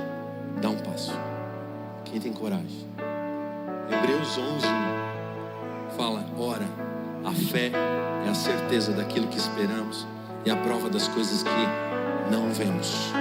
dar 0.61 0.71
um 0.71 0.79
passo. 0.79 1.13
Quem 2.05 2.21
tem 2.21 2.33
coragem? 2.33 2.87
Hebreus 3.91 4.37
11 4.37 4.67
fala: 5.97 6.25
ora, 6.39 6.67
a 7.25 7.33
fé 7.33 7.71
é 8.27 8.29
a 8.29 8.35
certeza 8.35 8.93
daquilo 8.93 9.27
que 9.29 9.39
esperamos 9.39 10.07
e 10.45 10.51
a 10.51 10.57
prova 10.57 10.89
das 10.89 11.09
coisas 11.09 11.43
que 11.43 12.31
não 12.31 12.53
vemos. 12.53 13.13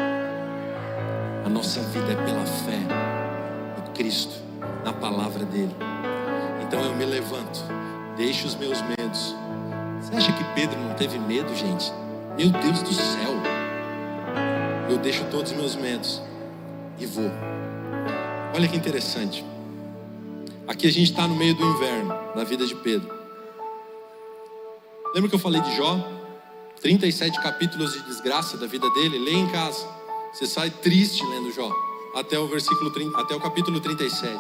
A 1.46 1.50
nossa 1.50 1.82
vida 1.82 2.12
é 2.12 2.16
pela 2.16 2.46
fé 2.46 2.80
no 3.78 3.92
Cristo, 3.94 4.36
na 4.84 4.94
palavra 4.94 5.46
dele. 5.46 5.76
Então 6.66 6.82
eu 6.84 6.96
me 6.96 7.06
levanto, 7.06 7.64
deixo 8.18 8.48
os 8.48 8.56
meus 8.56 8.82
medos. 8.82 9.36
Você 10.02 10.16
acha 10.16 10.32
que 10.34 10.44
Pedro 10.56 10.80
não 10.80 10.94
teve 10.96 11.18
medo, 11.20 11.54
gente? 11.56 11.92
Meu 12.38 12.50
Deus 12.50 12.82
do 12.82 12.94
céu. 12.94 13.34
eu 14.90 14.98
deixo 14.98 15.24
todos 15.32 15.52
os 15.52 15.58
meus 15.58 15.76
medos 15.76 16.22
e 17.00 17.06
vou. 17.06 17.32
Olha 18.54 18.68
que 18.68 18.76
interessante. 18.76 19.46
Aqui 20.68 20.88
a 20.88 20.92
gente 20.92 21.12
está 21.12 21.28
no 21.28 21.36
meio 21.36 21.56
do 21.56 21.64
inverno, 21.64 22.14
na 22.36 22.44
vida 22.44 22.66
de 22.66 22.76
Pedro. 22.76 23.17
Lembra 25.18 25.32
que 25.32 25.36
eu 25.36 25.40
falei 25.40 25.60
de 25.62 25.76
Jó? 25.76 25.98
37 26.80 27.42
capítulos 27.42 27.92
de 27.92 28.04
desgraça 28.04 28.56
da 28.56 28.68
vida 28.68 28.88
dele, 28.92 29.18
lê 29.18 29.32
em 29.32 29.48
casa. 29.48 29.84
Você 30.32 30.46
sai 30.46 30.70
triste 30.70 31.26
lendo 31.26 31.52
Jó, 31.52 31.72
até 32.14 32.38
o 32.38 32.48
versículo 32.48 32.92
30, 32.92 33.20
até 33.20 33.34
o 33.34 33.40
capítulo 33.40 33.80
37. 33.80 34.40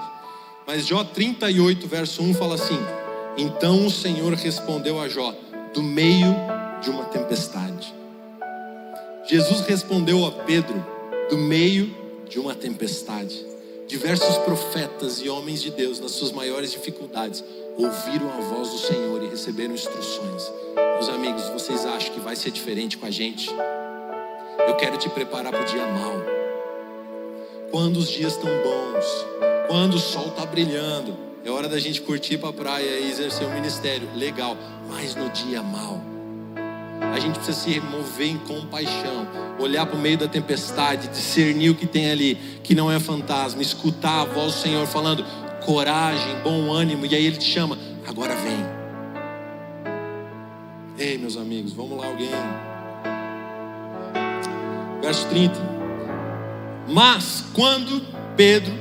Mas 0.68 0.86
Jó 0.86 1.04
38, 1.04 1.88
verso 1.88 2.22
1 2.22 2.36
fala 2.36 2.54
assim: 2.54 2.78
Então 3.40 3.88
o 3.88 3.90
Senhor 3.90 4.32
respondeu 4.36 5.02
a 5.02 5.10
Jó, 5.10 5.34
do 5.74 5.82
meio 5.82 6.36
de 6.80 6.92
uma 6.92 7.06
tempestade. 7.06 7.92
Jesus 9.28 9.62
respondeu 9.62 10.28
a 10.28 10.32
Pedro, 10.32 10.86
do 11.28 11.40
meio 11.40 11.92
de 12.30 12.38
uma 12.40 12.54
tempestade. 12.54 13.44
Diversos 13.88 14.38
profetas 14.38 15.22
e 15.22 15.28
homens 15.28 15.60
de 15.60 15.72
Deus, 15.72 16.00
nas 16.00 16.12
suas 16.12 16.32
maiores 16.32 16.72
dificuldades, 16.72 17.44
ouviram 17.78 18.30
a 18.34 18.42
voz 18.42 18.72
do 18.72 18.78
Senhor 18.80 19.24
e 19.24 19.28
receberam 19.28 19.74
instruções. 19.74 20.52
Meus 20.96 21.10
amigos, 21.10 21.48
vocês 21.50 21.86
acham 21.86 22.12
que 22.14 22.20
vai 22.20 22.36
ser 22.36 22.50
diferente 22.50 22.98
com 22.98 23.06
a 23.06 23.12
gente? 23.12 23.50
Eu 24.68 24.76
quero 24.76 24.98
te 24.98 25.08
preparar 25.10 25.52
para 25.52 25.62
o 25.62 25.66
dia 25.66 25.86
mau. 25.86 26.16
Quando 27.70 27.98
os 27.98 28.10
dias 28.10 28.34
estão 28.34 28.50
bons, 28.50 29.06
quando 29.68 29.96
o 29.96 30.00
sol 30.00 30.28
está 30.28 30.46
brilhando, 30.46 31.16
é 31.46 31.52
hora 31.52 31.70
da 31.70 31.80
gente 31.80 32.02
curtir 32.02 32.38
para 32.38 32.50
a 32.50 32.54
praia 32.54 33.00
e 33.00 33.12
exercer 33.12 33.46
o 33.46 33.52
ministério. 33.52 34.10
Legal, 34.16 34.58
mas 34.90 35.16
no 35.16 35.30
dia 35.30 35.62
mau. 35.62 36.02
A 37.14 37.20
gente 37.20 37.36
precisa 37.36 37.58
se 37.58 37.80
mover 37.80 38.28
em 38.28 38.38
compaixão, 38.38 39.28
olhar 39.60 39.86
para 39.86 39.96
o 39.96 40.00
meio 40.00 40.18
da 40.18 40.28
tempestade, 40.28 41.08
discernir 41.10 41.70
o 41.70 41.76
que 41.76 41.86
tem 41.86 42.10
ali, 42.10 42.36
que 42.64 42.74
não 42.74 42.92
é 42.92 43.00
fantasma, 43.00 43.62
escutar 43.62 44.22
a 44.22 44.26
voz 44.26 44.56
do 44.56 44.60
Senhor 44.62 44.86
falando: 44.88 45.24
coragem, 45.68 46.34
bom 46.46 46.72
ânimo, 46.72 47.06
e 47.06 47.14
aí 47.14 47.26
Ele 47.26 47.36
te 47.36 47.44
chama, 47.44 47.78
agora 48.08 48.34
vem. 48.38 48.66
Ei, 50.98 51.18
meus 51.18 51.36
amigos, 51.36 51.74
vamos 51.74 51.98
lá, 51.98 52.08
alguém. 52.08 52.30
Verso 55.02 55.28
30. 55.28 55.54
Mas 56.88 57.44
quando 57.54 58.02
Pedro 58.38 58.74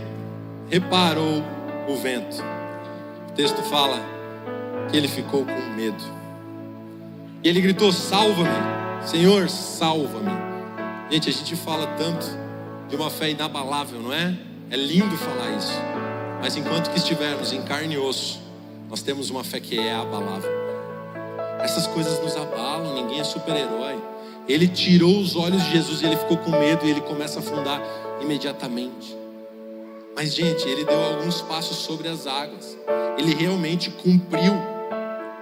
reparou 0.70 1.42
o 1.88 1.96
vento, 1.96 2.36
o 3.30 3.32
texto 3.32 3.60
fala 3.64 3.98
que 4.88 4.96
ele 4.96 5.08
ficou 5.08 5.44
com 5.44 5.74
medo. 5.74 6.02
E 7.42 7.48
ele 7.48 7.60
gritou: 7.60 7.90
Salva-me, 7.92 8.48
Senhor, 9.04 9.48
salva-me. 9.50 10.30
Gente, 11.10 11.28
a 11.30 11.32
gente 11.32 11.56
fala 11.56 11.88
tanto 11.98 12.26
de 12.88 12.94
uma 12.94 13.10
fé 13.10 13.30
inabalável, 13.30 14.00
não 14.00 14.12
é? 14.12 14.34
É 14.70 14.76
lindo 14.76 15.16
falar 15.16 15.50
isso. 15.50 15.95
Mas 16.40 16.56
enquanto 16.56 16.90
que 16.90 16.98
estivermos 16.98 17.52
em 17.52 17.62
carne 17.62 17.94
e 17.94 17.98
osso, 17.98 18.40
nós 18.88 19.02
temos 19.02 19.30
uma 19.30 19.42
fé 19.42 19.60
que 19.60 19.78
é 19.78 19.94
abalável. 19.94 20.50
Essas 21.60 21.86
coisas 21.86 22.22
nos 22.22 22.36
abalam, 22.36 22.94
ninguém 22.94 23.20
é 23.20 23.24
super-herói. 23.24 23.96
Ele 24.48 24.68
tirou 24.68 25.18
os 25.18 25.34
olhos 25.34 25.62
de 25.64 25.72
Jesus 25.72 26.02
e 26.02 26.06
ele 26.06 26.16
ficou 26.16 26.36
com 26.36 26.50
medo 26.50 26.86
e 26.86 26.90
ele 26.90 27.00
começa 27.00 27.40
a 27.40 27.42
afundar 27.42 27.82
imediatamente. 28.20 29.16
Mas, 30.14 30.32
gente, 30.34 30.66
ele 30.68 30.84
deu 30.84 31.02
alguns 31.02 31.42
passos 31.42 31.78
sobre 31.78 32.08
as 32.08 32.26
águas. 32.26 32.76
Ele 33.18 33.34
realmente 33.34 33.90
cumpriu 33.90 34.54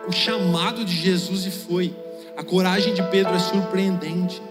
o 0.09 0.13
chamado 0.13 0.85
de 0.85 0.97
Jesus 0.97 1.45
e 1.47 1.51
foi. 1.51 1.95
A 2.37 2.43
coragem 2.43 2.95
de 2.95 3.03
Pedro 3.05 3.35
é 3.35 3.39
surpreendente. 3.39 4.43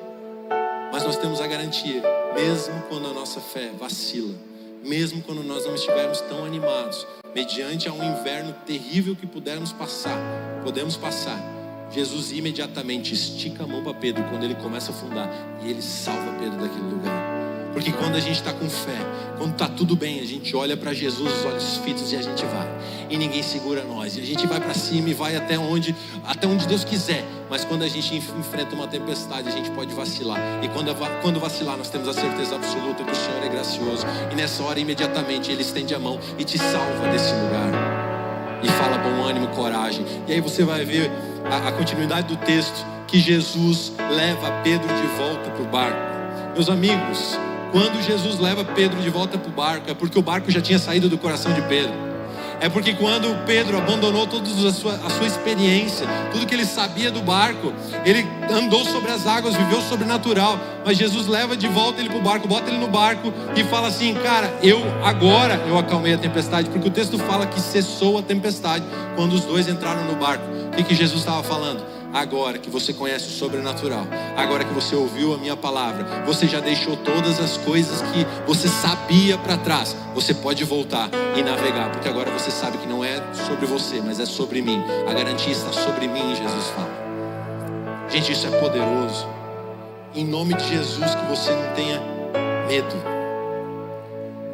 Mas 0.91 1.04
nós 1.04 1.18
temos 1.18 1.41
a 1.41 1.48
garantia, 1.48 2.04
mesmo 2.36 2.84
quando 2.88 3.08
a 3.08 3.14
nossa 3.14 3.41
fé 3.41 3.72
vacila, 3.78 4.34
mesmo 4.84 5.22
quando 5.22 5.44
nós 5.44 5.66
não 5.66 5.76
estivermos 5.76 6.22
tão 6.22 6.46
animados, 6.46 7.08
mediante 7.34 7.88
a 7.88 7.94
um 7.94 8.04
inverno 8.04 8.54
terrível 8.66 9.16
que 9.16 9.26
pudermos 9.26 9.72
passar, 9.72 10.18
podemos 10.64 10.98
passar. 10.98 11.40
Jesus 11.92 12.32
imediatamente 12.32 13.14
estica 13.14 13.64
a 13.64 13.68
mão 13.68 13.84
para 13.84 13.94
Pedro 13.94 14.24
quando 14.30 14.44
ele 14.44 14.56
começa 14.56 14.92
a 14.92 14.96
afundar 14.96 15.30
e 15.64 15.70
ele 15.70 15.82
salva 15.82 16.34
Pedro 16.40 16.60
daquele 16.60 16.90
lugar. 16.90 17.33
Porque 17.74 17.92
quando 17.92 18.16
a 18.16 18.20
gente 18.20 18.36
está 18.36 18.54
com 18.54 18.70
fé, 18.70 18.98
quando 19.38 19.54
está 19.54 19.68
tudo 19.68 19.96
bem, 19.96 20.20
a 20.20 20.26
gente 20.26 20.56
olha 20.56 20.78
para 20.78 20.94
Jesus, 20.94 21.40
os 21.40 21.46
olhos 21.46 21.78
fitos 21.78 22.12
e 22.14 22.16
a 22.16 22.22
gente 22.22 22.46
vai. 22.46 22.68
E 23.10 23.18
ninguém 23.18 23.42
segura 23.42 23.84
nós. 23.84 24.16
E 24.16 24.22
a 24.22 24.26
gente 24.26 24.46
vai 24.46 24.60
para 24.60 24.74
cima 24.74 25.10
e 25.10 25.14
vai 25.14 25.36
até 25.36 25.58
onde, 25.58 25.96
até 26.24 26.48
onde 26.48 26.68
Deus 26.68 26.84
quiser. 26.84 27.26
Mas 27.50 27.66
quando 27.66 27.84
a 27.84 27.88
gente 27.88 28.16
enfrenta 28.16 28.76
uma 28.76 28.88
tempestade, 28.88 29.50
a 29.50 29.52
gente 29.52 29.72
pode 29.72 29.94
vacilar. 29.94 30.40
E 30.64 30.70
quando, 30.70 30.96
quando 31.22 31.40
vacilar, 31.40 31.76
nós 31.76 31.90
temos 31.90 32.08
a 32.08 32.14
certeza 32.14 32.56
absoluta 32.56 33.04
que 33.04 33.12
o 33.12 33.16
Senhor 33.16 33.44
é 33.44 33.50
gracioso. 33.50 34.06
E 34.32 34.36
nessa 34.36 34.64
hora, 34.64 34.80
imediatamente, 34.80 35.52
Ele 35.52 35.62
estende 35.62 35.96
a 35.96 36.00
mão 36.00 36.20
e 36.38 36.44
te 36.44 36.58
salva 36.58 37.08
desse 37.12 37.34
lugar. 37.34 37.72
E 38.64 38.68
fala 38.68 38.98
bom 38.98 39.24
ânimo, 39.24 39.48
coragem. 39.50 40.06
E 40.28 40.34
aí 40.34 40.40
você 40.40 40.64
vai 40.64 40.86
ver 40.86 41.12
a, 41.50 41.70
a 41.70 41.72
continuidade 41.72 42.28
do 42.28 42.38
texto 42.46 42.86
que 43.08 43.20
Jesus 43.20 43.94
leva 44.16 44.62
Pedro 44.64 44.88
de 44.88 45.08
volta 45.18 45.50
para 45.50 45.62
o 45.62 45.66
barco. 45.66 46.14
Meus 46.56 46.70
amigos, 46.70 47.38
quando 47.74 48.00
Jesus 48.04 48.40
leva 48.40 48.64
Pedro 48.64 49.02
de 49.02 49.10
volta 49.10 49.36
para 49.36 49.50
o 49.50 49.52
barco, 49.52 49.90
é 49.90 49.96
porque 49.96 50.18
o 50.18 50.22
barco 50.22 50.52
já 50.52 50.62
tinha 50.62 50.78
saído 50.78 51.10
do 51.10 51.18
coração 51.18 51.52
de 51.52 51.62
Pedro. 51.64 51.92
É 52.62 52.70
porque 52.70 52.94
quando 52.94 53.44
Pedro 53.46 53.80
abandonou 53.80 54.28
toda 54.28 54.48
a 54.70 54.72
sua, 54.72 54.94
a 54.94 55.10
sua 55.10 55.26
experiência, 55.26 56.08
tudo 56.32 56.46
que 56.46 56.54
ele 56.54 56.66
sabia 56.66 57.10
do 57.10 57.20
barco, 57.22 57.74
ele 58.06 58.26
andou 58.48 58.86
sobre 58.86 59.12
as 59.12 59.26
águas, 59.26 59.56
viveu 59.56 59.82
sobrenatural. 59.82 60.60
Mas 60.86 61.00
Jesus 61.00 61.28
leva 61.28 61.58
de 61.58 61.68
volta 61.68 62.00
ele 62.00 62.10
para 62.10 62.20
o 62.20 62.22
barco, 62.22 62.48
bota 62.48 62.70
ele 62.70 62.78
no 62.78 62.88
barco 62.88 63.34
e 63.56 63.64
fala 63.64 63.88
assim: 63.88 64.14
Cara, 64.14 64.54
eu 64.62 64.80
agora 65.04 65.56
eu 65.68 65.76
acalmei 65.76 66.14
a 66.14 66.18
tempestade, 66.18 66.70
porque 66.70 66.88
o 66.88 66.92
texto 66.92 67.18
fala 67.18 67.48
que 67.48 67.60
cessou 67.60 68.20
a 68.20 68.22
tempestade 68.22 68.86
quando 69.16 69.34
os 69.34 69.42
dois 69.42 69.68
entraram 69.68 70.06
no 70.06 70.16
barco. 70.16 70.46
O 70.68 70.76
que, 70.76 70.84
que 70.84 70.94
Jesus 70.96 71.20
estava 71.20 71.42
falando? 71.42 71.93
Agora 72.14 72.59
que 72.59 72.70
você 72.70 72.93
conhece 72.93 73.28
o 73.28 73.32
sobrenatural, 73.32 74.05
agora 74.38 74.64
que 74.64 74.74
você 74.74 74.95
ouviu 74.95 75.34
a 75.34 75.38
minha 75.38 75.57
palavra, 75.57 76.24
você 76.26 76.47
já 76.47 76.59
deixou 76.59 76.95
todas 76.95 77.39
as 77.39 77.57
coisas 77.57 78.01
que 78.11 78.26
você 78.45 78.68
sabia 78.68 79.38
para 79.38 79.57
trás, 79.57 79.95
você 80.14 80.34
pode 80.34 80.64
voltar 80.64 81.09
e 81.36 81.41
navegar, 81.41 81.91
porque 81.91 82.07
agora 82.07 82.32
você 82.32 82.51
sabe 82.51 82.78
que 82.78 82.88
não 82.88 83.03
é 83.03 83.16
sobre 83.47 83.66
você, 83.66 83.99
mas 83.99 84.20
é 84.20 84.26
sobre 84.26 84.61
mim. 84.61 84.80
A 85.09 85.14
garantia 85.14 85.51
está 85.51 85.74
sobre 85.74 86.07
mim, 86.07 86.36
Jesus 86.36 86.68
fala. 86.68 86.93
Gente, 88.09 88.32
isso 88.32 88.45
é 88.45 88.59
poderoso. 88.59 89.28
Em 90.14 90.24
nome 90.24 90.53
de 90.53 90.68
Jesus, 90.68 91.16
que 91.16 91.26
você 91.26 91.51
não 91.51 91.74
tenha 91.74 91.99
medo 92.68 92.95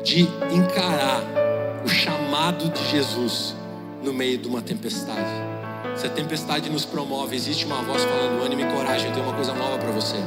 de 0.02 0.22
encarar 0.54 1.22
o 1.84 1.90
chamado 1.90 2.70
de 2.70 2.90
Jesus 2.90 3.54
no 4.02 4.14
meio 4.14 4.38
de 4.38 4.48
uma 4.48 4.62
tempestade. 4.62 5.49
Se 5.96 6.06
a 6.06 6.10
tempestade 6.10 6.70
nos 6.70 6.86
promove, 6.86 7.36
existe 7.36 7.66
uma 7.66 7.82
voz 7.82 8.04
falando: 8.04 8.42
ânimo 8.44 8.62
e 8.62 8.66
coragem, 8.66 9.08
eu 9.08 9.14
tenho 9.14 9.26
uma 9.26 9.36
coisa 9.36 9.54
nova 9.54 9.78
para 9.78 9.92
você. 9.92 10.18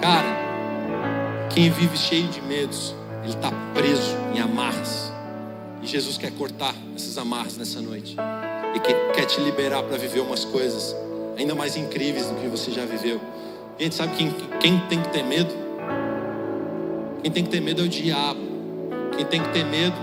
Cara, 0.00 1.48
quem 1.54 1.70
vive 1.70 1.96
cheio 1.96 2.28
de 2.28 2.40
medos, 2.40 2.94
ele 3.22 3.34
está 3.34 3.50
preso 3.74 4.16
em 4.34 4.40
amarras. 4.40 5.12
E 5.82 5.86
Jesus 5.86 6.16
quer 6.16 6.30
cortar 6.32 6.74
essas 6.94 7.18
amarras 7.18 7.56
nessa 7.56 7.80
noite. 7.80 8.16
E 8.74 9.12
quer 9.14 9.26
te 9.26 9.40
liberar 9.40 9.82
para 9.82 9.96
viver 9.96 10.20
umas 10.20 10.44
coisas 10.44 10.94
ainda 11.36 11.54
mais 11.54 11.76
incríveis 11.76 12.26
do 12.26 12.34
que 12.36 12.48
você 12.48 12.70
já 12.70 12.84
viveu. 12.84 13.20
Gente, 13.78 13.94
sabe 13.94 14.16
quem, 14.16 14.32
quem 14.60 14.78
tem 14.88 15.02
que 15.02 15.08
ter 15.10 15.24
medo? 15.24 15.52
Quem 17.22 17.30
tem 17.30 17.44
que 17.44 17.50
ter 17.50 17.60
medo 17.60 17.82
é 17.82 17.84
o 17.84 17.88
diabo. 17.88 18.40
Quem 19.16 19.26
tem 19.26 19.42
que 19.42 19.48
ter 19.50 19.64
medo 19.64 19.96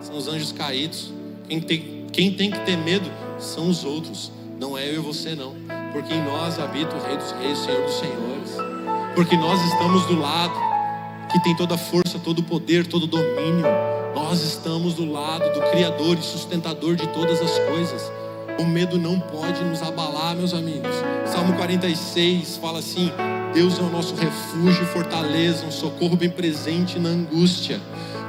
são 0.00 0.16
os 0.16 0.28
anjos 0.28 0.52
caídos. 0.52 1.12
Quem 1.48 1.60
tem, 1.60 2.06
quem 2.12 2.32
tem 2.32 2.50
que 2.50 2.60
ter 2.60 2.76
medo 2.76 3.10
são 3.38 3.68
os 3.68 3.84
outros, 3.84 4.30
não 4.58 4.76
é 4.76 4.88
eu 4.88 4.94
e 4.94 4.98
você 4.98 5.34
não, 5.34 5.54
porque 5.92 6.14
em 6.14 6.22
nós 6.22 6.58
habita 6.58 6.96
o 6.96 7.02
Rei 7.02 7.16
dos 7.16 7.32
Reis, 7.32 7.58
Senhor 7.58 7.82
dos 7.82 7.94
Senhores, 7.94 8.50
porque 9.14 9.36
nós 9.36 9.62
estamos 9.64 10.06
do 10.06 10.18
lado 10.18 10.54
que 11.30 11.42
tem 11.42 11.56
toda 11.56 11.74
a 11.74 11.78
força, 11.78 12.18
todo 12.18 12.38
o 12.38 12.42
poder, 12.42 12.86
todo 12.86 13.04
o 13.04 13.06
domínio. 13.06 13.66
Nós 14.14 14.40
estamos 14.42 14.94
do 14.94 15.10
lado 15.10 15.52
do 15.52 15.60
Criador 15.70 16.16
e 16.16 16.22
sustentador 16.22 16.94
de 16.94 17.06
todas 17.08 17.40
as 17.40 17.58
coisas. 17.70 18.10
O 18.58 18.64
medo 18.64 18.98
não 18.98 19.18
pode 19.18 19.62
nos 19.64 19.82
abalar, 19.82 20.36
meus 20.36 20.54
amigos. 20.54 20.94
Salmo 21.26 21.54
46 21.54 22.56
fala 22.58 22.78
assim: 22.78 23.10
Deus 23.52 23.78
é 23.78 23.82
o 23.82 23.90
nosso 23.90 24.14
refúgio 24.14 24.84
e 24.84 24.86
fortaleza, 24.86 25.66
um 25.66 25.72
socorro 25.72 26.16
bem 26.16 26.30
presente 26.30 26.98
na 26.98 27.08
angústia. 27.08 27.80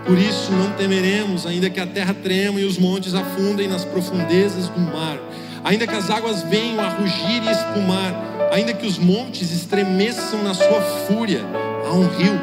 Por 0.06 0.20
isso 0.20 0.52
não 0.52 0.72
temeremos, 0.72 1.48
ainda 1.48 1.68
que 1.68 1.80
a 1.80 1.88
terra 1.88 2.14
trema 2.14 2.62
e 2.62 2.64
os 2.64 2.78
montes 2.78 3.16
afundem 3.16 3.68
nas 3.68 3.84
profundezas 3.84 4.70
do 4.70 4.80
mar, 4.80 5.18
ainda 5.64 5.88
que 5.88 5.96
as 5.96 6.12
águas 6.12 6.44
venham 6.44 6.80
a 6.80 6.90
rugir 6.90 7.42
e 7.44 7.50
espumar, 7.50 8.14
ainda 8.52 8.72
que 8.72 8.86
os 8.86 9.00
montes 9.00 9.52
estremeçam 9.52 10.44
na 10.44 10.54
sua 10.54 10.80
fúria. 11.08 11.42
Há 11.84 11.92
um 11.92 12.08
rio 12.08 12.40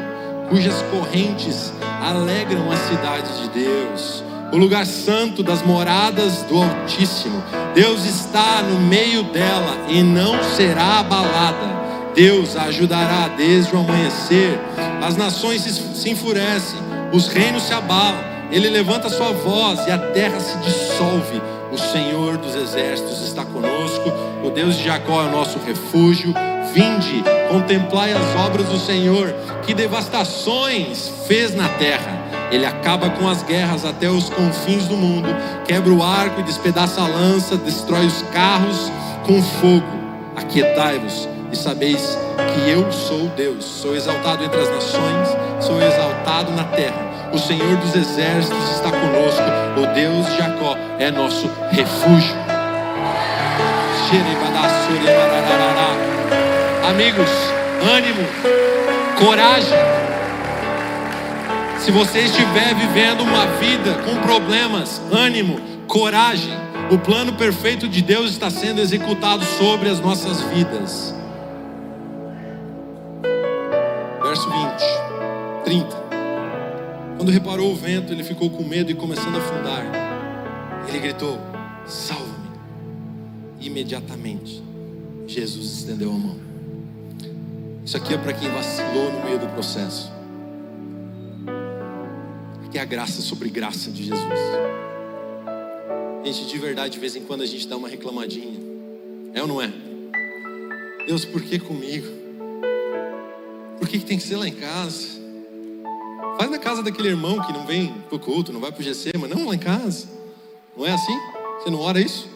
cujas 0.49 0.81
correntes 0.91 1.71
alegram 2.01 2.69
a 2.69 2.75
cidade 2.75 3.41
de 3.41 3.49
Deus, 3.63 4.23
o 4.51 4.57
lugar 4.57 4.85
santo 4.85 5.41
das 5.41 5.61
moradas 5.61 6.43
do 6.43 6.61
Altíssimo. 6.61 7.41
Deus 7.73 8.05
está 8.05 8.61
no 8.61 8.77
meio 8.81 9.23
dela 9.23 9.87
e 9.89 10.03
não 10.03 10.43
será 10.43 10.99
abalada. 10.99 11.81
Deus 12.13 12.55
a 12.55 12.63
ajudará 12.63 13.29
desde 13.29 13.73
o 13.73 13.79
amanhecer. 13.79 14.59
As 15.01 15.15
nações 15.15 15.61
se 15.61 16.09
enfurecem, 16.09 16.79
os 17.13 17.27
reinos 17.27 17.63
se 17.63 17.73
abalam. 17.73 18.33
Ele 18.51 18.69
levanta 18.69 19.07
sua 19.07 19.31
voz 19.31 19.87
e 19.87 19.91
a 19.91 19.97
terra 19.97 20.39
se 20.39 20.57
dissolve. 20.57 21.41
O 21.71 21.77
Senhor 21.77 22.37
dos 22.37 22.55
exércitos 22.55 23.21
está 23.21 23.45
conosco. 23.45 24.11
O 24.43 24.49
Deus 24.49 24.75
de 24.75 24.85
Jacó 24.85 25.23
é 25.23 25.27
o 25.27 25.31
nosso 25.31 25.59
refúgio. 25.59 26.33
Vinde, 26.73 27.23
contemplai 27.49 28.13
as 28.13 28.35
obras 28.35 28.67
do 28.67 28.79
Senhor, 28.79 29.33
que 29.63 29.73
devastações 29.73 31.11
fez 31.27 31.55
na 31.55 31.69
terra. 31.69 32.23
Ele 32.51 32.65
acaba 32.65 33.09
com 33.11 33.27
as 33.27 33.43
guerras 33.43 33.85
até 33.85 34.09
os 34.09 34.29
confins 34.29 34.87
do 34.87 34.97
mundo, 34.97 35.29
quebra 35.65 35.91
o 35.91 36.03
arco 36.03 36.41
e 36.41 36.43
despedaça 36.43 37.01
a 37.01 37.07
lança, 37.07 37.57
destrói 37.57 38.05
os 38.05 38.21
carros 38.33 38.91
com 39.25 39.41
fogo. 39.41 39.85
Aquietai-vos 40.35 41.32
e 41.53 41.55
sabeis 41.55 42.17
que 42.53 42.69
eu 42.69 42.91
sou 42.91 43.27
Deus. 43.29 43.63
Sou 43.63 43.95
exaltado 43.95 44.43
entre 44.43 44.59
as 44.59 44.69
nações, 44.69 45.27
sou 45.61 45.81
exaltado 45.81 46.51
na 46.51 46.63
terra. 46.65 47.29
O 47.31 47.37
Senhor 47.37 47.77
dos 47.77 47.95
exércitos 47.95 48.69
está 48.71 48.91
conosco, 48.91 49.43
o 49.77 49.93
Deus 49.93 50.25
de 50.27 50.37
Jacó 50.37 50.75
é 50.99 51.09
nosso 51.09 51.49
refúgio. 51.71 52.35
Amigos, 56.89 57.29
ânimo, 57.95 58.27
coragem. 59.17 59.77
Se 61.79 61.91
você 61.91 62.19
estiver 62.19 62.75
vivendo 62.75 63.21
uma 63.21 63.45
vida 63.57 63.93
com 64.05 64.15
problemas, 64.21 65.01
ânimo, 65.11 65.59
coragem. 65.87 66.53
O 66.91 66.97
plano 66.97 67.33
perfeito 67.33 67.87
de 67.87 68.01
Deus 68.01 68.31
está 68.31 68.49
sendo 68.49 68.81
executado 68.81 69.43
sobre 69.45 69.89
as 69.89 69.99
nossas 69.99 70.41
vidas. 70.41 71.22
30. 75.73 75.87
Quando 77.17 77.31
reparou 77.31 77.71
o 77.71 77.75
vento, 77.75 78.13
ele 78.13 78.23
ficou 78.23 78.49
com 78.49 78.63
medo 78.63 78.91
e 78.91 78.95
começando 78.95 79.35
a 79.35 79.39
afundar. 79.39 79.83
Ele 80.87 80.99
gritou: 80.99 81.39
Salva-me. 81.87 82.33
Imediatamente, 83.59 84.61
Jesus 85.25 85.79
estendeu 85.79 86.11
a 86.11 86.13
mão. 86.13 86.37
Isso 87.83 87.97
aqui 87.97 88.13
é 88.13 88.17
para 88.17 88.33
quem 88.33 88.49
vacilou 88.49 89.11
no 89.11 89.23
meio 89.25 89.39
do 89.39 89.47
processo. 89.47 90.11
Aqui 92.65 92.77
é 92.77 92.81
a 92.81 92.85
graça 92.85 93.21
sobre 93.21 93.49
graça 93.49 93.89
de 93.89 94.03
Jesus. 94.03 94.39
Gente, 96.23 96.45
de 96.45 96.57
verdade, 96.59 96.93
de 96.93 96.99
vez 96.99 97.15
em 97.15 97.23
quando 97.23 97.41
a 97.41 97.45
gente 97.45 97.67
dá 97.67 97.75
uma 97.75 97.89
reclamadinha. 97.89 98.59
É 99.33 99.41
ou 99.41 99.47
não 99.47 99.61
é? 99.61 99.71
Deus, 101.07 101.25
por 101.25 101.41
que 101.41 101.57
comigo? 101.57 102.07
Por 103.79 103.87
que, 103.87 103.99
que 103.99 104.05
tem 104.05 104.17
que 104.17 104.23
ser 104.23 104.37
lá 104.37 104.47
em 104.47 104.53
casa? 104.53 105.22
Faz 106.37 106.49
na 106.49 106.57
casa 106.57 106.81
daquele 106.81 107.09
irmão 107.09 107.41
que 107.41 107.53
não 107.53 107.65
vem 107.65 107.93
pro 108.09 108.19
culto, 108.19 108.51
não 108.51 108.59
vai 108.59 108.71
pro 108.71 108.83
GC, 108.83 109.13
mas 109.19 109.29
não 109.29 109.47
lá 109.47 109.55
em 109.55 109.59
casa. 109.59 110.07
Não 110.75 110.85
é 110.85 110.91
assim? 110.91 111.17
Você 111.59 111.69
não 111.69 111.79
ora 111.79 111.99
isso? 111.99 112.27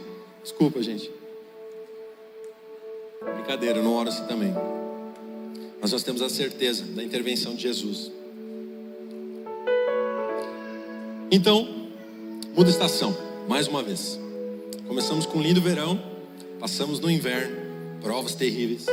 Desculpa, 0.44 0.82
gente. 0.82 1.12
Brincadeira, 3.36 3.80
eu 3.80 3.84
não 3.84 3.94
oro 3.94 4.10
assim 4.10 4.26
também. 4.26 4.54
Mas 5.82 5.92
nós 5.92 6.04
temos 6.04 6.22
a 6.22 6.30
certeza 6.30 6.84
da 6.84 7.04
intervenção 7.04 7.56
de 7.56 7.64
Jesus. 7.64 8.12
Então, 11.30 11.90
muda 12.56 12.70
estação, 12.70 13.16
mais 13.48 13.68
uma 13.68 13.84
vez. 13.84 14.20
Começamos 14.88 15.26
com 15.26 15.40
um 15.40 15.42
lindo 15.42 15.62
verão, 15.62 16.02
passamos 16.60 17.00
no 17.00 17.12
inverno, 17.12 17.56
provas 18.02 18.34
terríveis. 18.34 18.86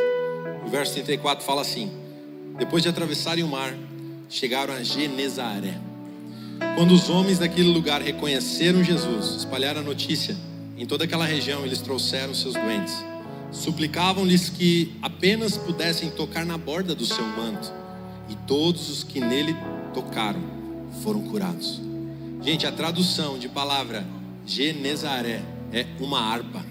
O 0.66 0.68
verso 0.68 0.94
34 0.94 1.44
fala 1.44 1.60
assim: 1.60 1.92
Depois 2.58 2.82
de 2.82 2.88
atravessarem 2.88 3.44
o 3.44 3.48
mar, 3.48 3.72
chegaram 4.28 4.74
a 4.74 4.82
Genezaré. 4.82 5.78
Quando 6.76 6.92
os 6.92 7.10
homens 7.10 7.38
daquele 7.38 7.68
lugar 7.68 8.00
reconheceram 8.00 8.82
Jesus, 8.82 9.36
espalharam 9.36 9.80
a 9.80 9.84
notícia 9.84 10.36
em 10.76 10.86
toda 10.86 11.04
aquela 11.04 11.24
região, 11.24 11.64
eles 11.64 11.80
trouxeram 11.80 12.34
seus 12.34 12.54
doentes 12.54 12.94
Suplicavam-lhes 13.54 14.50
que 14.50 14.92
apenas 15.00 15.56
pudessem 15.56 16.10
tocar 16.10 16.44
na 16.44 16.58
borda 16.58 16.94
do 16.94 17.06
seu 17.06 17.24
manto, 17.24 17.72
e 18.28 18.34
todos 18.34 18.90
os 18.90 19.04
que 19.04 19.20
nele 19.20 19.56
tocaram 19.94 20.42
foram 21.02 21.22
curados. 21.22 21.80
Gente, 22.42 22.66
a 22.66 22.72
tradução 22.72 23.38
de 23.38 23.48
palavra 23.48 24.04
Genezaré 24.44 25.40
é 25.72 25.86
uma 26.00 26.20
harpa. 26.20 26.64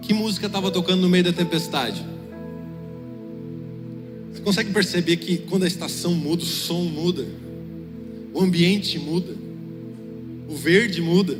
Que 0.00 0.14
música 0.14 0.46
estava 0.46 0.70
tocando 0.70 1.02
no 1.02 1.08
meio 1.08 1.24
da 1.24 1.32
tempestade? 1.32 2.06
Você 4.32 4.40
consegue 4.42 4.72
perceber 4.72 5.16
que 5.16 5.38
quando 5.38 5.64
a 5.64 5.66
estação 5.66 6.14
muda, 6.14 6.42
o 6.42 6.46
som 6.46 6.82
muda, 6.84 7.26
o 8.32 8.40
ambiente 8.40 8.98
muda, 8.98 9.34
o 10.48 10.54
verde 10.54 11.02
muda. 11.02 11.36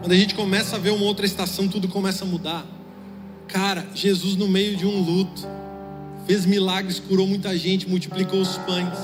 Quando 0.00 0.12
a 0.12 0.16
gente 0.16 0.34
começa 0.34 0.76
a 0.76 0.78
ver 0.78 0.90
uma 0.90 1.04
outra 1.04 1.26
estação, 1.26 1.68
tudo 1.68 1.86
começa 1.88 2.24
a 2.24 2.26
mudar. 2.26 2.66
Cara, 3.46 3.86
Jesus 3.94 4.36
no 4.36 4.48
meio 4.48 4.76
de 4.76 4.86
um 4.86 5.00
luto, 5.00 5.46
fez 6.26 6.46
milagres, 6.46 6.98
curou 6.98 7.26
muita 7.26 7.56
gente, 7.56 7.88
multiplicou 7.88 8.40
os 8.40 8.56
pães, 8.58 8.98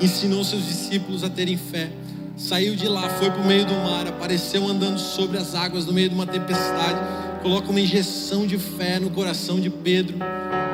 ensinou 0.00 0.44
seus 0.44 0.66
discípulos 0.66 1.24
a 1.24 1.30
terem 1.30 1.56
fé. 1.56 1.90
Saiu 2.36 2.76
de 2.76 2.86
lá, 2.86 3.08
foi 3.08 3.30
para 3.30 3.40
o 3.40 3.46
meio 3.46 3.64
do 3.64 3.74
mar, 3.74 4.06
apareceu 4.06 4.66
andando 4.66 4.98
sobre 4.98 5.38
as 5.38 5.54
águas 5.54 5.86
no 5.86 5.92
meio 5.92 6.08
de 6.08 6.14
uma 6.14 6.26
tempestade. 6.26 6.98
Coloca 7.42 7.70
uma 7.70 7.80
injeção 7.80 8.46
de 8.46 8.58
fé 8.58 8.98
no 8.98 9.10
coração 9.10 9.60
de 9.60 9.70
Pedro 9.70 10.18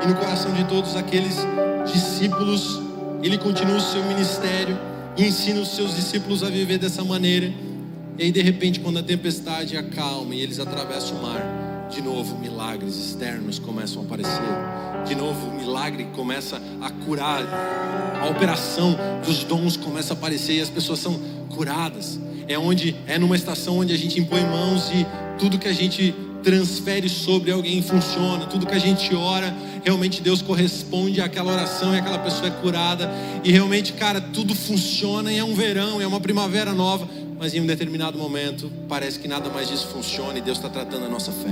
e 0.03 0.07
no 0.07 0.15
coração 0.15 0.53
de 0.53 0.65
todos 0.65 0.97
aqueles 0.97 1.37
discípulos. 1.93 2.81
Ele 3.23 3.37
continua 3.37 3.77
o 3.77 3.81
seu 3.81 4.03
ministério 4.05 4.79
e 5.17 5.27
ensina 5.27 5.61
os 5.61 5.69
seus 5.69 5.95
discípulos 5.95 6.43
a 6.43 6.49
viver 6.49 6.79
dessa 6.79 7.05
maneira. 7.05 7.53
E 8.19 8.25
aí, 8.25 8.33
de 8.33 8.43
repente, 8.43 8.81
quando 8.81 8.99
a 8.99 9.03
tempestade 9.03 9.77
acalma 9.77 10.35
e 10.35 10.41
eles 10.41 10.59
atravessam 10.59 11.19
o 11.19 11.23
mar, 11.23 11.89
de 11.91 12.01
novo 12.01 12.39
milagres 12.39 12.97
externos 12.97 13.59
começam 13.59 14.03
a 14.03 14.05
aparecer. 14.05 14.43
De 15.07 15.15
novo, 15.15 15.49
o 15.49 15.55
milagre 15.55 16.05
começa 16.15 16.61
a 16.81 16.91
curar. 16.91 17.43
A 18.21 18.29
operação 18.29 18.97
dos 19.25 19.45
dons 19.45 19.77
começa 19.77 20.13
a 20.13 20.17
aparecer 20.17 20.55
e 20.57 20.61
as 20.61 20.71
pessoas 20.71 20.99
são 20.99 21.19
curadas. 21.55 22.21
É 22.47 22.59
onde 22.59 22.97
é 23.07 23.19
numa 23.19 23.37
estação 23.37 23.79
onde 23.79 23.93
a 23.93 23.99
gente 23.99 24.21
impõe 24.21 24.43
mãos 24.45 24.91
e 24.91 25.07
tudo 25.39 25.59
que 25.59 25.69
a 25.69 25.73
gente 25.73 26.15
transfere 26.43 27.09
sobre 27.09 27.51
alguém 27.51 27.83
funciona. 27.83 28.47
Tudo 28.47 28.67
que 28.67 28.75
a 28.75 28.79
gente 28.79 29.15
ora, 29.15 29.55
realmente 29.85 30.23
Deus 30.23 30.43
corresponde 30.43 31.21
àquela 31.21 31.53
oração 31.53 31.95
e 31.95 31.99
aquela 31.99 32.19
pessoa 32.19 32.49
é 32.49 32.51
curada. 32.51 33.11
E 33.45 33.51
realmente, 33.51 33.93
cara, 33.93 34.21
tudo 34.21 34.55
funciona 34.55 35.33
e 35.33 35.39
é 35.39 35.45
um 35.45 35.55
verão, 35.55 36.01
é 36.01 36.07
uma 36.07 36.21
primavera 36.21 36.73
nova 36.73 37.09
mas 37.41 37.55
em 37.55 37.61
um 37.63 37.67
determinado 37.67 38.19
momento 38.19 38.71
parece 38.87 39.19
que 39.19 39.27
nada 39.27 39.49
mais 39.49 39.67
disso 39.67 39.87
funciona 39.87 40.37
e 40.37 40.43
Deus 40.43 40.59
está 40.59 40.69
tratando 40.69 41.07
a 41.07 41.09
nossa 41.09 41.33
fé. 41.33 41.49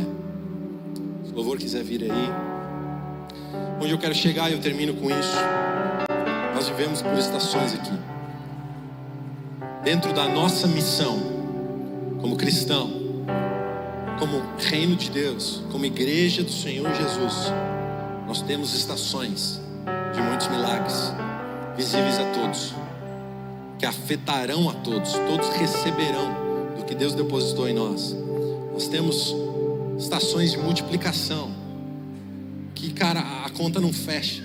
Se 1.25 1.33
o 1.33 1.35
louvor 1.35 1.57
quiser 1.57 1.83
vir 1.83 2.03
aí, 2.03 2.31
onde 3.81 3.93
eu 3.93 3.99
quero 3.99 4.15
chegar, 4.15 4.53
eu 4.53 4.59
termino 4.59 4.93
com 4.93 5.07
isso. 5.09 5.39
Nós 6.55 6.69
vivemos 6.69 7.01
por 7.01 7.17
estações 7.17 7.73
aqui. 7.73 7.93
Dentro 9.83 10.13
da 10.13 10.29
nossa 10.29 10.67
missão, 10.67 11.23
como 12.21 12.37
cristão, 12.37 12.98
como 14.19 14.43
reino 14.59 14.97
de 14.97 15.11
Deus, 15.11 15.63
como 15.71 15.85
igreja 15.85 16.43
do 16.43 16.53
Senhor 16.53 16.93
Jesus, 16.95 17.53
nós 18.27 18.43
temos 18.43 18.75
estações 18.75 19.61
de 20.15 20.21
muitos 20.21 20.49
milagres, 20.49 21.13
visíveis 21.77 22.19
a 22.19 22.25
todos 22.33 22.75
que 23.79 23.87
afetarão 23.87 24.69
a 24.69 24.75
todos, 24.75 25.13
todos 25.13 25.49
receberão 25.51 26.75
do 26.77 26.85
que 26.85 26.95
Deus 26.95 27.15
depositou 27.15 27.69
em 27.69 27.75
nós. 27.75 28.15
Nós 28.73 28.89
temos 28.89 29.35
estações 29.99 30.51
de 30.51 30.59
multiplicação, 30.59 31.51
que, 32.75 32.93
cara, 32.93 33.21
a 33.45 33.51
conta 33.51 33.81
não 33.81 33.93
fecha, 33.93 34.43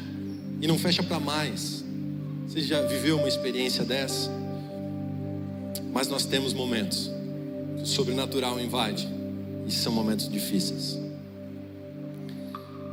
e 0.62 0.68
não 0.68 0.78
fecha 0.78 1.02
para 1.02 1.20
mais. 1.20 1.84
Você 2.48 2.62
já 2.62 2.82
viveu 2.84 3.18
uma 3.18 3.28
experiência 3.28 3.84
dessa? 3.84 4.30
Mas 5.92 6.08
nós 6.08 6.26
temos 6.26 6.54
momentos 6.54 7.12
que 7.78 7.84
o 7.84 7.88
sobrenatural 7.88 8.60
invade, 8.60 9.08
e 9.68 9.72
são 9.72 9.92
momentos 9.92 10.30
difíceis. 10.30 11.00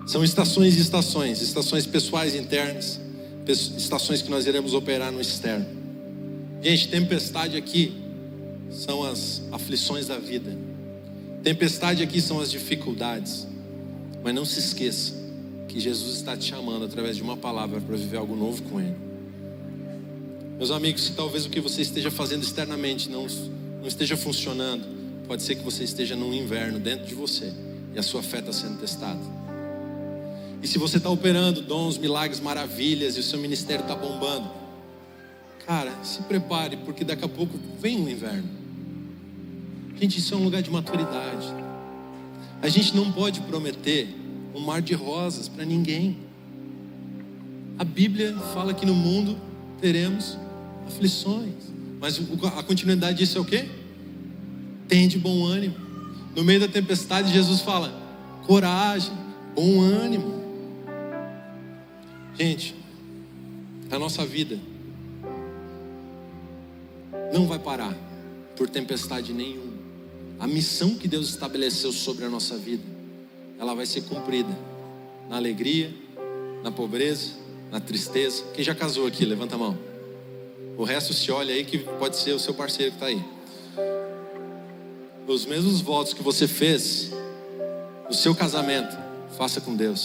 São 0.07 0.25
estações 0.25 0.77
e 0.77 0.81
estações, 0.81 1.41
estações 1.41 1.87
pessoais 1.87 2.35
internas, 2.35 3.01
estações 3.47 4.23
que 4.23 4.31
nós 4.31 4.47
iremos 4.47 4.75
operar 4.75 5.13
no 5.13 5.21
externo. 5.21 5.67
Gente, 6.63 6.89
tempestade 6.89 7.57
aqui 7.57 7.93
são 8.71 9.03
as 9.03 9.43
aflições 9.51 10.07
da 10.07 10.19
vida. 10.19 10.57
Tempestade 11.43 12.03
aqui 12.03 12.21
são 12.21 12.41
as 12.41 12.51
dificuldades. 12.51 13.47
Mas 14.23 14.35
não 14.35 14.45
se 14.45 14.59
esqueça 14.59 15.15
que 15.69 15.81
Jesus 15.81 16.17
está 16.17 16.37
te 16.37 16.45
chamando 16.45 16.85
através 16.85 17.17
de 17.17 17.23
uma 17.23 17.37
palavra 17.37 17.81
para 17.81 17.97
viver 17.97 18.17
algo 18.17 18.37
novo 18.37 18.63
com 18.65 18.81
Ele. 18.81 18.97
Meus 20.59 20.71
amigos, 20.71 21.11
talvez 21.17 21.47
o 21.47 21.51
que 21.51 21.61
você 21.61 21.81
esteja 21.81 22.11
fazendo 22.11 22.43
externamente 22.43 23.09
não, 23.09 23.27
não 23.81 23.87
esteja 23.87 24.17
funcionando, 24.17 24.85
pode 25.31 25.45
ser 25.45 25.55
que 25.55 25.63
você 25.63 25.85
esteja 25.85 26.17
num 26.17 26.35
inverno 26.35 26.81
dentro 26.81 27.07
de 27.07 27.15
você 27.15 27.53
e 27.95 27.99
a 28.01 28.03
sua 28.03 28.21
fé 28.21 28.41
está 28.41 28.53
sendo 28.53 28.81
testada. 28.81 29.21
E 30.61 30.67
se 30.67 30.77
você 30.77 30.97
está 30.97 31.09
operando 31.09 31.63
dons, 31.63 31.97
milagres, 31.97 32.41
maravilhas 32.41 33.17
e 33.17 33.21
o 33.21 33.23
seu 33.23 33.39
ministério 33.39 33.85
está 33.85 33.95
bombando, 33.95 34.51
cara, 35.65 35.95
se 36.03 36.21
prepare, 36.23 36.79
porque 36.79 37.05
daqui 37.05 37.25
a 37.25 37.29
pouco 37.29 37.57
vem 37.81 38.05
o 38.05 38.11
inverno. 38.11 38.51
Gente, 40.01 40.19
isso 40.19 40.35
é 40.35 40.37
um 40.37 40.43
lugar 40.43 40.63
de 40.63 40.71
maturidade. 40.73 41.47
A 42.61 42.69
gente 42.69 42.97
não 42.97 43.13
pode 43.13 43.41
prometer 43.43 44.09
um 44.53 44.59
mar 44.59 44.83
de 44.83 44.95
rosas 44.95 45.47
para 45.47 45.65
ninguém. 45.65 46.19
A 47.79 47.85
Bíblia 47.85 48.37
fala 48.53 48.75
que 48.75 48.85
no 48.85 48.97
mundo 48.97 49.39
teremos 49.81 50.37
aflições. 50.89 51.55
Mas 52.01 52.21
a 52.59 52.65
continuidade 52.65 53.19
disso 53.19 53.39
é 53.39 53.41
o 53.41 53.45
quê? 53.45 53.69
Tem 54.91 55.07
de 55.07 55.21
bom 55.21 55.45
ânimo. 55.45 55.77
No 56.35 56.43
meio 56.43 56.59
da 56.59 56.67
tempestade, 56.67 57.33
Jesus 57.33 57.61
fala: 57.61 57.95
coragem, 58.45 59.13
bom 59.55 59.81
ânimo. 59.81 60.43
Gente, 62.37 62.75
a 63.89 63.99
nossa 64.01 64.27
vida 64.27 64.59
não 67.33 67.47
vai 67.47 67.61
parar 67.61 67.97
por 68.57 68.69
tempestade 68.69 69.33
nenhuma. 69.33 69.71
A 70.41 70.49
missão 70.49 70.97
que 70.97 71.07
Deus 71.07 71.29
estabeleceu 71.29 71.93
sobre 71.93 72.25
a 72.25 72.29
nossa 72.29 72.57
vida, 72.57 72.83
ela 73.61 73.75
vai 73.75 73.87
ser 73.87 74.01
cumprida 74.03 74.59
na 75.29 75.37
alegria, 75.37 75.95
na 76.65 76.73
pobreza, 76.73 77.31
na 77.71 77.79
tristeza. 77.79 78.43
Quem 78.55 78.65
já 78.65 78.75
casou 78.75 79.07
aqui, 79.07 79.25
levanta 79.25 79.55
a 79.55 79.59
mão. 79.59 79.79
O 80.77 80.83
resto 80.83 81.13
se 81.13 81.31
olha 81.31 81.55
aí 81.55 81.65
que 81.65 81.79
pode 81.79 82.17
ser 82.17 82.33
o 82.33 82.41
seu 82.41 82.55
parceiro 82.55 82.91
que 82.91 82.97
está 82.97 83.07
aí. 83.07 83.23
Os 85.27 85.47
mesmos 85.47 85.81
votos 85.81 86.13
que 86.13 86.23
você 86.23 86.49
fez 86.49 87.11
no 88.09 88.15
seu 88.15 88.35
casamento, 88.35 88.99
faça 89.37 89.61
com 89.61 89.77
Deus. 89.77 90.05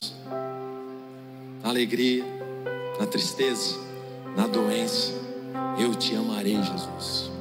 Na 1.63 1.69
alegria, 1.69 2.23
na 2.99 3.07
tristeza, 3.07 3.75
na 4.37 4.45
doença, 4.45 5.11
eu 5.79 5.95
te 5.95 6.15
amarei, 6.15 6.55
Jesus. 6.61 7.31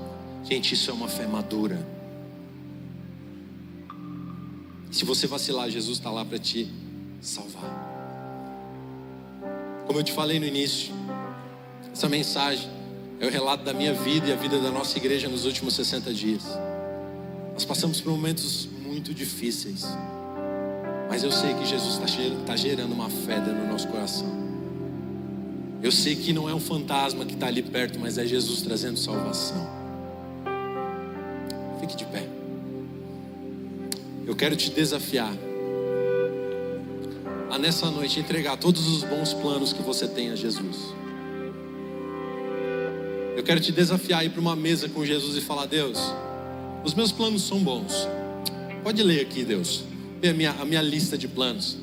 Gente, 0.45 0.72
isso 0.72 0.91
é 0.91 0.95
uma 0.95 1.09
fé 1.09 1.27
madura. 1.27 1.87
Se 4.91 5.05
você 5.05 5.27
vacilar, 5.27 5.68
Jesus 5.68 5.99
está 5.99 6.11
lá 6.11 6.25
para 6.25 6.39
te 6.39 6.70
salvar. 7.20 7.93
Como 9.87 9.99
eu 9.99 10.03
te 10.03 10.12
falei 10.12 10.41
no 10.41 10.47
início, 10.47 10.95
essa 11.93 12.09
mensagem 12.09 12.70
é 13.20 13.27
o 13.27 13.31
relato 13.31 13.64
da 13.64 13.75
minha 13.75 13.93
vida 13.93 14.29
e 14.29 14.33
a 14.33 14.37
vida 14.37 14.59
da 14.59 14.70
nossa 14.70 14.97
igreja 14.97 15.29
nos 15.29 15.45
últimos 15.45 15.75
60 15.75 16.12
dias. 16.14 16.45
Nós 17.55 17.65
passamos 17.65 18.01
por 18.01 18.11
momentos 18.11 18.69
muito 18.83 19.15
difíceis, 19.15 19.85
mas 21.09 21.23
eu 21.23 21.31
sei 21.31 21.55
que 21.55 21.65
Jesus 21.65 21.95
está 21.95 22.07
tá 22.45 22.57
gerando 22.57 22.93
uma 22.93 23.09
fé 23.09 23.41
do 23.41 23.53
nosso 23.67 23.87
coração. 23.89 24.27
Eu 25.81 25.93
sei 25.93 26.17
que 26.17 26.33
não 26.33 26.49
é 26.49 26.55
um 26.55 26.59
fantasma 26.59 27.25
que 27.25 27.35
está 27.35 27.47
ali 27.47 27.63
perto, 27.63 27.99
mas 28.01 28.19
é 28.19 28.27
Jesus 28.27 28.63
trazendo 28.63 28.99
salvação. 28.99 29.69
Fique 31.81 31.95
de 31.95 32.05
pé. 32.07 32.27
Eu 34.27 34.35
quero 34.35 34.57
te 34.57 34.71
desafiar 34.71 35.33
a 37.51 37.59
nessa 37.59 37.89
noite 37.89 38.19
entregar 38.19 38.57
todos 38.57 38.85
os 38.89 39.05
bons 39.05 39.33
planos 39.33 39.73
que 39.73 39.83
você 39.83 40.09
tem 40.09 40.31
a 40.31 40.35
Jesus. 40.35 40.93
Eu 43.37 43.45
quero 43.45 43.61
te 43.61 43.71
desafiar 43.71 44.23
a 44.23 44.25
ir 44.25 44.31
para 44.31 44.41
uma 44.41 44.57
mesa 44.57 44.89
com 44.89 45.05
Jesus 45.05 45.37
e 45.37 45.41
falar: 45.41 45.67
Deus, 45.67 45.99
os 46.85 46.93
meus 46.93 47.11
planos 47.11 47.43
são 47.43 47.59
bons. 47.59 48.07
Pode 48.82 49.03
ler 49.03 49.22
aqui, 49.22 49.43
Deus, 49.45 49.85
ver 50.20 50.28
a 50.28 50.35
minha, 50.35 50.51
a 50.53 50.64
minha 50.64 50.82
lista 50.82 51.16
de 51.16 51.26
planos. 51.26 51.78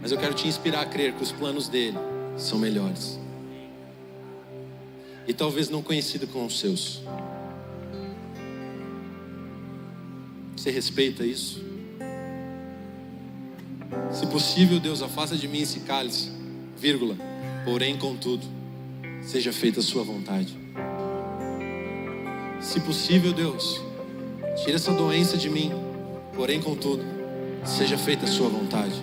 Mas 0.00 0.12
eu 0.12 0.18
quero 0.18 0.34
te 0.34 0.46
inspirar 0.46 0.82
a 0.82 0.86
crer 0.86 1.12
que 1.14 1.22
os 1.22 1.32
planos 1.32 1.68
dele 1.68 1.98
são 2.36 2.58
melhores. 2.58 3.18
E 5.26 5.32
talvez 5.32 5.68
não 5.68 5.82
conhecido 5.82 6.26
com 6.28 6.46
os 6.46 6.58
seus. 6.58 7.02
Você 10.56 10.70
respeita 10.70 11.26
isso? 11.26 11.60
Se 14.12 14.26
possível, 14.26 14.78
Deus, 14.78 15.02
afasta 15.02 15.36
de 15.36 15.48
mim 15.48 15.60
esse 15.60 15.80
cálice, 15.80 16.30
vírgula, 16.76 17.16
porém, 17.64 17.98
contudo, 17.98 18.46
seja 19.22 19.52
feita 19.52 19.80
a 19.80 19.82
sua 19.82 20.04
vontade. 20.04 20.61
Se 22.62 22.80
possível, 22.80 23.32
Deus, 23.32 23.82
tira 24.64 24.76
essa 24.76 24.92
doença 24.92 25.36
de 25.36 25.50
mim, 25.50 25.72
porém, 26.34 26.62
contudo, 26.62 27.04
seja 27.64 27.98
feita 27.98 28.24
a 28.24 28.28
sua 28.28 28.48
vontade. 28.48 28.94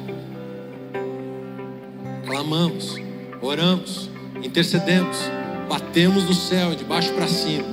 Clamamos, 2.25 2.95
oramos, 3.41 4.09
intercedemos, 4.41 5.17
batemos 5.67 6.23
no 6.23 6.33
céu, 6.33 6.73
de 6.73 6.83
baixo 6.83 7.13
para 7.13 7.27
cima. 7.27 7.67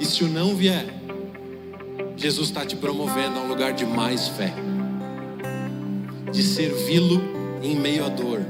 E 0.00 0.04
se 0.04 0.24
o 0.24 0.28
não 0.28 0.56
vier, 0.56 0.86
Jesus 2.16 2.48
está 2.48 2.64
te 2.64 2.74
promovendo 2.74 3.38
a 3.38 3.42
um 3.42 3.48
lugar 3.48 3.72
de 3.72 3.84
mais 3.84 4.26
fé 4.28 4.54
de 6.32 6.42
servi-lo 6.42 7.22
em 7.62 7.76
meio 7.76 8.04
à 8.04 8.08
dor, 8.08 8.40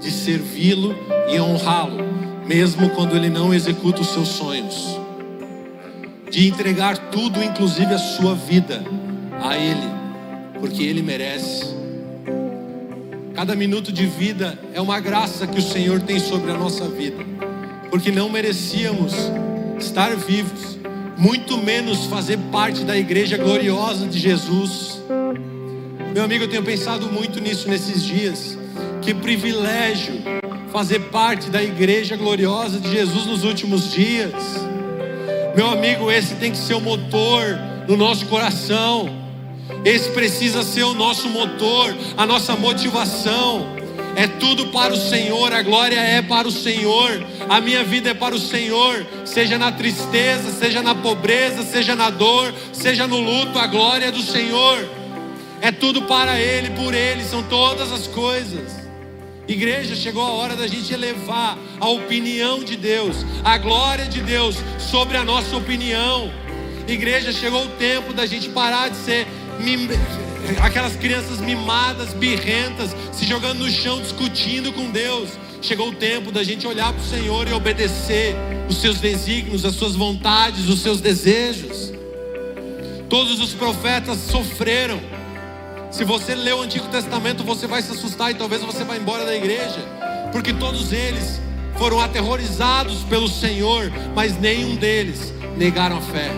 de 0.00 0.10
servi-lo 0.10 0.94
e 1.28 1.40
honrá-lo, 1.40 1.98
mesmo 2.46 2.90
quando 2.90 3.14
ele 3.14 3.28
não 3.28 3.52
executa 3.52 4.00
os 4.00 4.08
seus 4.08 4.28
sonhos, 4.28 4.98
de 6.30 6.46
entregar 6.46 6.96
tudo, 7.10 7.42
inclusive 7.42 7.92
a 7.94 7.98
sua 7.98 8.34
vida, 8.34 8.82
a 9.42 9.56
Ele, 9.56 9.88
porque 10.60 10.82
Ele 10.82 11.02
merece. 11.02 11.76
Cada 13.34 13.54
minuto 13.54 13.92
de 13.92 14.04
vida 14.04 14.58
é 14.74 14.80
uma 14.80 14.98
graça 14.98 15.46
que 15.46 15.58
o 15.58 15.62
Senhor 15.62 16.00
tem 16.00 16.18
sobre 16.18 16.50
a 16.50 16.54
nossa 16.54 16.88
vida, 16.88 17.24
porque 17.90 18.10
não 18.10 18.28
merecíamos 18.28 19.14
estar 19.78 20.14
vivos, 20.16 20.78
muito 21.16 21.56
menos 21.58 22.06
fazer 22.06 22.38
parte 22.50 22.84
da 22.84 22.96
igreja 22.96 23.36
gloriosa 23.36 24.06
de 24.06 24.18
Jesus. 24.18 25.00
Meu 26.12 26.24
amigo, 26.24 26.44
eu 26.44 26.48
tenho 26.48 26.62
pensado 26.62 27.06
muito 27.12 27.40
nisso 27.40 27.68
nesses 27.68 28.02
dias. 28.02 28.58
Que 29.02 29.14
privilégio 29.14 30.14
fazer 30.72 30.98
parte 31.10 31.48
da 31.48 31.62
igreja 31.62 32.16
gloriosa 32.16 32.78
de 32.80 32.90
Jesus 32.90 33.24
nos 33.26 33.44
últimos 33.44 33.92
dias. 33.92 34.32
Meu 35.58 35.70
amigo, 35.70 36.08
esse 36.08 36.36
tem 36.36 36.52
que 36.52 36.56
ser 36.56 36.74
o 36.74 36.80
motor 36.80 37.58
no 37.88 37.96
nosso 37.96 38.26
coração. 38.26 39.10
Esse 39.84 40.08
precisa 40.10 40.62
ser 40.62 40.84
o 40.84 40.94
nosso 40.94 41.28
motor, 41.28 41.96
a 42.16 42.24
nossa 42.24 42.54
motivação. 42.54 43.66
É 44.14 44.28
tudo 44.28 44.68
para 44.68 44.92
o 44.92 44.96
Senhor, 44.96 45.52
a 45.52 45.60
glória 45.60 45.98
é 45.98 46.22
para 46.22 46.46
o 46.46 46.52
Senhor, 46.52 47.26
a 47.48 47.60
minha 47.60 47.82
vida 47.82 48.10
é 48.10 48.14
para 48.14 48.36
o 48.36 48.38
Senhor, 48.38 49.04
seja 49.24 49.58
na 49.58 49.72
tristeza, 49.72 50.52
seja 50.52 50.80
na 50.80 50.94
pobreza, 50.94 51.64
seja 51.64 51.96
na 51.96 52.08
dor, 52.08 52.54
seja 52.72 53.08
no 53.08 53.18
luto, 53.18 53.58
a 53.58 53.66
glória 53.66 54.06
é 54.06 54.12
do 54.12 54.22
Senhor. 54.22 54.88
É 55.60 55.72
tudo 55.72 56.02
para 56.02 56.38
Ele, 56.40 56.70
por 56.70 56.94
Ele, 56.94 57.24
são 57.24 57.42
todas 57.42 57.90
as 57.90 58.06
coisas. 58.06 58.87
Igreja, 59.48 59.96
chegou 59.96 60.22
a 60.22 60.30
hora 60.30 60.54
da 60.54 60.66
gente 60.66 60.92
elevar 60.92 61.56
a 61.80 61.88
opinião 61.88 62.62
de 62.62 62.76
Deus, 62.76 63.16
a 63.42 63.56
glória 63.56 64.04
de 64.04 64.20
Deus 64.20 64.56
sobre 64.78 65.16
a 65.16 65.24
nossa 65.24 65.56
opinião. 65.56 66.30
Igreja, 66.86 67.32
chegou 67.32 67.64
o 67.64 67.68
tempo 67.70 68.12
da 68.12 68.26
gente 68.26 68.50
parar 68.50 68.90
de 68.90 68.96
ser 68.98 69.26
mim... 69.58 69.88
aquelas 70.62 70.96
crianças 70.96 71.40
mimadas, 71.40 72.12
birrentas, 72.12 72.94
se 73.10 73.24
jogando 73.24 73.60
no 73.60 73.70
chão, 73.70 74.02
discutindo 74.02 74.70
com 74.70 74.90
Deus. 74.90 75.30
Chegou 75.62 75.88
o 75.88 75.94
tempo 75.94 76.30
da 76.30 76.44
gente 76.44 76.66
olhar 76.66 76.92
para 76.92 77.02
o 77.02 77.06
Senhor 77.06 77.48
e 77.48 77.52
obedecer 77.54 78.36
os 78.68 78.76
seus 78.76 79.00
desígnios, 79.00 79.64
as 79.64 79.74
suas 79.74 79.96
vontades, 79.96 80.68
os 80.68 80.80
seus 80.80 81.00
desejos. 81.00 81.90
Todos 83.08 83.40
os 83.40 83.54
profetas 83.54 84.18
sofreram 84.30 85.00
se 85.90 86.04
você 86.04 86.34
lê 86.34 86.52
o 86.52 86.62
Antigo 86.62 86.86
Testamento, 86.88 87.42
você 87.42 87.66
vai 87.66 87.80
se 87.80 87.92
assustar 87.92 88.30
e 88.30 88.34
talvez 88.34 88.62
você 88.62 88.84
vá 88.84 88.96
embora 88.96 89.24
da 89.24 89.34
igreja, 89.34 89.80
porque 90.32 90.52
todos 90.52 90.92
eles 90.92 91.40
foram 91.76 92.00
aterrorizados 92.00 93.04
pelo 93.04 93.28
Senhor, 93.28 93.90
mas 94.14 94.38
nenhum 94.38 94.76
deles 94.76 95.32
negaram 95.56 95.98
a 95.98 96.00
fé, 96.00 96.30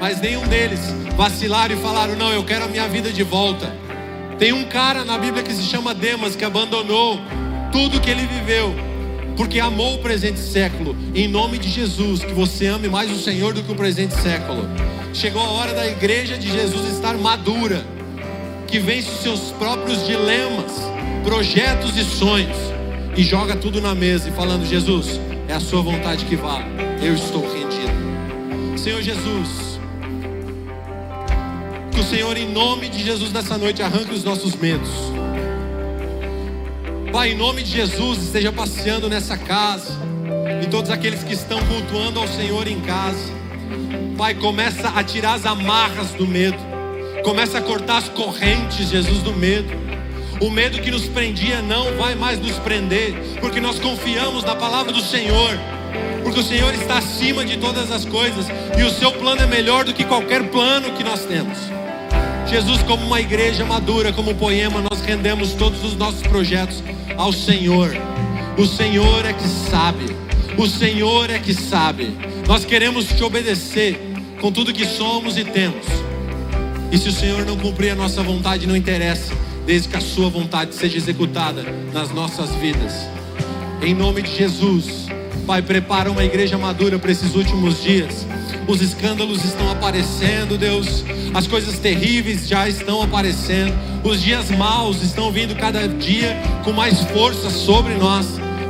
mas 0.00 0.20
nenhum 0.20 0.46
deles 0.48 0.80
vacilaram 1.16 1.74
e 1.74 1.78
falaram: 1.78 2.16
Não, 2.16 2.32
eu 2.32 2.44
quero 2.44 2.64
a 2.64 2.68
minha 2.68 2.88
vida 2.88 3.12
de 3.12 3.22
volta. 3.22 3.72
Tem 4.38 4.52
um 4.52 4.64
cara 4.64 5.04
na 5.04 5.18
Bíblia 5.18 5.42
que 5.42 5.52
se 5.52 5.62
chama 5.62 5.94
Demas 5.94 6.36
que 6.36 6.44
abandonou 6.44 7.18
tudo 7.72 8.00
que 8.00 8.10
ele 8.10 8.26
viveu, 8.26 8.74
porque 9.36 9.60
amou 9.60 9.94
o 9.94 9.98
presente 9.98 10.38
século. 10.38 10.96
Em 11.14 11.28
nome 11.28 11.58
de 11.58 11.68
Jesus, 11.68 12.24
que 12.24 12.32
você 12.32 12.66
ame 12.66 12.88
mais 12.88 13.10
o 13.10 13.20
Senhor 13.20 13.52
do 13.52 13.62
que 13.62 13.70
o 13.70 13.76
presente 13.76 14.14
século. 14.14 14.68
Chegou 15.12 15.42
a 15.42 15.50
hora 15.50 15.74
da 15.74 15.86
igreja 15.86 16.36
de 16.36 16.50
Jesus 16.50 16.92
estar 16.92 17.14
madura 17.14 17.84
que 18.68 18.78
vence 18.78 19.10
os 19.10 19.20
seus 19.20 19.50
próprios 19.52 20.06
dilemas, 20.06 20.72
projetos 21.24 21.96
e 21.96 22.04
sonhos 22.04 22.56
e 23.16 23.22
joga 23.22 23.56
tudo 23.56 23.80
na 23.80 23.94
mesa 23.94 24.28
e 24.28 24.32
falando: 24.32 24.64
Jesus, 24.64 25.20
é 25.48 25.54
a 25.54 25.60
Sua 25.60 25.82
vontade 25.82 26.24
que 26.26 26.36
vale, 26.36 26.66
eu 27.02 27.14
estou 27.14 27.42
rendido. 27.42 28.78
Senhor 28.78 29.02
Jesus, 29.02 29.80
que 31.90 32.00
o 32.00 32.04
Senhor, 32.04 32.36
em 32.36 32.48
nome 32.52 32.88
de 32.88 33.02
Jesus, 33.02 33.32
nessa 33.32 33.58
noite, 33.58 33.82
arranque 33.82 34.14
os 34.14 34.22
nossos 34.22 34.54
medos, 34.54 34.88
Pai, 37.10 37.32
em 37.32 37.36
nome 37.36 37.62
de 37.62 37.70
Jesus, 37.70 38.22
esteja 38.22 38.52
passeando 38.52 39.08
nessa 39.08 39.36
casa. 39.36 39.92
E 40.62 40.66
todos 40.66 40.90
aqueles 40.90 41.24
que 41.24 41.32
estão 41.32 41.58
cultuando 41.66 42.20
ao 42.20 42.28
Senhor 42.28 42.68
em 42.68 42.80
casa. 42.82 43.32
Pai, 44.16 44.34
começa 44.34 44.88
a 44.90 45.02
tirar 45.02 45.34
as 45.34 45.46
amarras 45.46 46.10
do 46.10 46.26
medo. 46.26 46.67
Começa 47.22 47.58
a 47.58 47.60
cortar 47.60 47.98
as 47.98 48.08
correntes, 48.08 48.88
Jesus, 48.88 49.22
do 49.22 49.32
medo. 49.32 49.68
O 50.40 50.50
medo 50.50 50.80
que 50.80 50.90
nos 50.90 51.06
prendia 51.06 51.60
não 51.60 51.96
vai 51.96 52.14
mais 52.14 52.38
nos 52.38 52.58
prender, 52.60 53.12
porque 53.40 53.60
nós 53.60 53.78
confiamos 53.78 54.44
na 54.44 54.54
palavra 54.54 54.92
do 54.92 55.02
Senhor. 55.02 55.58
Porque 56.22 56.40
o 56.40 56.44
Senhor 56.44 56.72
está 56.74 56.98
acima 56.98 57.44
de 57.44 57.56
todas 57.56 57.90
as 57.90 58.04
coisas 58.04 58.46
e 58.78 58.82
o 58.82 58.90
seu 58.90 59.10
plano 59.12 59.42
é 59.42 59.46
melhor 59.46 59.84
do 59.84 59.92
que 59.92 60.04
qualquer 60.04 60.44
plano 60.44 60.92
que 60.92 61.02
nós 61.02 61.24
temos. 61.24 61.58
Jesus, 62.46 62.82
como 62.82 63.04
uma 63.04 63.20
igreja 63.20 63.64
madura, 63.64 64.12
como 64.12 64.30
um 64.30 64.34
poema, 64.34 64.80
nós 64.80 65.00
rendemos 65.00 65.54
todos 65.54 65.84
os 65.84 65.96
nossos 65.96 66.22
projetos 66.22 66.82
ao 67.16 67.32
Senhor. 67.32 67.90
O 68.56 68.64
Senhor 68.64 69.26
é 69.26 69.32
que 69.32 69.48
sabe. 69.48 70.16
O 70.56 70.66
Senhor 70.66 71.30
é 71.30 71.38
que 71.38 71.52
sabe. 71.52 72.16
Nós 72.46 72.64
queremos 72.64 73.06
te 73.06 73.22
obedecer 73.22 74.00
com 74.40 74.50
tudo 74.50 74.72
que 74.72 74.86
somos 74.86 75.36
e 75.36 75.44
temos. 75.44 75.86
E 76.90 76.98
se 76.98 77.08
o 77.08 77.12
Senhor 77.12 77.44
não 77.44 77.56
cumprir 77.56 77.90
a 77.90 77.94
nossa 77.94 78.22
vontade, 78.22 78.66
não 78.66 78.76
interessa, 78.76 79.32
desde 79.66 79.88
que 79.88 79.96
a 79.96 80.00
sua 80.00 80.30
vontade 80.30 80.74
seja 80.74 80.96
executada 80.96 81.62
nas 81.92 82.10
nossas 82.10 82.54
vidas. 82.56 82.92
Em 83.82 83.94
nome 83.94 84.22
de 84.22 84.34
Jesus, 84.34 85.06
Pai, 85.46 85.62
prepara 85.62 86.10
uma 86.10 86.24
igreja 86.24 86.58
madura 86.58 86.98
para 86.98 87.10
esses 87.10 87.34
últimos 87.34 87.82
dias. 87.82 88.26
Os 88.66 88.82
escândalos 88.82 89.44
estão 89.44 89.70
aparecendo, 89.70 90.58
Deus. 90.58 91.04
As 91.32 91.46
coisas 91.46 91.78
terríveis 91.78 92.46
já 92.46 92.68
estão 92.68 93.02
aparecendo. 93.02 93.74
Os 94.04 94.22
dias 94.22 94.50
maus 94.50 95.02
estão 95.02 95.30
vindo 95.32 95.54
cada 95.56 95.88
dia 95.88 96.36
com 96.64 96.72
mais 96.72 97.00
força 97.04 97.50
sobre 97.50 97.94
nós 97.94 98.26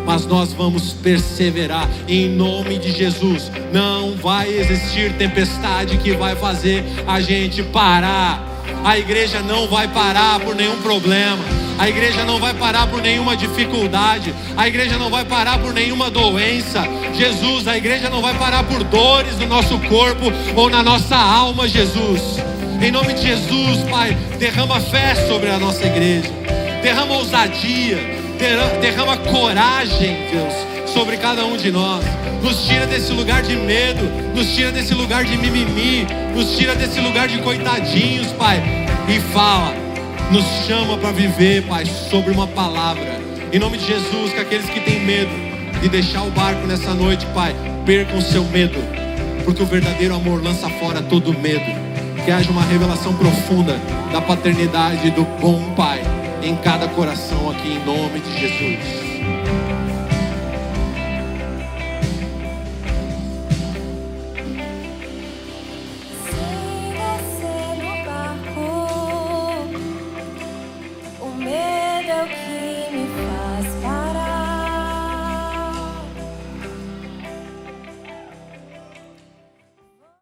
mas 0.08 0.24
nós 0.24 0.54
vamos 0.54 0.94
perseverar 0.94 1.86
em 2.08 2.30
nome 2.30 2.78
de 2.78 2.92
Jesus. 2.92 3.52
Não 3.70 4.16
vai 4.16 4.48
existir 4.48 5.12
tempestade 5.18 5.98
que 5.98 6.12
vai 6.12 6.34
fazer 6.34 6.82
a 7.06 7.20
gente 7.20 7.62
parar. 7.62 8.42
A 8.82 8.98
igreja 8.98 9.42
não 9.42 9.68
vai 9.68 9.86
parar 9.86 10.40
por 10.40 10.54
nenhum 10.56 10.78
problema. 10.78 11.44
A 11.78 11.86
igreja 11.90 12.24
não 12.24 12.40
vai 12.40 12.54
parar 12.54 12.86
por 12.86 13.02
nenhuma 13.02 13.36
dificuldade. 13.36 14.34
A 14.56 14.66
igreja 14.66 14.96
não 14.96 15.10
vai 15.10 15.26
parar 15.26 15.58
por 15.58 15.74
nenhuma 15.74 16.08
doença. 16.08 16.88
Jesus, 17.12 17.68
a 17.68 17.76
igreja 17.76 18.08
não 18.08 18.22
vai 18.22 18.32
parar 18.32 18.62
por 18.62 18.82
dores 18.84 19.38
no 19.38 19.46
nosso 19.46 19.78
corpo 19.80 20.32
ou 20.56 20.70
na 20.70 20.82
nossa 20.82 21.16
alma, 21.16 21.68
Jesus. 21.68 22.38
Em 22.80 22.90
nome 22.90 23.12
de 23.12 23.26
Jesus, 23.26 23.82
Pai, 23.90 24.16
derrama 24.38 24.80
fé 24.80 25.14
sobre 25.28 25.50
a 25.50 25.58
nossa 25.58 25.84
igreja. 25.84 26.32
Derrama 26.82 27.16
ousadia, 27.16 28.17
derrama 28.80 29.16
coragem, 29.16 30.16
Deus, 30.30 30.54
sobre 30.92 31.16
cada 31.16 31.44
um 31.44 31.56
de 31.56 31.70
nós. 31.70 32.04
Nos 32.42 32.64
tira 32.66 32.86
desse 32.86 33.12
lugar 33.12 33.42
de 33.42 33.56
medo, 33.56 34.04
nos 34.34 34.54
tira 34.54 34.70
desse 34.70 34.94
lugar 34.94 35.24
de 35.24 35.36
mimimi, 35.36 36.06
nos 36.34 36.56
tira 36.56 36.74
desse 36.74 37.00
lugar 37.00 37.26
de 37.26 37.38
coitadinhos, 37.38 38.28
Pai. 38.32 38.62
E 39.08 39.20
fala, 39.32 39.74
nos 40.30 40.44
chama 40.66 40.96
para 40.98 41.10
viver, 41.10 41.62
Pai, 41.64 41.84
sobre 41.84 42.30
uma 42.30 42.46
palavra. 42.46 43.18
Em 43.52 43.58
nome 43.58 43.78
de 43.78 43.86
Jesus, 43.86 44.32
que 44.32 44.40
aqueles 44.40 44.66
que 44.70 44.80
têm 44.80 45.00
medo 45.00 45.30
de 45.80 45.88
deixar 45.88 46.22
o 46.22 46.30
barco 46.30 46.66
nessa 46.66 46.94
noite, 46.94 47.26
Pai, 47.34 47.54
percam 47.84 48.20
seu 48.20 48.44
medo, 48.44 48.78
porque 49.44 49.62
o 49.62 49.66
verdadeiro 49.66 50.14
amor 50.14 50.42
lança 50.42 50.68
fora 50.68 51.02
todo 51.02 51.36
medo. 51.36 51.88
Que 52.24 52.30
haja 52.30 52.50
uma 52.50 52.62
revelação 52.62 53.14
profunda 53.14 53.80
da 54.12 54.20
paternidade 54.20 55.10
do 55.10 55.24
bom 55.40 55.72
Pai 55.74 56.17
em 56.42 56.56
cada 56.56 56.88
coração 56.88 57.50
aqui, 57.50 57.72
em 57.72 57.84
nome 57.84 58.20
de 58.20 58.38
Jesus. 58.38 59.67